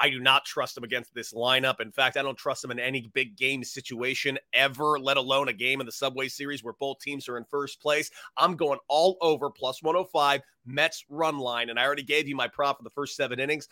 I 0.00 0.08
do 0.08 0.18
not 0.18 0.46
trust 0.46 0.78
him 0.78 0.84
against 0.84 1.14
this 1.14 1.34
lineup. 1.34 1.78
In 1.78 1.92
fact, 1.92 2.16
I 2.16 2.22
don't 2.22 2.38
trust 2.38 2.64
him 2.64 2.70
in 2.70 2.80
any 2.80 3.10
big 3.12 3.36
game 3.36 3.62
situation 3.62 4.38
ever, 4.54 4.98
let 4.98 5.18
alone 5.18 5.48
a 5.48 5.52
game 5.52 5.80
in 5.80 5.86
the 5.86 5.92
Subway 5.92 6.28
Series 6.28 6.64
where 6.64 6.74
both 6.80 7.00
teams 7.00 7.28
are 7.28 7.36
in 7.36 7.44
first 7.44 7.82
place. 7.82 8.10
I'm 8.38 8.56
going 8.56 8.78
all 8.88 9.18
over 9.20 9.50
plus 9.50 9.82
105 9.82 10.40
Mets 10.64 11.04
run 11.10 11.38
line, 11.38 11.68
and 11.68 11.78
I 11.78 11.84
already 11.84 12.02
gave 12.02 12.26
you 12.26 12.34
my 12.34 12.48
prop 12.48 12.78
for 12.78 12.82
the 12.82 12.90
first 12.90 13.14
seven 13.14 13.38
innings. 13.38 13.68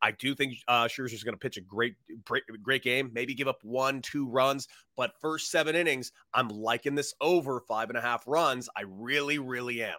I 0.00 0.12
do 0.12 0.34
think 0.34 0.54
uh, 0.66 0.84
Scherzer's 0.84 1.24
going 1.24 1.34
to 1.34 1.38
pitch 1.38 1.58
a 1.58 1.62
great, 1.62 1.94
great, 2.24 2.44
great 2.62 2.82
game. 2.82 3.10
Maybe 3.12 3.34
give 3.34 3.48
up 3.48 3.58
one, 3.62 4.00
two 4.00 4.26
runs, 4.26 4.68
but 4.96 5.18
first 5.20 5.50
seven 5.50 5.76
innings, 5.76 6.12
I'm 6.32 6.48
liking 6.48 6.94
this 6.94 7.14
over 7.20 7.60
five 7.60 7.88
and 7.90 7.98
a 7.98 8.02
half 8.02 8.24
runs. 8.26 8.68
I 8.76 8.84
really, 8.86 9.38
really 9.38 9.82
am. 9.82 9.96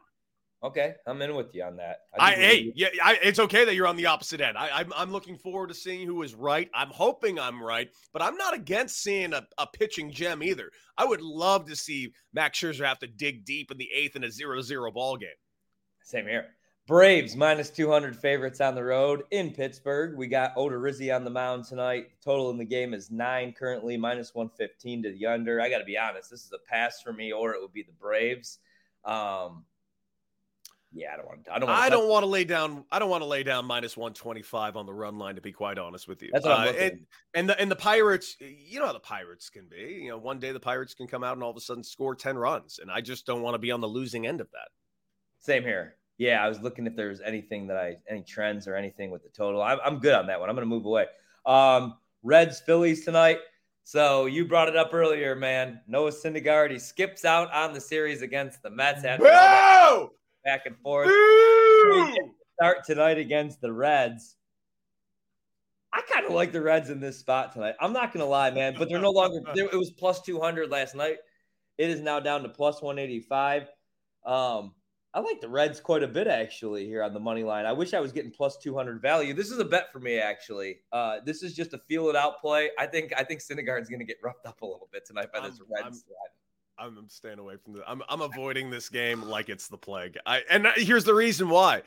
Okay, 0.63 0.95
I'm 1.05 1.21
in 1.21 1.35
with 1.35 1.53
you 1.53 1.63
on 1.63 1.77
that. 1.77 1.99
I, 2.19 2.31
I 2.31 2.35
hey, 2.35 2.73
yeah, 2.75 2.87
I, 3.03 3.19
it's 3.21 3.37
okay 3.37 3.63
that 3.63 3.75
you're 3.75 3.85
on 3.85 3.95
the 3.95 4.07
opposite 4.07 4.41
end. 4.41 4.57
I, 4.57 4.69
I'm, 4.73 4.91
I'm 4.95 5.11
looking 5.11 5.37
forward 5.37 5.67
to 5.67 5.75
seeing 5.75 6.07
who 6.07 6.23
is 6.23 6.33
right. 6.33 6.67
I'm 6.73 6.89
hoping 6.89 7.39
I'm 7.39 7.61
right, 7.61 7.89
but 8.11 8.23
I'm 8.23 8.35
not 8.37 8.55
against 8.55 9.03
seeing 9.03 9.33
a, 9.33 9.45
a 9.59 9.67
pitching 9.67 10.11
gem 10.11 10.41
either. 10.41 10.71
I 10.97 11.05
would 11.05 11.21
love 11.21 11.67
to 11.67 11.75
see 11.75 12.11
Max 12.33 12.59
Scherzer 12.59 12.85
have 12.85 12.97
to 12.99 13.07
dig 13.07 13.45
deep 13.45 13.69
in 13.69 13.77
the 13.77 13.89
eighth 13.93 14.15
in 14.15 14.23
a 14.23 14.27
0-0 14.27 14.93
ball 14.93 15.17
game. 15.17 15.29
Same 16.03 16.25
here. 16.25 16.47
Braves 16.87 17.35
minus 17.35 17.69
200 17.69 18.15
favorites 18.15 18.61
on 18.61 18.73
the 18.73 18.83
road 18.83 19.23
in 19.31 19.51
Pittsburgh. 19.51 20.17
We 20.17 20.25
got 20.25 20.55
Odorizzi 20.55 21.13
on 21.13 21.23
the 21.23 21.29
mound 21.29 21.65
tonight. 21.65 22.07
Total 22.23 22.49
in 22.49 22.57
the 22.57 22.65
game 22.65 22.93
is 22.93 23.11
nine 23.11 23.53
currently, 23.53 23.97
minus 23.97 24.33
115 24.33 25.03
to 25.03 25.11
the 25.11 25.25
under. 25.25 25.61
I 25.61 25.69
got 25.69 25.79
to 25.79 25.85
be 25.85 25.97
honest, 25.97 26.31
this 26.31 26.45
is 26.45 26.53
a 26.53 26.67
pass 26.67 27.01
for 27.01 27.11
me, 27.11 27.31
or 27.31 27.53
it 27.53 27.61
would 27.61 27.73
be 27.73 27.83
the 27.83 27.91
Braves. 27.91 28.59
Um, 29.03 29.65
yeah, 30.93 31.13
I 31.13 31.17
don't 31.17 31.25
want. 31.25 31.45
To, 31.45 31.53
I 31.53 31.59
don't. 31.59 31.69
Want 31.69 31.79
to 31.79 31.83
I 31.83 31.89
don't 31.89 32.09
want 32.09 32.23
to 32.23 32.27
lay 32.27 32.43
down. 32.43 32.85
I 32.91 32.99
don't 32.99 33.09
want 33.09 33.21
to 33.21 33.27
lay 33.27 33.43
down 33.43 33.65
minus 33.65 33.97
one 33.97 34.13
twenty 34.13 34.41
five 34.41 34.75
on 34.75 34.85
the 34.85 34.93
run 34.93 35.17
line. 35.17 35.35
To 35.35 35.41
be 35.41 35.51
quite 35.51 35.77
honest 35.77 36.07
with 36.07 36.21
you, 36.23 36.29
that's 36.31 36.45
what 36.45 36.59
I'm 36.59 36.69
uh, 36.69 36.71
and, 36.71 37.05
and 37.33 37.49
the 37.49 37.59
and 37.59 37.69
the 37.69 37.75
Pirates. 37.75 38.37
You 38.39 38.79
know 38.79 38.85
how 38.85 38.93
the 38.93 38.99
Pirates 38.99 39.49
can 39.49 39.67
be. 39.67 40.01
You 40.03 40.09
know, 40.09 40.17
one 40.17 40.39
day 40.39 40.51
the 40.51 40.59
Pirates 40.59 40.93
can 40.93 41.07
come 41.07 41.23
out 41.23 41.33
and 41.33 41.43
all 41.43 41.51
of 41.51 41.57
a 41.57 41.61
sudden 41.61 41.83
score 41.83 42.15
ten 42.15 42.37
runs, 42.37 42.79
and 42.79 42.89
I 42.89 43.01
just 43.01 43.25
don't 43.25 43.41
want 43.41 43.55
to 43.55 43.59
be 43.59 43.71
on 43.71 43.81
the 43.81 43.87
losing 43.87 44.25
end 44.27 44.41
of 44.41 44.49
that. 44.51 44.69
Same 45.39 45.63
here. 45.63 45.95
Yeah, 46.17 46.43
I 46.43 46.47
was 46.47 46.61
looking 46.61 46.87
if 46.87 46.95
there's 46.95 47.21
anything 47.21 47.67
that 47.67 47.77
I 47.77 47.97
any 48.09 48.23
trends 48.23 48.67
or 48.67 48.75
anything 48.75 49.11
with 49.11 49.23
the 49.23 49.29
total. 49.29 49.61
I'm, 49.61 49.79
I'm 49.85 49.99
good 49.99 50.13
on 50.13 50.27
that 50.27 50.39
one. 50.39 50.49
I'm 50.49 50.55
going 50.55 50.67
to 50.67 50.73
move 50.73 50.85
away. 50.85 51.05
Um, 51.45 51.95
Reds 52.23 52.59
Phillies 52.61 53.05
tonight. 53.05 53.39
So 53.83 54.25
you 54.25 54.45
brought 54.45 54.67
it 54.67 54.75
up 54.75 54.93
earlier, 54.93 55.35
man. 55.35 55.79
Noah 55.87 56.11
Syndergaard 56.11 56.71
he 56.71 56.79
skips 56.79 57.23
out 57.23 57.53
on 57.53 57.73
the 57.73 57.79
series 57.79 58.21
against 58.21 58.61
the 58.61 58.69
Mets. 58.69 59.05
After 59.05 59.23
back 60.47 60.65
and 60.65 60.77
forth. 60.77 61.09
Start 62.55 62.85
tonight 62.85 63.17
against 63.17 63.59
the 63.61 63.71
Reds. 63.71 64.37
I 65.93 66.01
kind 66.09 66.25
of 66.25 66.31
like 66.31 66.51
the 66.51 66.61
Reds 66.61 66.89
in 66.89 66.99
this 66.99 67.19
spot 67.19 67.51
tonight. 67.51 67.75
I'm 67.81 67.93
not 67.93 68.13
going 68.13 68.25
to 68.25 68.29
lie, 68.29 68.49
man, 68.51 68.75
but 68.77 68.87
they're 68.89 69.01
no 69.01 69.11
longer, 69.11 69.41
it 69.55 69.75
was 69.77 69.91
plus 69.91 70.21
200 70.21 70.71
last 70.71 70.95
night. 70.95 71.17
It 71.77 71.89
is 71.89 72.01
now 72.01 72.19
down 72.19 72.43
to 72.43 72.49
plus 72.49 72.81
185. 72.81 73.63
Um, 74.25 74.73
I 75.13 75.19
like 75.19 75.41
the 75.41 75.49
Reds 75.49 75.79
quite 75.79 76.03
a 76.03 76.07
bit 76.07 76.27
actually 76.27 76.85
here 76.85 77.03
on 77.03 77.13
the 77.13 77.19
money 77.19 77.43
line. 77.43 77.65
I 77.65 77.73
wish 77.73 77.93
I 77.93 77.99
was 77.99 78.11
getting 78.11 78.31
plus 78.31 78.57
200 78.57 79.01
value. 79.01 79.33
This 79.33 79.51
is 79.51 79.59
a 79.59 79.65
bet 79.65 79.91
for 79.91 79.99
me 79.99 80.17
actually. 80.17 80.79
Uh, 80.91 81.17
this 81.25 81.43
is 81.43 81.55
just 81.55 81.73
a 81.73 81.79
feel 81.89 82.09
it 82.09 82.15
out 82.15 82.39
play. 82.39 82.69
I 82.77 82.85
think 82.85 83.13
I 83.17 83.23
think 83.23 83.41
Syndergaard's 83.41 83.89
going 83.89 83.99
to 83.99 84.05
get 84.05 84.17
roughed 84.23 84.45
up 84.45 84.61
a 84.61 84.65
little 84.65 84.89
bit 84.91 85.05
tonight 85.05 85.29
by 85.33 85.47
this 85.47 85.59
I'm, 85.59 85.83
Reds. 85.85 86.05
I'm, 86.05 86.13
I'm, 86.79 87.09
staying 87.09 87.39
away 87.39 87.55
from 87.63 87.73
the. 87.73 87.89
I'm 87.89 88.01
I'm 88.09 88.21
avoiding 88.21 88.69
this 88.69 88.89
game 88.89 89.21
like 89.23 89.49
it's 89.49 89.67
the 89.67 89.77
plague. 89.77 90.17
I 90.25 90.41
and 90.49 90.67
here's 90.75 91.03
the 91.03 91.13
reason 91.13 91.49
why. 91.49 91.83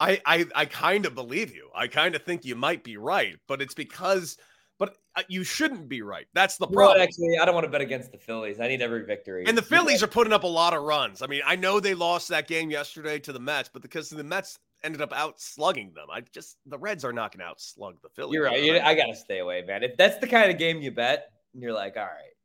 I 0.00 0.20
I 0.26 0.46
I 0.54 0.64
kind 0.66 1.06
of 1.06 1.14
believe 1.14 1.54
you. 1.54 1.68
I 1.74 1.86
kind 1.88 2.14
of 2.14 2.22
think 2.22 2.44
you 2.44 2.54
might 2.54 2.84
be 2.84 2.96
right, 2.96 3.36
but 3.46 3.62
it's 3.62 3.74
because 3.74 4.36
but 4.78 4.96
uh, 5.14 5.22
you 5.28 5.42
shouldn't 5.42 5.88
be 5.88 6.02
right. 6.02 6.26
That's 6.34 6.56
the 6.58 6.66
You 6.66 6.76
know 6.76 6.82
what, 6.82 6.86
problem. 6.88 7.02
actually, 7.02 7.38
I 7.38 7.44
don't 7.44 7.54
want 7.54 7.64
to 7.64 7.70
bet 7.70 7.80
against 7.80 8.12
the 8.12 8.18
Phillies. 8.18 8.60
I 8.60 8.68
need 8.68 8.82
every 8.82 9.04
victory. 9.04 9.44
And 9.46 9.56
the 9.56 9.62
Phillies 9.62 10.02
are 10.02 10.06
putting 10.08 10.32
up 10.32 10.44
a 10.44 10.48
lot 10.48 10.74
of 10.74 10.82
runs. 10.82 11.22
I 11.22 11.26
mean, 11.26 11.40
I 11.46 11.56
know 11.56 11.80
they 11.80 11.94
lost 11.94 12.28
that 12.28 12.46
game 12.46 12.70
yesterday 12.70 13.18
to 13.20 13.32
the 13.32 13.40
Mets, 13.40 13.70
but 13.72 13.82
because 13.82 14.10
the 14.10 14.22
Mets 14.22 14.58
ended 14.84 15.00
up 15.00 15.12
out 15.14 15.40
slugging 15.40 15.92
them, 15.94 16.08
I 16.12 16.20
just 16.20 16.58
the 16.66 16.78
Reds 16.78 17.04
are 17.04 17.12
not 17.12 17.32
going 17.32 17.40
to 17.40 17.46
outslug 17.46 18.02
the 18.02 18.10
Phillies. 18.10 18.34
You're 18.34 18.44
right. 18.44 18.62
You 18.62 18.76
I 18.76 18.90
I 18.90 18.94
gotta 18.94 19.14
stay 19.14 19.38
away, 19.38 19.64
man. 19.66 19.82
If 19.82 19.96
that's 19.96 20.18
the 20.18 20.26
kind 20.26 20.50
of 20.50 20.58
game 20.58 20.82
you 20.82 20.90
bet, 20.90 21.30
and 21.54 21.62
you're 21.62 21.72
like, 21.72 21.96
all 21.96 22.04
right, 22.04 22.35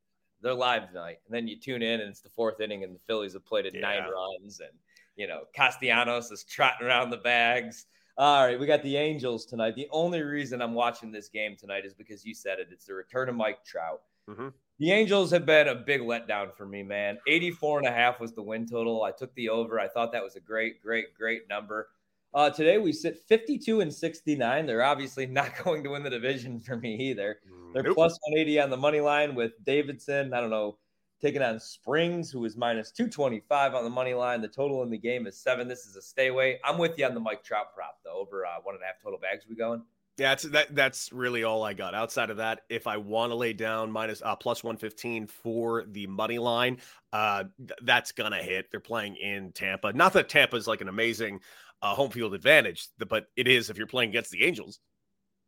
they're 0.42 0.54
live 0.54 0.88
tonight, 0.88 1.18
and 1.26 1.36
then 1.36 1.48
you 1.48 1.60
tune 1.60 1.82
in 1.82 2.02
and 2.02 2.10
it's 2.10 2.22
the 2.22 2.30
fourth 2.30 2.60
inning, 2.60 2.84
and 2.84 2.96
the 2.96 3.00
Phillies 3.08 3.34
have 3.34 3.46
played 3.46 3.66
at 3.66 3.74
nine 3.74 4.04
runs, 4.10 4.60
and 4.60 4.72
you 5.16 5.28
know 5.28 5.42
Castellanos 5.56 6.32
is 6.32 6.44
trotting 6.44 6.88
around 6.88 7.10
the 7.10 7.18
bags. 7.18 7.86
All 8.18 8.46
right, 8.46 8.60
we 8.60 8.66
got 8.66 8.84
the 8.84 8.98
Angels 8.98 9.46
tonight. 9.46 9.76
The 9.76 9.88
only 9.92 10.22
reason 10.22 10.62
I'm 10.62 10.74
watching 10.74 11.12
this 11.12 11.30
game 11.30 11.56
tonight 11.56 11.86
is 11.86 11.94
because 11.94 12.26
you 12.26 12.36
said 12.36 12.60
it. 12.60 12.68
It's 12.72 12.86
the 12.86 12.94
return 12.94 13.30
of 13.30 13.36
Mike 13.36 13.64
Trout. 13.64 14.02
Mhm. 14.30 14.54
The 14.80 14.92
Angels 14.92 15.32
have 15.32 15.46
been 15.46 15.68
a 15.68 15.76
big 15.76 16.02
letdown 16.02 16.56
for 16.56 16.66
me, 16.66 16.84
man. 16.84 17.20
84 17.28 17.80
and 17.80 17.88
a 17.88 17.92
half 17.92 18.20
was 18.20 18.34
the 18.34 18.42
win 18.42 18.68
total. 18.68 19.04
I 19.04 19.12
took 19.12 19.34
the 19.36 19.50
over. 19.50 19.80
I 19.80 19.88
thought 19.88 20.12
that 20.12 20.24
was 20.24 20.36
a 20.36 20.40
great, 20.40 20.82
great, 20.82 21.14
great 21.14 21.48
number. 21.48 21.90
Uh, 22.34 22.50
today 22.50 22.78
we 22.78 22.94
sit 22.94 23.18
52 23.28 23.82
and 23.82 23.94
69. 23.94 24.66
They're 24.66 24.84
obviously 24.84 25.26
not 25.28 25.52
going 25.64 25.84
to 25.84 25.90
win 25.92 26.04
the 26.04 26.10
division 26.10 26.60
for 26.60 26.78
me 26.78 26.96
either. 26.96 27.40
They're 27.74 27.84
Nope. 27.84 27.96
plus 27.96 28.18
180 28.28 28.60
on 28.62 28.70
the 28.70 28.78
money 28.78 29.02
line 29.02 29.36
with 29.36 29.52
Davidson. 29.66 30.34
I 30.34 30.40
don't 30.42 30.50
know, 30.50 30.78
taking 31.22 31.42
on 31.42 31.60
Springs, 31.60 32.32
who 32.32 32.44
is 32.46 32.56
minus 32.56 32.92
225 32.92 33.76
on 33.76 33.84
the 33.84 33.90
money 33.90 34.14
line. 34.14 34.42
The 34.42 34.48
total 34.48 34.84
in 34.84 34.90
the 34.90 34.98
game 34.98 35.28
is 35.28 35.38
seven. 35.38 35.68
This 35.68 35.86
is 35.86 35.96
a 35.96 36.02
stay 36.02 36.28
away. 36.28 36.60
I'm 36.64 36.78
with 36.78 36.98
you 36.98 37.06
on 37.06 37.14
the 37.14 37.20
Mike 37.20 37.44
Trout 37.44 37.74
prop, 37.76 38.00
though, 38.04 38.18
over 38.20 38.46
uh, 38.46 38.62
one 38.64 38.76
and 38.76 38.84
a 38.84 38.88
half 38.88 39.02
total 39.02 39.20
bags. 39.20 39.46
We 39.50 39.56
going? 39.56 39.84
Yeah, 40.18 40.34
it's, 40.34 40.44
that 40.44 40.76
that's 40.76 41.12
really 41.12 41.44
all 41.44 41.64
I 41.64 41.74
got. 41.74 41.96
Outside 41.96 42.30
of 42.30 42.38
that, 42.38 42.62
if 42.70 42.86
I 42.86 42.98
want 42.98 43.32
to 43.32 43.36
lay 43.36 43.54
down 43.54 43.92
minus 43.92 44.22
uh, 44.22 44.36
plus 44.36 44.64
one 44.64 44.78
fifteen 44.78 45.26
for 45.26 45.86
the 45.88 46.06
money 46.08 46.38
line, 46.38 46.78
uh, 47.14 47.46
th- 47.58 47.80
that's 47.84 48.12
gonna 48.12 48.42
hit. 48.42 48.70
They're 48.70 48.80
playing 48.80 49.16
in 49.16 49.52
Tampa. 49.54 49.94
Not 49.94 50.14
that 50.14 50.30
Tampa 50.30 50.58
is 50.58 50.68
like 50.68 50.82
an 50.82 50.90
amazing 50.90 51.40
uh, 51.82 51.96
home 51.96 52.12
field 52.12 52.34
advantage, 52.34 52.88
but 53.08 53.28
it 53.36 53.48
is 53.48 53.70
if 53.70 53.78
you're 53.78 53.88
playing 53.88 54.10
against 54.10 54.32
the 54.32 54.44
Angels. 54.44 54.80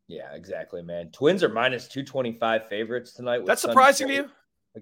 Yeah, 0.08 0.34
exactly, 0.34 0.82
man. 0.82 1.12
Twins 1.12 1.44
are 1.44 1.50
minus 1.50 1.88
225 1.88 2.68
favorites 2.68 3.14
tonight. 3.14 3.46
That's 3.46 3.62
surprising 3.62 4.08
to 4.08 4.14
you. 4.14 4.30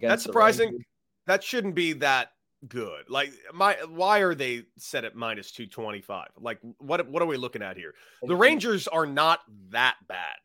That's 0.02 0.24
surprising. 0.24 0.84
That 1.28 1.44
shouldn't 1.44 1.76
be 1.76 1.94
that 1.94 2.30
good. 2.67 3.10
Like 3.10 3.32
my, 3.54 3.76
why 3.89 4.19
are 4.19 4.36
they 4.36 4.63
set 4.78 5.06
at 5.06 5.15
minus 5.15 5.52
two 5.52 5.67
twenty 5.67 6.02
five? 6.02 6.30
Like 6.38 6.60
what 6.78 7.08
what 7.10 7.21
are 7.21 7.28
we 7.28 7.38
looking 7.38 7.62
at 7.62 7.78
here? 7.78 7.93
The 8.24 8.36
Rangers 8.36 8.88
are 8.88 9.06
not 9.06 9.39
that 9.69 9.95
bad. 10.08 10.38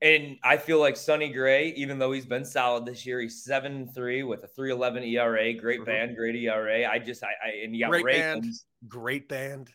And 0.00 0.38
I 0.44 0.58
feel 0.58 0.78
like 0.78 0.96
Sonny 0.96 1.32
Gray, 1.32 1.70
even 1.70 1.98
though 1.98 2.12
he's 2.12 2.26
been 2.26 2.44
solid 2.44 2.86
this 2.86 3.04
year, 3.04 3.20
he's 3.20 3.42
seven 3.42 3.88
three 3.92 4.22
with 4.22 4.44
a 4.44 4.46
three 4.46 4.70
eleven 4.70 5.02
ERA. 5.02 5.52
Great 5.54 5.80
Mhm. 5.80 5.86
band, 5.86 6.16
great 6.16 6.36
ERA. 6.36 6.88
I 6.88 7.00
just 7.00 7.24
I, 7.24 7.30
I 7.44 7.48
and 7.64 7.74
you 7.74 7.84
got 7.84 7.90
Great 7.90 8.04
Ray 8.04 8.18
band. 8.20 8.44
Great 8.86 9.28
band. 9.28 9.70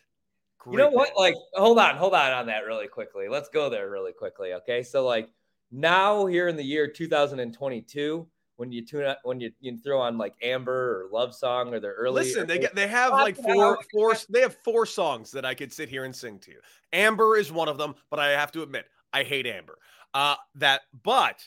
You 0.66 0.78
know 0.78 0.86
Great 0.88 0.96
what? 0.96 1.10
Like, 1.18 1.34
hold 1.52 1.78
on, 1.78 1.96
hold 1.96 2.14
on 2.14 2.32
on 2.32 2.46
that 2.46 2.64
really 2.64 2.88
quickly. 2.88 3.28
Let's 3.28 3.50
go 3.50 3.68
there 3.68 3.90
really 3.90 4.14
quickly. 4.14 4.54
Okay. 4.54 4.82
So, 4.82 5.04
like, 5.04 5.28
now 5.70 6.24
here 6.24 6.48
in 6.48 6.56
the 6.56 6.64
year 6.64 6.88
2022, 6.88 8.26
when 8.56 8.70
you 8.70 8.84
tune 8.84 9.04
up, 9.04 9.20
when 9.24 9.40
you, 9.40 9.50
you 9.60 9.76
throw 9.78 10.00
on 10.00 10.16
like 10.18 10.34
Amber 10.42 11.02
or 11.02 11.08
Love 11.10 11.34
Song 11.34 11.74
or 11.74 11.80
their 11.80 11.94
early. 11.94 12.22
Listen, 12.22 12.46
they 12.46 12.58
get 12.58 12.74
they 12.74 12.86
have 12.86 13.12
like 13.12 13.36
four 13.36 13.78
four 13.92 14.14
they 14.30 14.40
have 14.40 14.56
four 14.62 14.86
songs 14.86 15.30
that 15.32 15.44
I 15.44 15.54
could 15.54 15.72
sit 15.72 15.88
here 15.88 16.04
and 16.04 16.14
sing 16.14 16.38
to 16.40 16.50
you. 16.50 16.60
Amber 16.92 17.36
is 17.36 17.50
one 17.52 17.68
of 17.68 17.78
them, 17.78 17.94
but 18.10 18.18
I 18.18 18.30
have 18.30 18.52
to 18.52 18.62
admit, 18.62 18.86
I 19.12 19.22
hate 19.22 19.46
Amber. 19.46 19.78
Uh 20.12 20.36
that 20.56 20.82
but 21.02 21.46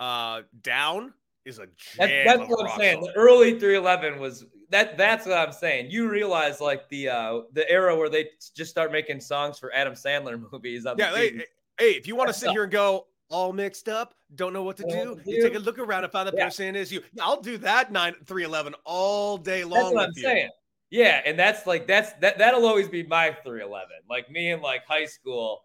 uh 0.00 0.42
Down 0.62 1.12
is 1.44 1.58
a 1.58 1.66
jam. 1.66 2.24
That's, 2.24 2.38
that's 2.38 2.50
what 2.50 2.70
I'm 2.70 2.78
saying. 2.78 3.02
song. 3.02 3.10
The 3.14 3.20
early 3.20 3.58
311 3.58 4.20
was 4.20 4.46
that. 4.70 4.96
That's 4.96 5.26
what 5.26 5.36
I'm 5.36 5.52
saying. 5.52 5.90
You 5.90 6.08
realize 6.08 6.60
like 6.60 6.88
the 6.88 7.08
uh 7.08 7.40
the 7.52 7.68
era 7.70 7.94
where 7.96 8.08
they 8.08 8.30
just 8.54 8.70
start 8.70 8.92
making 8.92 9.20
songs 9.20 9.58
for 9.58 9.72
Adam 9.74 9.94
Sandler 9.94 10.40
movies. 10.52 10.86
On 10.86 10.96
Yeah, 10.96 11.10
the 11.10 11.16
hey, 11.16 11.44
hey, 11.78 11.90
if 11.92 12.06
you 12.06 12.16
want 12.16 12.28
to 12.28 12.34
sit 12.34 12.50
here 12.50 12.62
and 12.62 12.72
go 12.72 13.06
all 13.30 13.52
mixed 13.52 13.88
up, 13.88 14.14
don't 14.34 14.52
know 14.52 14.62
what 14.62 14.76
to 14.78 14.84
do, 14.84 15.20
you 15.26 15.42
take 15.42 15.54
a 15.54 15.58
look 15.58 15.78
around 15.78 16.04
and 16.04 16.12
find 16.12 16.28
the 16.28 16.34
Yeah. 16.36 16.44
person 16.46 16.76
is 16.76 16.92
you. 16.92 17.02
I'll 17.20 17.40
do 17.40 17.58
that 17.58 17.90
nine 17.92 18.14
three 18.26 18.44
eleven 18.44 18.74
all 18.84 19.36
day 19.36 19.64
long. 19.64 19.72
That's 19.72 19.84
what 19.84 19.94
with 19.94 20.02
I'm 20.06 20.12
you. 20.16 20.22
saying. 20.22 20.50
Yeah, 20.90 21.20
and 21.26 21.38
that's 21.38 21.66
like 21.66 21.86
that's 21.86 22.12
that 22.14 22.38
that'll 22.38 22.64
always 22.66 22.88
be 22.88 23.02
my 23.02 23.36
311. 23.44 23.88
Like 24.08 24.30
me 24.30 24.52
in 24.52 24.62
like 24.62 24.86
high 24.86 25.04
school, 25.04 25.62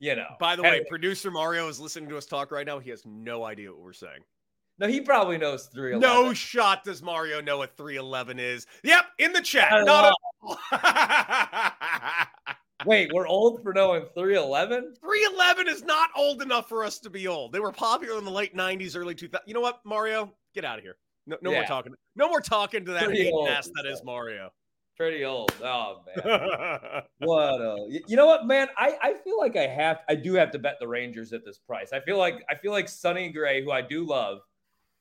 you 0.00 0.14
know. 0.14 0.26
By 0.38 0.54
the 0.56 0.62
way, 0.62 0.84
producer 0.88 1.30
Mario 1.30 1.66
is 1.68 1.80
listening 1.80 2.10
to 2.10 2.18
us 2.18 2.26
talk 2.26 2.50
right 2.50 2.66
now. 2.66 2.78
He 2.78 2.90
has 2.90 3.02
no 3.06 3.44
idea 3.44 3.70
what 3.70 3.80
we're 3.80 3.92
saying. 3.94 4.20
no, 4.78 4.86
he 4.86 5.00
probably 5.00 5.38
knows 5.38 5.66
311. 5.72 6.00
No 6.26 6.34
shot 6.34 6.84
does 6.84 7.02
Mario 7.02 7.40
know 7.40 7.56
what 7.58 7.74
311 7.76 8.38
is. 8.38 8.66
Yep, 8.84 9.04
in 9.18 9.32
the 9.32 9.40
chat. 9.40 9.70
Not 9.70 9.80
at 9.80 9.86
Not 9.86 10.14
all. 10.42 10.58
Wait, 12.86 13.12
we're 13.12 13.26
old 13.26 13.62
for 13.62 13.72
knowing 13.72 14.04
311? 14.14 14.94
311 15.00 15.68
is 15.68 15.84
not 15.84 16.10
old 16.16 16.42
enough 16.42 16.68
for 16.68 16.84
us 16.84 16.98
to 17.00 17.10
be 17.10 17.26
old. 17.28 17.52
They 17.52 17.60
were 17.60 17.72
popular 17.72 18.18
in 18.18 18.24
the 18.24 18.30
late 18.30 18.56
90s, 18.56 18.96
early 18.96 19.14
2000s. 19.14 19.40
You 19.46 19.54
know 19.54 19.60
what, 19.60 19.80
Mario? 19.84 20.32
Get 20.54 20.64
out 20.64 20.78
of 20.78 20.84
here. 20.84 20.96
No, 21.26 21.36
no 21.42 21.52
more 21.52 21.64
talking. 21.64 21.94
No 22.16 22.28
more 22.28 22.40
talking 22.40 22.84
to 22.84 22.92
that 22.92 23.04
Pretty 23.04 23.32
ass 23.48 23.70
that 23.76 23.86
is. 23.86 24.02
Mario. 24.02 24.50
Pretty 24.96 25.24
old. 25.24 25.52
Oh 25.62 26.02
man. 26.06 27.02
What 27.20 27.60
a 27.60 28.00
you 28.06 28.16
know 28.16 28.26
what, 28.26 28.46
man? 28.46 28.68
I, 28.76 28.98
I 29.00 29.14
feel 29.14 29.38
like 29.38 29.56
I 29.56 29.66
have 29.66 30.00
I 30.08 30.14
do 30.14 30.34
have 30.34 30.50
to 30.50 30.58
bet 30.58 30.76
the 30.80 30.88
Rangers 30.88 31.32
at 31.32 31.44
this 31.44 31.58
price. 31.58 31.92
I 31.92 32.00
feel 32.00 32.18
like 32.18 32.44
I 32.50 32.54
feel 32.54 32.72
like 32.72 32.88
Sonny 32.88 33.30
Gray, 33.30 33.62
who 33.62 33.70
I 33.70 33.80
do 33.80 34.04
love, 34.04 34.40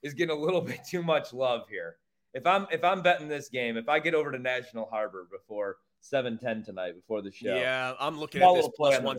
is 0.04 0.14
getting 0.14 0.38
a 0.38 0.40
little 0.40 0.62
bit 0.72 0.82
too 0.88 1.04
much 1.04 1.34
love 1.34 1.68
here. 1.70 1.98
If 2.34 2.46
I'm 2.46 2.68
if 2.72 2.84
I'm 2.84 3.02
betting 3.02 3.28
this 3.28 3.50
game, 3.50 3.76
if 3.76 3.90
I 3.90 4.00
get 4.00 4.14
over 4.14 4.32
to 4.32 4.40
National 4.40 4.86
Harbor 4.86 5.28
before 5.32 5.78
710 6.02 6.64
tonight 6.64 6.96
before 6.96 7.22
the 7.22 7.32
show. 7.32 7.56
Yeah, 7.56 7.94
I'm 8.00 8.20
looking 8.20 8.42
at 8.42 8.54
this 8.54 8.70
plus 8.76 8.98
on 8.98 9.04
one. 9.04 9.18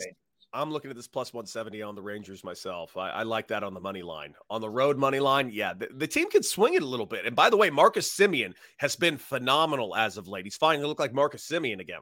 I'm 0.52 0.72
looking 0.72 0.90
at 0.90 0.96
this 0.96 1.06
plus 1.06 1.32
170 1.32 1.80
on 1.82 1.94
the 1.94 2.02
Rangers 2.02 2.42
myself. 2.42 2.96
I, 2.96 3.10
I 3.10 3.22
like 3.22 3.48
that 3.48 3.62
on 3.62 3.72
the 3.72 3.80
money 3.80 4.02
line. 4.02 4.34
On 4.48 4.60
the 4.60 4.68
road 4.68 4.98
money 4.98 5.20
line, 5.20 5.50
yeah, 5.52 5.74
the, 5.74 5.88
the 5.94 6.08
team 6.08 6.28
can 6.28 6.42
swing 6.42 6.74
it 6.74 6.82
a 6.82 6.86
little 6.86 7.06
bit. 7.06 7.24
And 7.24 7.36
by 7.36 7.50
the 7.50 7.56
way, 7.56 7.70
Marcus 7.70 8.12
Semien 8.12 8.54
has 8.78 8.96
been 8.96 9.16
phenomenal 9.16 9.94
as 9.94 10.16
of 10.16 10.26
late. 10.26 10.44
He's 10.44 10.56
finally 10.56 10.88
look 10.88 10.98
like 10.98 11.14
Marcus 11.14 11.46
Semien 11.46 11.80
again. 11.80 12.00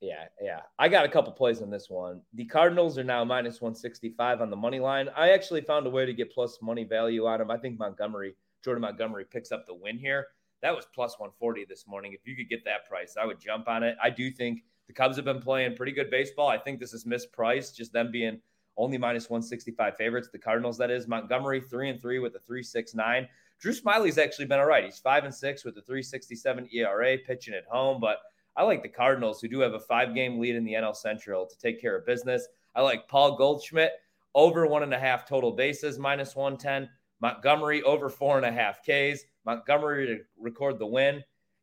Yeah, 0.00 0.24
yeah. 0.40 0.60
I 0.78 0.88
got 0.88 1.04
a 1.04 1.08
couple 1.08 1.32
plays 1.32 1.60
on 1.60 1.70
this 1.70 1.90
one. 1.90 2.22
The 2.34 2.44
Cardinals 2.44 2.96
are 2.96 3.04
now 3.04 3.24
minus 3.24 3.60
165 3.60 4.40
on 4.40 4.50
the 4.50 4.56
money 4.56 4.80
line. 4.80 5.08
I 5.16 5.30
actually 5.30 5.60
found 5.60 5.86
a 5.86 5.90
way 5.90 6.06
to 6.06 6.14
get 6.14 6.32
plus 6.32 6.58
money 6.62 6.84
value 6.84 7.26
on 7.26 7.40
them. 7.40 7.50
I 7.50 7.58
think 7.58 7.78
Montgomery, 7.78 8.34
Jordan 8.64 8.82
Montgomery 8.82 9.24
picks 9.24 9.52
up 9.52 9.66
the 9.66 9.74
win 9.74 9.98
here. 9.98 10.28
That 10.62 10.74
was 10.74 10.86
plus 10.94 11.18
140 11.18 11.64
this 11.64 11.86
morning. 11.86 12.12
If 12.12 12.26
you 12.26 12.36
could 12.36 12.48
get 12.48 12.64
that 12.64 12.88
price, 12.88 13.16
I 13.20 13.24
would 13.24 13.40
jump 13.40 13.68
on 13.68 13.82
it. 13.82 13.96
I 14.02 14.10
do 14.10 14.30
think 14.30 14.64
the 14.86 14.92
Cubs 14.92 15.16
have 15.16 15.24
been 15.24 15.40
playing 15.40 15.76
pretty 15.76 15.92
good 15.92 16.10
baseball. 16.10 16.48
I 16.48 16.58
think 16.58 16.80
this 16.80 16.92
is 16.92 17.04
mispriced, 17.04 17.76
just 17.76 17.92
them 17.92 18.10
being 18.10 18.40
only 18.76 18.98
minus 18.98 19.30
165 19.30 19.96
favorites. 19.96 20.28
The 20.32 20.38
Cardinals, 20.38 20.78
that 20.78 20.90
is. 20.90 21.06
Montgomery, 21.08 21.60
three 21.60 21.90
and 21.90 22.00
three 22.00 22.18
with 22.18 22.34
a 22.34 22.40
369. 22.40 23.28
Drew 23.60 23.72
Smyly's 23.72 24.18
actually 24.18 24.46
been 24.46 24.58
all 24.58 24.66
right. 24.66 24.84
He's 24.84 24.98
five 24.98 25.24
and 25.24 25.34
six 25.34 25.64
with 25.64 25.76
a 25.76 25.82
367 25.82 26.68
ERA, 26.72 27.18
pitching 27.18 27.54
at 27.54 27.64
home, 27.66 28.00
but 28.00 28.18
I 28.56 28.62
like 28.64 28.82
the 28.82 28.88
Cardinals, 28.88 29.40
who 29.40 29.48
do 29.48 29.60
have 29.60 29.74
a 29.74 29.80
five 29.80 30.14
game 30.14 30.38
lead 30.38 30.56
in 30.56 30.64
the 30.64 30.74
NL 30.74 30.96
Central, 30.96 31.46
to 31.46 31.58
take 31.58 31.80
care 31.80 31.96
of 31.96 32.06
business. 32.06 32.46
I 32.74 32.82
like 32.82 33.08
Paul 33.08 33.36
Goldschmidt 33.36 33.92
over 34.34 34.66
one 34.66 34.82
and 34.82 34.94
a 34.94 34.98
half 34.98 35.26
total 35.26 35.52
bases, 35.52 35.98
minus 35.98 36.34
110. 36.36 36.88
Montgomery 37.20 37.82
over 37.82 38.08
four 38.08 38.36
and 38.36 38.46
a 38.46 38.52
half 38.52 38.80
Ks. 38.82 39.20
Montgomery 39.44 40.06
to 40.06 40.18
record 40.38 40.78
the 40.78 40.86
win. 40.86 41.22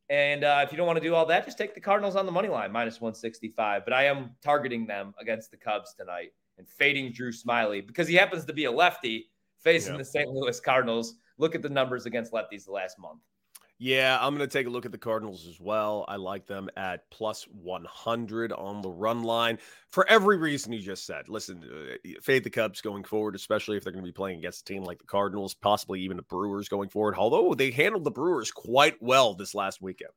And 0.10 0.43
uh, 0.43 0.62
if 0.63 0.72
you 0.72 0.78
don't 0.78 0.88
want 0.88 0.98
to 0.98 1.04
do 1.04 1.15
all 1.15 1.26
that, 1.26 1.46
just 1.46 1.58
take 1.58 1.74
the 1.74 1.82
Cardinals 1.82 2.15
on 2.15 2.26
the 2.26 2.32
money 2.32 2.48
line, 2.48 2.72
minus 2.72 3.02
165. 3.02 3.84
But 3.84 3.93
I 3.93 4.06
am 4.06 4.32
targeting 4.41 4.88
them 4.88 5.13
against 5.20 5.52
the 5.52 5.58
Cubs 5.58 5.93
tonight 5.93 6.32
and 6.58 6.67
fading 6.67 7.12
Drew 7.12 7.32
Smyly 7.32 7.86
because 7.86 8.08
he 8.08 8.15
happens 8.15 8.46
to 8.46 8.54
be 8.54 8.65
a 8.65 8.72
lefty 8.72 9.30
facing 9.60 9.98
the 9.98 10.06
St. 10.06 10.30
Louis 10.30 10.60
Cardinals. 10.60 11.15
Look 11.38 11.56
at 11.56 11.62
the 11.62 11.70
numbers 11.70 12.06
against 12.06 12.32
lefties 12.32 12.65
the 12.65 12.72
last 12.72 12.98
month. 12.98 13.20
Yeah, 13.80 14.18
I'm 14.20 14.36
going 14.36 14.48
to 14.48 14.52
take 14.52 14.66
a 14.66 14.72
look 14.72 14.88
at 14.88 14.92
the 14.92 14.98
Cardinals 14.98 15.46
as 15.48 15.60
well. 15.60 16.04
I 16.08 16.16
like 16.16 16.48
them 16.48 16.68
at 16.76 17.10
plus 17.12 17.44
100 17.44 18.52
on 18.52 18.82
the 18.82 18.90
run 18.90 19.22
line 19.22 19.60
for 19.90 20.08
every 20.10 20.38
reason 20.38 20.74
you 20.74 20.80
just 20.82 21.06
said. 21.06 21.30
Listen, 21.30 21.63
uh, 21.63 22.10
fade 22.24 22.44
the 22.44 22.50
Cubs 22.50 22.82
going 22.82 23.04
forward, 23.04 23.36
especially 23.36 23.78
if 23.78 23.84
they're 23.84 23.94
going 23.94 24.04
to 24.04 24.10
be 24.10 24.13
playing 24.13 24.40
against 24.40 24.62
a 24.62 24.74
team 24.74 24.84
like 24.84 24.98
the 24.98 25.06
Cardinals, 25.06 25.54
possibly 25.54 26.02
even 26.02 26.18
the 26.18 26.24
Brewers 26.24 26.70
going 26.70 26.90
forward. 26.90 27.16
Although 27.16 27.54
they 27.54 27.70
handled 27.70 28.04
the 28.04 28.12
Brewers 28.12 28.50
quite 28.50 28.96
well 29.00 29.36
this 29.36 29.54
last 29.54 29.80
weekend. 29.80 30.12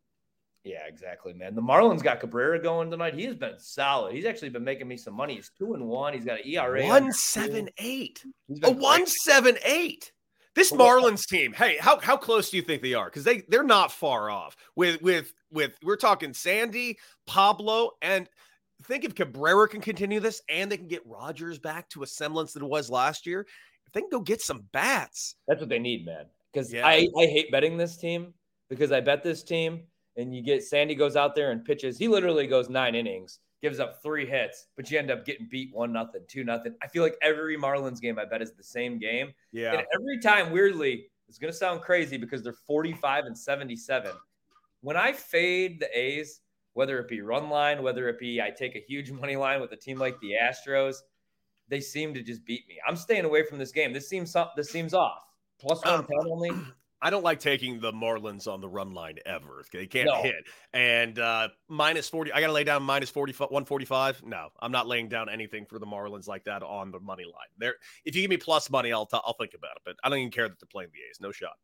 Yeah, 0.64 0.87
exactly, 0.87 1.33
man. 1.33 1.55
The 1.55 1.62
Marlins 1.62 2.03
got 2.03 2.20
Cabrera 2.20 2.62
going 2.62 2.90
tonight. 2.90 3.14
He's 3.14 3.35
been 3.35 3.59
solid. 3.59 4.15
He's 4.15 4.27
actually 4.27 4.50
been 4.50 4.65
making 4.65 4.88
me 4.88 4.96
some 4.96 5.15
money. 5.15 5.37
He's 5.37 5.50
two 5.56 5.73
and 5.75 5.87
one. 5.87 6.13
He's 6.13 6.25
got 6.25 6.40
an 6.40 6.46
ERA 6.46 6.87
One 6.87 7.13
seven 7.13 7.71
eight. 7.79 8.23
A 8.63 8.71
one 8.71 9.06
seven 9.06 9.56
eight. 9.65 10.13
This 10.55 10.73
Marlins 10.73 11.27
team, 11.27 11.53
hey, 11.53 11.77
how 11.79 12.01
how 12.01 12.17
close 12.17 12.51
do 12.51 12.57
you 12.57 12.63
think 12.63 12.83
they 12.83 12.94
are? 12.94 13.07
Because 13.07 13.25
they 13.25 13.42
they're 13.48 13.63
not 13.63 13.92
far 13.92 14.31
off. 14.31 14.57
With 14.75 15.01
with 15.01 15.33
with 15.53 15.73
we're 15.83 15.96
talking 15.96 16.35
Sandy, 16.35 16.98
Pablo, 17.27 17.92
and 18.03 18.29
think 18.85 19.05
if 19.05 19.15
Cabrera 19.15 19.69
can 19.69 19.81
continue 19.81 20.21
this, 20.21 20.42
and 20.48 20.71
they 20.71 20.77
can 20.77 20.88
get 20.88 21.07
Rogers 21.07 21.59
back 21.59 21.88
to 21.90 22.03
a 22.03 22.07
semblance 22.07 22.53
that 22.53 22.63
it 22.63 22.69
was 22.69 22.90
last 22.90 23.27
year. 23.27 23.46
if 23.87 23.92
they 23.92 24.01
can 24.01 24.11
go 24.11 24.21
get 24.21 24.40
some 24.40 24.65
bats. 24.73 25.37
That's 25.46 25.61
what 25.61 25.69
they 25.69 25.79
need, 25.79 26.07
man. 26.07 26.27
Because 26.53 26.73
yeah. 26.73 26.87
I, 26.87 27.07
I 27.19 27.27
hate 27.27 27.51
betting 27.53 27.77
this 27.77 27.96
team 27.96 28.35
because 28.69 28.92
I 28.92 29.01
bet 29.01 29.23
this 29.23 29.42
team 29.42 29.83
and 30.17 30.35
you 30.35 30.42
get 30.42 30.65
Sandy 30.65 30.94
goes 30.94 31.17
out 31.17 31.35
there 31.35 31.53
and 31.53 31.65
pitches. 31.65 31.98
He 31.98 32.09
literally 32.09 32.46
goes 32.46 32.69
nine 32.69 32.94
innings, 32.94 33.38
gives 33.63 33.79
up 33.79 34.02
three 34.02 34.27
hits, 34.27 34.67
but 34.77 34.90
you 34.90 34.98
end 34.98 35.11
up 35.11 35.25
getting 35.25 35.48
beat 35.50 35.75
one 35.75 35.92
nothing, 35.92 36.23
two 36.29 36.44
nothing. 36.44 36.75
I 36.83 36.88
feel 36.88 37.02
like 37.02 37.17
every 37.23 37.56
Marlins 37.56 38.00
game 38.00 38.19
I 38.19 38.25
bet 38.25 38.42
is 38.42 38.52
the 38.52 38.65
same 38.65 38.98
game. 38.98 39.33
Yeah. 39.52 39.73
And 39.73 39.87
every 39.94 40.19
time, 40.19 40.50
weirdly, 40.50 41.06
it's 41.29 41.38
gonna 41.38 41.52
sound 41.52 41.83
crazy 41.83 42.17
because 42.17 42.42
they're 42.42 42.52
45 42.52 43.27
and 43.27 43.37
77. 43.37 44.13
When 44.81 44.96
I 44.96 45.13
fade 45.13 45.81
the 45.81 45.98
A's, 45.98 46.40
whether 46.73 46.98
it 46.98 47.08
be 47.08 47.21
run 47.21 47.50
line, 47.50 47.83
whether 47.83 48.08
it 48.08 48.19
be 48.19 48.40
I 48.40 48.50
take 48.50 48.77
a 48.77 48.81
huge 48.81 49.11
money 49.21 49.37
line 49.37 49.61
with 49.61 49.73
a 49.73 49.77
team 49.77 49.98
like 49.98 50.19
the 50.21 50.33
Astros, 50.42 50.96
they 51.69 51.81
seem 51.81 52.15
to 52.15 52.23
just 52.23 52.44
beat 52.44 52.67
me. 52.69 52.77
I'm 52.87 52.96
staying 52.96 53.25
away 53.25 53.44
from 53.44 53.58
this 53.58 53.73
game. 53.73 53.92
This 53.92 54.08
seems 54.08 54.35
this 54.56 54.71
seems 54.71 54.94
off. 54.94 55.23
Plus 55.61 55.85
one 55.85 56.00
um, 56.00 56.06
only. 56.31 56.50
I 57.03 57.11
don't 57.11 57.25
like 57.25 57.40
taking 57.40 57.81
the 57.81 57.92
Marlins 57.92 58.46
on 58.46 58.61
the 58.61 58.69
run 58.69 58.92
line 58.92 59.17
ever. 59.25 59.65
They 59.73 59.87
can't 59.87 60.07
no. 60.07 60.23
hit. 60.23 60.44
And 60.73 61.19
uh, 61.19 61.48
minus 61.69 62.09
40, 62.09 62.33
I 62.33 62.40
got 62.40 62.48
to 62.48 62.53
lay 62.53 62.65
down 62.65 62.83
minus 62.83 63.09
40, 63.09 63.33
145. 63.33 64.23
No, 64.25 64.48
I'm 64.61 64.73
not 64.73 64.87
laying 64.87 65.09
down 65.09 65.29
anything 65.31 65.65
for 65.65 65.79
the 65.79 65.87
Marlins 65.87 66.29
like 66.29 66.44
that 66.44 66.63
on 66.63 66.90
the 66.90 67.01
money 67.01 67.25
line. 67.25 67.48
There, 67.59 67.75
if 68.05 68.15
you 68.15 68.23
give 68.23 68.31
me 68.31 68.37
plus 68.37 68.69
money, 68.71 68.92
I'll, 68.92 69.07
t- 69.07 69.19
I'll 69.25 69.37
think 69.38 69.55
about 69.55 69.77
it. 69.77 69.83
But 69.85 69.96
I 70.05 70.11
don't 70.11 70.19
even 70.19 70.31
care 70.31 70.48
that 70.48 70.61
they're 70.61 70.69
playing 70.71 70.90
the 70.92 71.01
A's. 71.11 71.21
No 71.21 71.33
shot. 71.33 71.57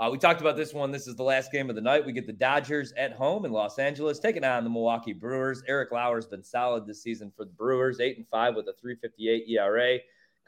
Uh, 0.00 0.08
we 0.10 0.18
talked 0.18 0.40
about 0.40 0.56
this 0.56 0.74
one. 0.74 0.90
This 0.90 1.06
is 1.06 1.14
the 1.14 1.22
last 1.22 1.52
game 1.52 1.70
of 1.70 1.76
the 1.76 1.82
night. 1.82 2.04
We 2.04 2.12
get 2.12 2.26
the 2.26 2.32
Dodgers 2.32 2.92
at 2.96 3.12
home 3.12 3.44
in 3.44 3.52
Los 3.52 3.78
Angeles, 3.78 4.18
taking 4.18 4.42
on 4.42 4.64
the 4.64 4.70
Milwaukee 4.70 5.12
Brewers. 5.12 5.62
Eric 5.68 5.92
Lauer's 5.92 6.26
been 6.26 6.42
solid 6.42 6.84
this 6.84 7.00
season 7.00 7.30
for 7.36 7.44
the 7.44 7.52
Brewers, 7.52 8.00
eight 8.00 8.16
and 8.16 8.26
five 8.26 8.56
with 8.56 8.66
a 8.66 8.74
3.58 8.84 9.48
ERA, 9.50 9.98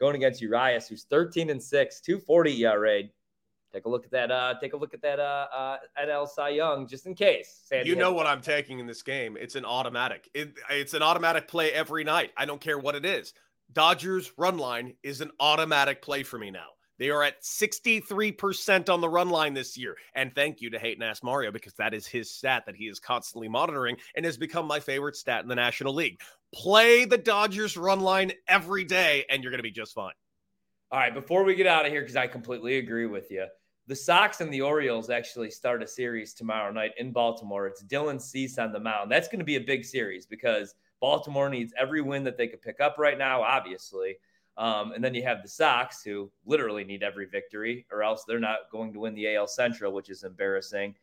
going 0.01 0.15
against 0.17 0.41
Urias, 0.41 0.89
who's 0.89 1.05
13 1.05 1.49
and 1.49 1.63
six, 1.63 2.01
2.40 2.05 2.59
ERA. 2.59 3.03
Take 3.73 3.85
a 3.85 3.89
look 3.89 4.05
at 4.05 4.11
that. 4.11 4.31
Uh, 4.31 4.55
take 4.59 4.73
a 4.73 4.77
look 4.77 4.93
at 4.93 5.01
that. 5.01 5.19
Uh, 5.19 5.47
uh, 5.53 5.77
NL 6.01 6.27
Cy 6.27 6.49
Young, 6.49 6.87
just 6.87 7.05
in 7.05 7.13
case. 7.13 7.63
Sandy 7.65 7.89
you 7.89 7.95
know 7.95 8.13
what 8.13 8.25
I'm 8.25 8.41
taking 8.41 8.79
in 8.79 8.87
this 8.87 9.01
game. 9.01 9.37
It's 9.39 9.55
an 9.55 9.65
automatic. 9.65 10.29
It, 10.33 10.53
it's 10.69 10.93
an 10.93 11.01
automatic 11.01 11.47
play 11.47 11.71
every 11.73 12.03
night. 12.03 12.31
I 12.37 12.45
don't 12.45 12.61
care 12.61 12.79
what 12.79 12.95
it 12.95 13.05
is. 13.05 13.33
Dodgers 13.73 14.31
run 14.37 14.57
line 14.57 14.93
is 15.03 15.21
an 15.21 15.31
automatic 15.39 16.01
play 16.01 16.23
for 16.23 16.37
me 16.39 16.51
now. 16.51 16.67
They 16.99 17.09
are 17.09 17.21
at 17.21 17.43
63% 17.43 18.89
on 18.89 19.01
the 19.01 19.09
run 19.09 19.29
line 19.29 19.53
this 19.53 19.77
year. 19.77 19.95
And 20.15 20.33
thank 20.33 20.61
you 20.61 20.71
to 20.71 20.79
Hate 20.79 20.97
and 20.97 21.03
Ask 21.03 21.23
Mario 21.23 21.51
because 21.51 21.73
that 21.75 21.93
is 21.93 22.07
his 22.07 22.31
stat 22.31 22.63
that 22.65 22.75
he 22.75 22.85
is 22.85 22.99
constantly 22.99 23.47
monitoring 23.47 23.97
and 24.15 24.25
has 24.25 24.37
become 24.37 24.65
my 24.65 24.79
favorite 24.79 25.15
stat 25.15 25.43
in 25.43 25.47
the 25.47 25.55
National 25.55 25.93
League. 25.93 26.19
Play 26.53 27.05
the 27.05 27.17
Dodgers 27.17 27.77
run 27.77 27.99
line 27.99 28.31
every 28.47 28.83
day 28.83 29.25
and 29.29 29.43
you're 29.43 29.51
going 29.51 29.59
to 29.59 29.63
be 29.63 29.71
just 29.71 29.93
fine. 29.93 30.13
All 30.89 30.99
right, 30.99 31.13
before 31.13 31.43
we 31.43 31.53
get 31.55 31.67
out 31.67 31.85
of 31.85 31.91
here, 31.91 31.99
because 31.99 32.15
I 32.15 32.27
completely 32.27 32.77
agree 32.77 33.07
with 33.07 33.29
you, 33.29 33.45
the 33.87 33.95
Sox 33.95 34.41
and 34.41 34.53
the 34.53 34.61
Orioles 34.61 35.09
actually 35.09 35.49
start 35.49 35.81
a 35.81 35.87
series 35.87 36.33
tomorrow 36.33 36.71
night 36.71 36.91
in 36.97 37.11
Baltimore. 37.11 37.67
It's 37.67 37.83
Dylan 37.83 38.21
Cease 38.21 38.57
on 38.57 38.73
the 38.73 38.79
mound. 38.79 39.09
That's 39.09 39.29
going 39.29 39.39
to 39.39 39.45
be 39.45 39.55
a 39.55 39.61
big 39.61 39.85
series 39.85 40.25
because 40.25 40.75
Baltimore 40.99 41.49
needs 41.49 41.73
every 41.79 42.01
win 42.01 42.25
that 42.25 42.37
they 42.37 42.47
could 42.47 42.61
pick 42.61 42.81
up 42.81 42.97
right 42.97 43.17
now, 43.17 43.41
obviously. 43.41 44.17
Um, 44.57 44.91
and 44.91 45.01
then 45.01 45.13
you 45.13 45.23
have 45.23 45.41
the 45.41 45.47
Sox, 45.47 46.03
who 46.03 46.29
literally 46.45 46.83
need 46.83 47.01
every 47.01 47.27
victory, 47.27 47.85
or 47.89 48.03
else 48.03 48.25
they're 48.27 48.39
not 48.39 48.69
going 48.71 48.91
to 48.91 48.99
win 48.99 49.15
the 49.15 49.35
AL 49.35 49.47
Central, 49.47 49.93
which 49.93 50.09
is 50.09 50.23
embarrassing. 50.23 50.93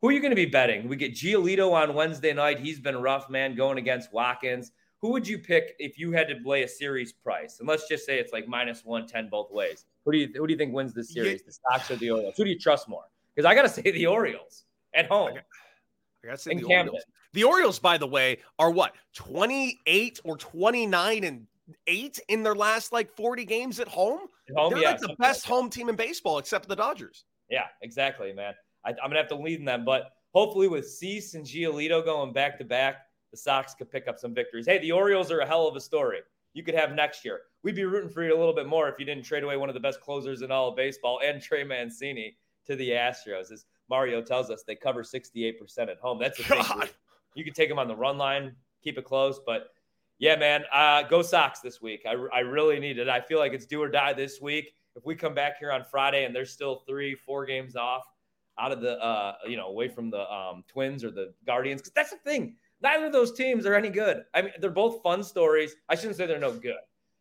Who 0.00 0.08
are 0.08 0.12
you 0.12 0.20
going 0.20 0.30
to 0.30 0.36
be 0.36 0.46
betting? 0.46 0.86
We 0.86 0.96
get 0.96 1.14
Giolito 1.14 1.72
on 1.72 1.94
Wednesday 1.94 2.32
night. 2.32 2.60
He's 2.60 2.78
been 2.78 3.02
rough, 3.02 3.28
man, 3.28 3.56
going 3.56 3.78
against 3.78 4.12
Watkins 4.12 4.70
who 5.02 5.10
would 5.10 5.26
you 5.26 5.38
pick 5.38 5.74
if 5.78 5.98
you 5.98 6.12
had 6.12 6.28
to 6.28 6.36
lay 6.44 6.62
a 6.62 6.68
series 6.68 7.12
price? 7.12 7.58
And 7.60 7.68
let's 7.68 7.88
just 7.88 8.04
say 8.04 8.18
it's 8.18 8.32
like 8.32 8.46
minus 8.46 8.84
110 8.84 9.30
both 9.30 9.50
ways. 9.50 9.86
Who 10.04 10.12
do 10.12 10.18
you 10.18 10.28
who 10.34 10.46
do 10.46 10.52
you 10.52 10.58
think 10.58 10.74
wins 10.74 10.92
this 10.92 11.12
series? 11.12 11.40
Yeah. 11.40 11.46
The 11.46 11.52
Sox 11.52 11.90
or 11.90 11.96
the 11.96 12.10
Orioles? 12.10 12.34
Who 12.36 12.44
do 12.44 12.50
you 12.50 12.58
trust 12.58 12.88
more? 12.88 13.04
Because 13.34 13.48
I 13.48 13.54
got 13.54 13.62
to 13.62 13.68
say 13.68 13.82
the 13.82 14.06
Orioles 14.06 14.64
at 14.94 15.06
home. 15.06 15.38
I 16.22 16.26
got 16.26 16.32
to 16.32 16.38
say 16.38 16.54
the 16.54 16.62
Camden. 16.62 16.88
Orioles. 16.88 17.04
The 17.32 17.44
Orioles, 17.44 17.78
by 17.78 17.96
the 17.96 18.06
way, 18.06 18.38
are 18.58 18.70
what 18.70 18.94
28 19.14 20.20
or 20.24 20.36
29 20.36 21.24
and 21.24 21.46
eight 21.86 22.20
in 22.28 22.42
their 22.42 22.54
last 22.54 22.92
like 22.92 23.14
40 23.14 23.44
games 23.44 23.80
at 23.80 23.88
home. 23.88 24.20
At 24.48 24.56
home 24.56 24.72
They're 24.72 24.82
yeah, 24.82 24.90
like 24.90 25.00
the 25.00 25.16
best 25.18 25.48
like 25.48 25.56
home 25.56 25.70
team 25.70 25.88
in 25.88 25.96
baseball, 25.96 26.38
except 26.38 26.68
the 26.68 26.76
Dodgers. 26.76 27.24
Yeah, 27.48 27.66
exactly, 27.82 28.32
man. 28.32 28.54
I, 28.84 28.90
am 28.90 28.96
gonna 29.02 29.16
have 29.16 29.28
to 29.28 29.36
lead 29.36 29.60
in 29.60 29.64
them, 29.64 29.84
but 29.84 30.12
hopefully 30.32 30.68
with 30.68 30.88
Cease 30.88 31.34
and 31.34 31.44
Giolito 31.44 32.04
going 32.04 32.32
back 32.32 32.58
to 32.58 32.64
back, 32.64 33.06
the 33.30 33.36
Sox 33.36 33.74
could 33.74 33.90
pick 33.90 34.08
up 34.08 34.18
some 34.18 34.34
victories. 34.34 34.66
Hey, 34.66 34.78
the 34.78 34.92
Orioles 34.92 35.30
are 35.30 35.40
a 35.40 35.46
hell 35.46 35.66
of 35.66 35.76
a 35.76 35.80
story. 35.80 36.20
You 36.52 36.62
could 36.62 36.74
have 36.74 36.92
next 36.92 37.24
year. 37.24 37.42
We'd 37.62 37.76
be 37.76 37.84
rooting 37.84 38.10
for 38.10 38.24
you 38.24 38.36
a 38.36 38.38
little 38.38 38.54
bit 38.54 38.66
more 38.66 38.88
if 38.88 38.98
you 38.98 39.04
didn't 39.04 39.24
trade 39.24 39.44
away 39.44 39.56
one 39.56 39.68
of 39.68 39.74
the 39.74 39.80
best 39.80 40.00
closers 40.00 40.42
in 40.42 40.50
all 40.50 40.68
of 40.68 40.76
baseball 40.76 41.20
and 41.24 41.40
Trey 41.40 41.62
Mancini 41.62 42.36
to 42.66 42.74
the 42.74 42.90
Astros. 42.90 43.52
As 43.52 43.66
Mario 43.88 44.20
tells 44.20 44.50
us, 44.50 44.64
they 44.66 44.74
cover 44.74 45.02
68% 45.02 45.54
at 45.78 45.98
home. 45.98 46.18
That's 46.18 46.40
a 46.40 46.48
big 46.48 46.90
You 47.34 47.44
could 47.44 47.54
take 47.54 47.68
them 47.68 47.78
on 47.78 47.86
the 47.86 47.94
run 47.94 48.18
line, 48.18 48.56
keep 48.82 48.98
it 48.98 49.04
close. 49.04 49.40
But 49.44 49.68
yeah, 50.18 50.36
man, 50.36 50.64
uh, 50.72 51.04
go 51.04 51.22
Sox 51.22 51.60
this 51.60 51.80
week. 51.80 52.02
I, 52.06 52.14
I 52.32 52.40
really 52.40 52.80
need 52.80 52.98
it. 52.98 53.08
I 53.08 53.20
feel 53.20 53.38
like 53.38 53.52
it's 53.52 53.66
do 53.66 53.80
or 53.80 53.88
die 53.88 54.12
this 54.12 54.40
week. 54.40 54.74
If 54.96 55.06
we 55.06 55.14
come 55.14 55.34
back 55.34 55.58
here 55.58 55.70
on 55.70 55.84
Friday 55.84 56.24
and 56.24 56.34
there's 56.34 56.52
still 56.52 56.82
three, 56.86 57.14
four 57.14 57.46
games 57.46 57.76
off 57.76 58.02
out 58.58 58.72
of 58.72 58.80
the, 58.80 59.00
uh, 59.02 59.34
you 59.46 59.56
know, 59.56 59.68
away 59.68 59.88
from 59.88 60.10
the 60.10 60.30
um, 60.30 60.64
Twins 60.66 61.04
or 61.04 61.12
the 61.12 61.32
Guardians, 61.46 61.80
because 61.80 61.92
that's 61.92 62.10
the 62.10 62.18
thing 62.18 62.56
Neither 62.82 63.06
of 63.06 63.12
those 63.12 63.32
teams 63.32 63.66
are 63.66 63.74
any 63.74 63.90
good. 63.90 64.24
I 64.34 64.42
mean, 64.42 64.52
they're 64.60 64.70
both 64.70 65.02
fun 65.02 65.22
stories. 65.22 65.76
I 65.88 65.94
shouldn't 65.94 66.16
say 66.16 66.26
they're 66.26 66.38
no 66.38 66.52
good, 66.52 66.76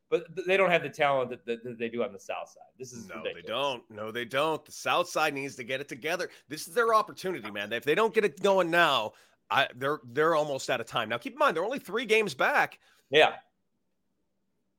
but 0.09 0.25
they 0.47 0.55
don't 0.55 0.71
have 0.71 0.83
the 0.83 0.89
talent 0.89 1.29
that, 1.31 1.45
that, 1.45 1.63
that 1.63 1.77
they 1.77 1.89
do 1.89 2.03
on 2.03 2.13
the 2.13 2.19
South 2.19 2.49
Side. 2.49 2.71
This 2.77 2.93
is 2.93 3.09
no, 3.09 3.15
ridiculous. 3.17 3.43
they 3.45 3.51
don't. 3.51 3.83
No, 3.89 4.11
they 4.11 4.25
don't. 4.25 4.63
The 4.63 4.71
South 4.71 5.09
Side 5.09 5.33
needs 5.33 5.55
to 5.57 5.63
get 5.63 5.81
it 5.81 5.89
together. 5.89 6.29
This 6.47 6.67
is 6.67 6.73
their 6.73 6.93
opportunity, 6.93 7.51
man. 7.51 7.73
If 7.73 7.83
they 7.83 7.95
don't 7.95 8.13
get 8.13 8.23
it 8.23 8.41
going 8.41 8.71
now, 8.71 9.13
I, 9.51 9.67
they're 9.75 9.99
they're 10.11 10.35
almost 10.35 10.69
out 10.69 10.79
of 10.79 10.87
time. 10.87 11.09
Now, 11.09 11.17
keep 11.17 11.33
in 11.33 11.39
mind 11.39 11.55
they're 11.55 11.65
only 11.65 11.79
three 11.79 12.05
games 12.05 12.33
back. 12.33 12.79
Yeah, 13.09 13.33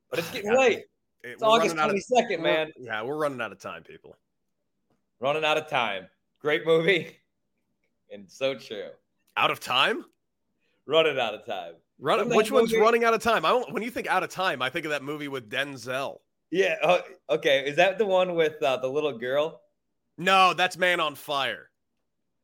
but 0.08 0.20
it's 0.20 0.30
getting 0.30 0.56
late. 0.56 0.78
It, 0.78 0.88
It's 1.22 1.42
August 1.42 1.76
twenty 1.76 2.00
second, 2.00 2.42
man. 2.42 2.72
Yeah, 2.78 3.02
we're 3.02 3.16
running 3.16 3.40
out 3.40 3.52
of 3.52 3.58
time, 3.58 3.82
people. 3.82 4.16
Running 5.18 5.44
out 5.44 5.58
of 5.58 5.68
time. 5.68 6.06
Great 6.40 6.64
movie, 6.64 7.16
and 8.12 8.30
so 8.30 8.54
true. 8.54 8.88
Out 9.36 9.50
of 9.50 9.60
time? 9.60 10.04
Running 10.90 11.18
out 11.18 11.34
of 11.34 11.46
time. 11.46 11.74
Run, 11.98 12.28
which 12.30 12.50
one's 12.50 12.74
running 12.74 13.04
out 13.04 13.14
of 13.14 13.22
time? 13.22 13.44
I 13.44 13.52
when 13.70 13.82
you 13.82 13.90
think 13.90 14.08
out 14.08 14.22
of 14.22 14.30
time, 14.30 14.60
I 14.60 14.70
think 14.70 14.84
of 14.86 14.90
that 14.90 15.02
movie 15.02 15.28
with 15.28 15.48
Denzel. 15.50 16.18
Yeah. 16.50 16.76
Uh, 16.82 17.00
okay. 17.28 17.64
Is 17.66 17.76
that 17.76 17.98
the 17.98 18.06
one 18.06 18.34
with 18.34 18.62
uh, 18.62 18.78
the 18.78 18.88
little 18.88 19.16
girl? 19.16 19.60
No, 20.18 20.52
that's 20.54 20.76
Man 20.76 21.00
on 21.00 21.14
Fire. 21.14 21.70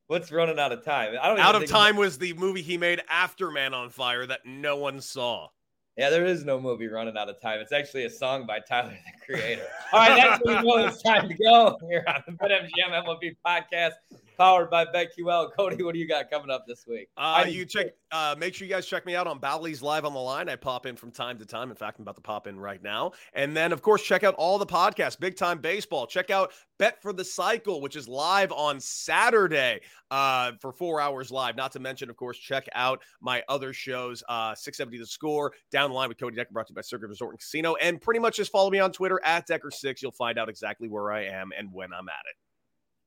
What's 0.06 0.30
running 0.30 0.58
out 0.58 0.72
of 0.72 0.84
time? 0.84 1.16
I 1.20 1.28
don't. 1.28 1.40
Out 1.40 1.56
of 1.56 1.66
time 1.68 1.96
was 1.96 2.16
the 2.16 2.32
movie 2.34 2.62
he 2.62 2.78
made 2.78 3.02
after 3.08 3.50
Man 3.50 3.74
on 3.74 3.90
Fire 3.90 4.24
that 4.26 4.40
no 4.44 4.76
one 4.76 5.00
saw. 5.00 5.48
Yeah, 5.96 6.10
there 6.10 6.26
is 6.26 6.44
no 6.44 6.60
movie 6.60 6.86
running 6.86 7.16
out 7.16 7.30
of 7.30 7.40
time. 7.40 7.58
It's 7.60 7.72
actually 7.72 8.04
a 8.04 8.10
song 8.10 8.46
by 8.46 8.60
Tyler 8.60 8.90
the 8.90 9.26
Creator. 9.34 9.66
All 9.92 10.00
right, 10.00 10.16
that's 10.16 10.44
when 10.44 10.62
we 10.62 10.68
know 10.68 10.86
it's 10.86 11.02
time 11.02 11.26
to 11.28 11.34
go 11.34 11.78
here 11.88 12.04
on 12.06 12.22
the 12.26 12.32
BetMGM 12.32 13.04
MLB 13.04 13.36
podcast 13.44 13.94
powered 14.36 14.70
by 14.70 14.84
BetQL. 14.84 15.50
Cody, 15.56 15.82
what 15.82 15.94
do 15.94 15.98
you 15.98 16.08
got 16.08 16.30
coming 16.30 16.50
up 16.50 16.66
this 16.66 16.86
week? 16.86 17.08
Uh, 17.16 17.44
you 17.48 17.64
check. 17.64 17.86
Uh, 18.12 18.34
make 18.38 18.54
sure 18.54 18.66
you 18.66 18.72
guys 18.72 18.86
check 18.86 19.04
me 19.04 19.16
out 19.16 19.26
on 19.26 19.38
Bally's 19.38 19.82
Live 19.82 20.04
on 20.04 20.12
the 20.12 20.18
Line. 20.18 20.48
I 20.48 20.56
pop 20.56 20.86
in 20.86 20.96
from 20.96 21.10
time 21.10 21.38
to 21.38 21.46
time. 21.46 21.70
In 21.70 21.76
fact, 21.76 21.98
I'm 21.98 22.02
about 22.02 22.16
to 22.16 22.22
pop 22.22 22.46
in 22.46 22.58
right 22.58 22.82
now. 22.82 23.12
And 23.34 23.56
then, 23.56 23.72
of 23.72 23.82
course, 23.82 24.02
check 24.02 24.22
out 24.24 24.34
all 24.34 24.58
the 24.58 24.66
podcasts. 24.66 25.18
Big 25.18 25.36
Time 25.36 25.58
Baseball. 25.58 26.06
Check 26.06 26.30
out 26.30 26.52
Bet 26.78 27.00
for 27.02 27.12
the 27.12 27.24
Cycle, 27.24 27.80
which 27.80 27.96
is 27.96 28.06
live 28.06 28.52
on 28.52 28.80
Saturday 28.80 29.80
uh, 30.10 30.52
for 30.60 30.72
four 30.72 31.00
hours 31.00 31.30
live. 31.30 31.56
Not 31.56 31.72
to 31.72 31.80
mention, 31.80 32.10
of 32.10 32.16
course, 32.16 32.38
check 32.38 32.68
out 32.74 33.02
my 33.20 33.42
other 33.48 33.72
shows. 33.72 34.22
Uh, 34.28 34.54
670 34.54 34.98
The 34.98 35.06
Score, 35.06 35.52
Down 35.70 35.90
the 35.90 35.96
Line 35.96 36.08
with 36.08 36.18
Cody 36.18 36.36
Decker, 36.36 36.52
brought 36.52 36.66
to 36.68 36.72
you 36.72 36.76
by 36.76 36.82
Circa 36.82 37.06
Resort 37.06 37.32
and 37.32 37.40
Casino. 37.40 37.74
And 37.76 38.00
pretty 38.00 38.20
much 38.20 38.36
just 38.36 38.52
follow 38.52 38.70
me 38.70 38.78
on 38.78 38.92
Twitter 38.92 39.20
at 39.24 39.48
Decker6. 39.48 40.02
You'll 40.02 40.12
find 40.12 40.38
out 40.38 40.48
exactly 40.48 40.88
where 40.88 41.12
I 41.12 41.24
am 41.24 41.50
and 41.56 41.72
when 41.72 41.92
I'm 41.92 42.08
at 42.08 42.24
it. 42.30 42.36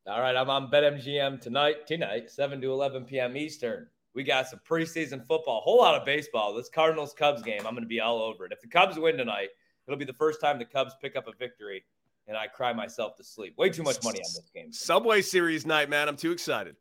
All 0.10 0.22
right, 0.22 0.36
I'm 0.36 0.50
on 0.50 0.72
BetMGM 0.72 1.40
tonight, 1.40 1.86
tonight, 1.86 2.32
7 2.32 2.60
to 2.62 2.72
11 2.72 3.06
p.m. 3.06 3.38
Eastern. 3.38 3.86
We 4.16 4.24
got 4.24 4.48
some 4.48 4.60
preseason 4.68 5.20
football, 5.28 5.60
a 5.60 5.62
whole 5.62 5.78
lot 5.78 5.94
of 5.94 6.04
baseball. 6.04 6.52
This 6.56 6.68
Cardinals 6.68 7.14
Cubs 7.14 7.44
game, 7.44 7.60
I'm 7.60 7.74
going 7.74 7.84
to 7.84 7.88
be 7.88 8.00
all 8.00 8.20
over 8.20 8.44
it. 8.48 8.52
If 8.52 8.60
the 8.60 8.68
Cubs 8.68 8.98
win 8.98 9.18
tonight, 9.18 9.50
it'll 9.86 10.00
be 10.00 10.06
the 10.06 10.14
first 10.14 10.42
time 10.42 10.58
the 10.58 10.66
Cubs 10.66 10.96
pick 11.00 11.16
up 11.16 11.28
a 11.28 11.32
victory, 11.38 11.84
and 12.28 12.36
I 12.36 12.48
cry 12.48 12.74
myself 12.74 13.18
to 13.18 13.24
sleep. 13.24 13.56
Way 13.60 13.70
too 13.70 13.84
much 13.84 14.04
money 14.04 14.18
on 14.18 14.34
this 14.34 14.50
game. 14.52 14.74
Subway 14.74 15.22
Series 15.22 15.68
night, 15.68 15.92
man. 15.92 16.10
I'm 16.10 16.18
too 16.18 16.32
excited. 16.32 16.76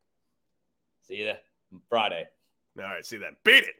See 1.07 1.17
you 1.17 1.35
Friday. 1.91 2.25
All 2.79 2.85
right, 2.85 3.05
see 3.05 3.17
you 3.17 3.21
then. 3.21 3.37
Beat 3.45 3.65
it. 3.65 3.75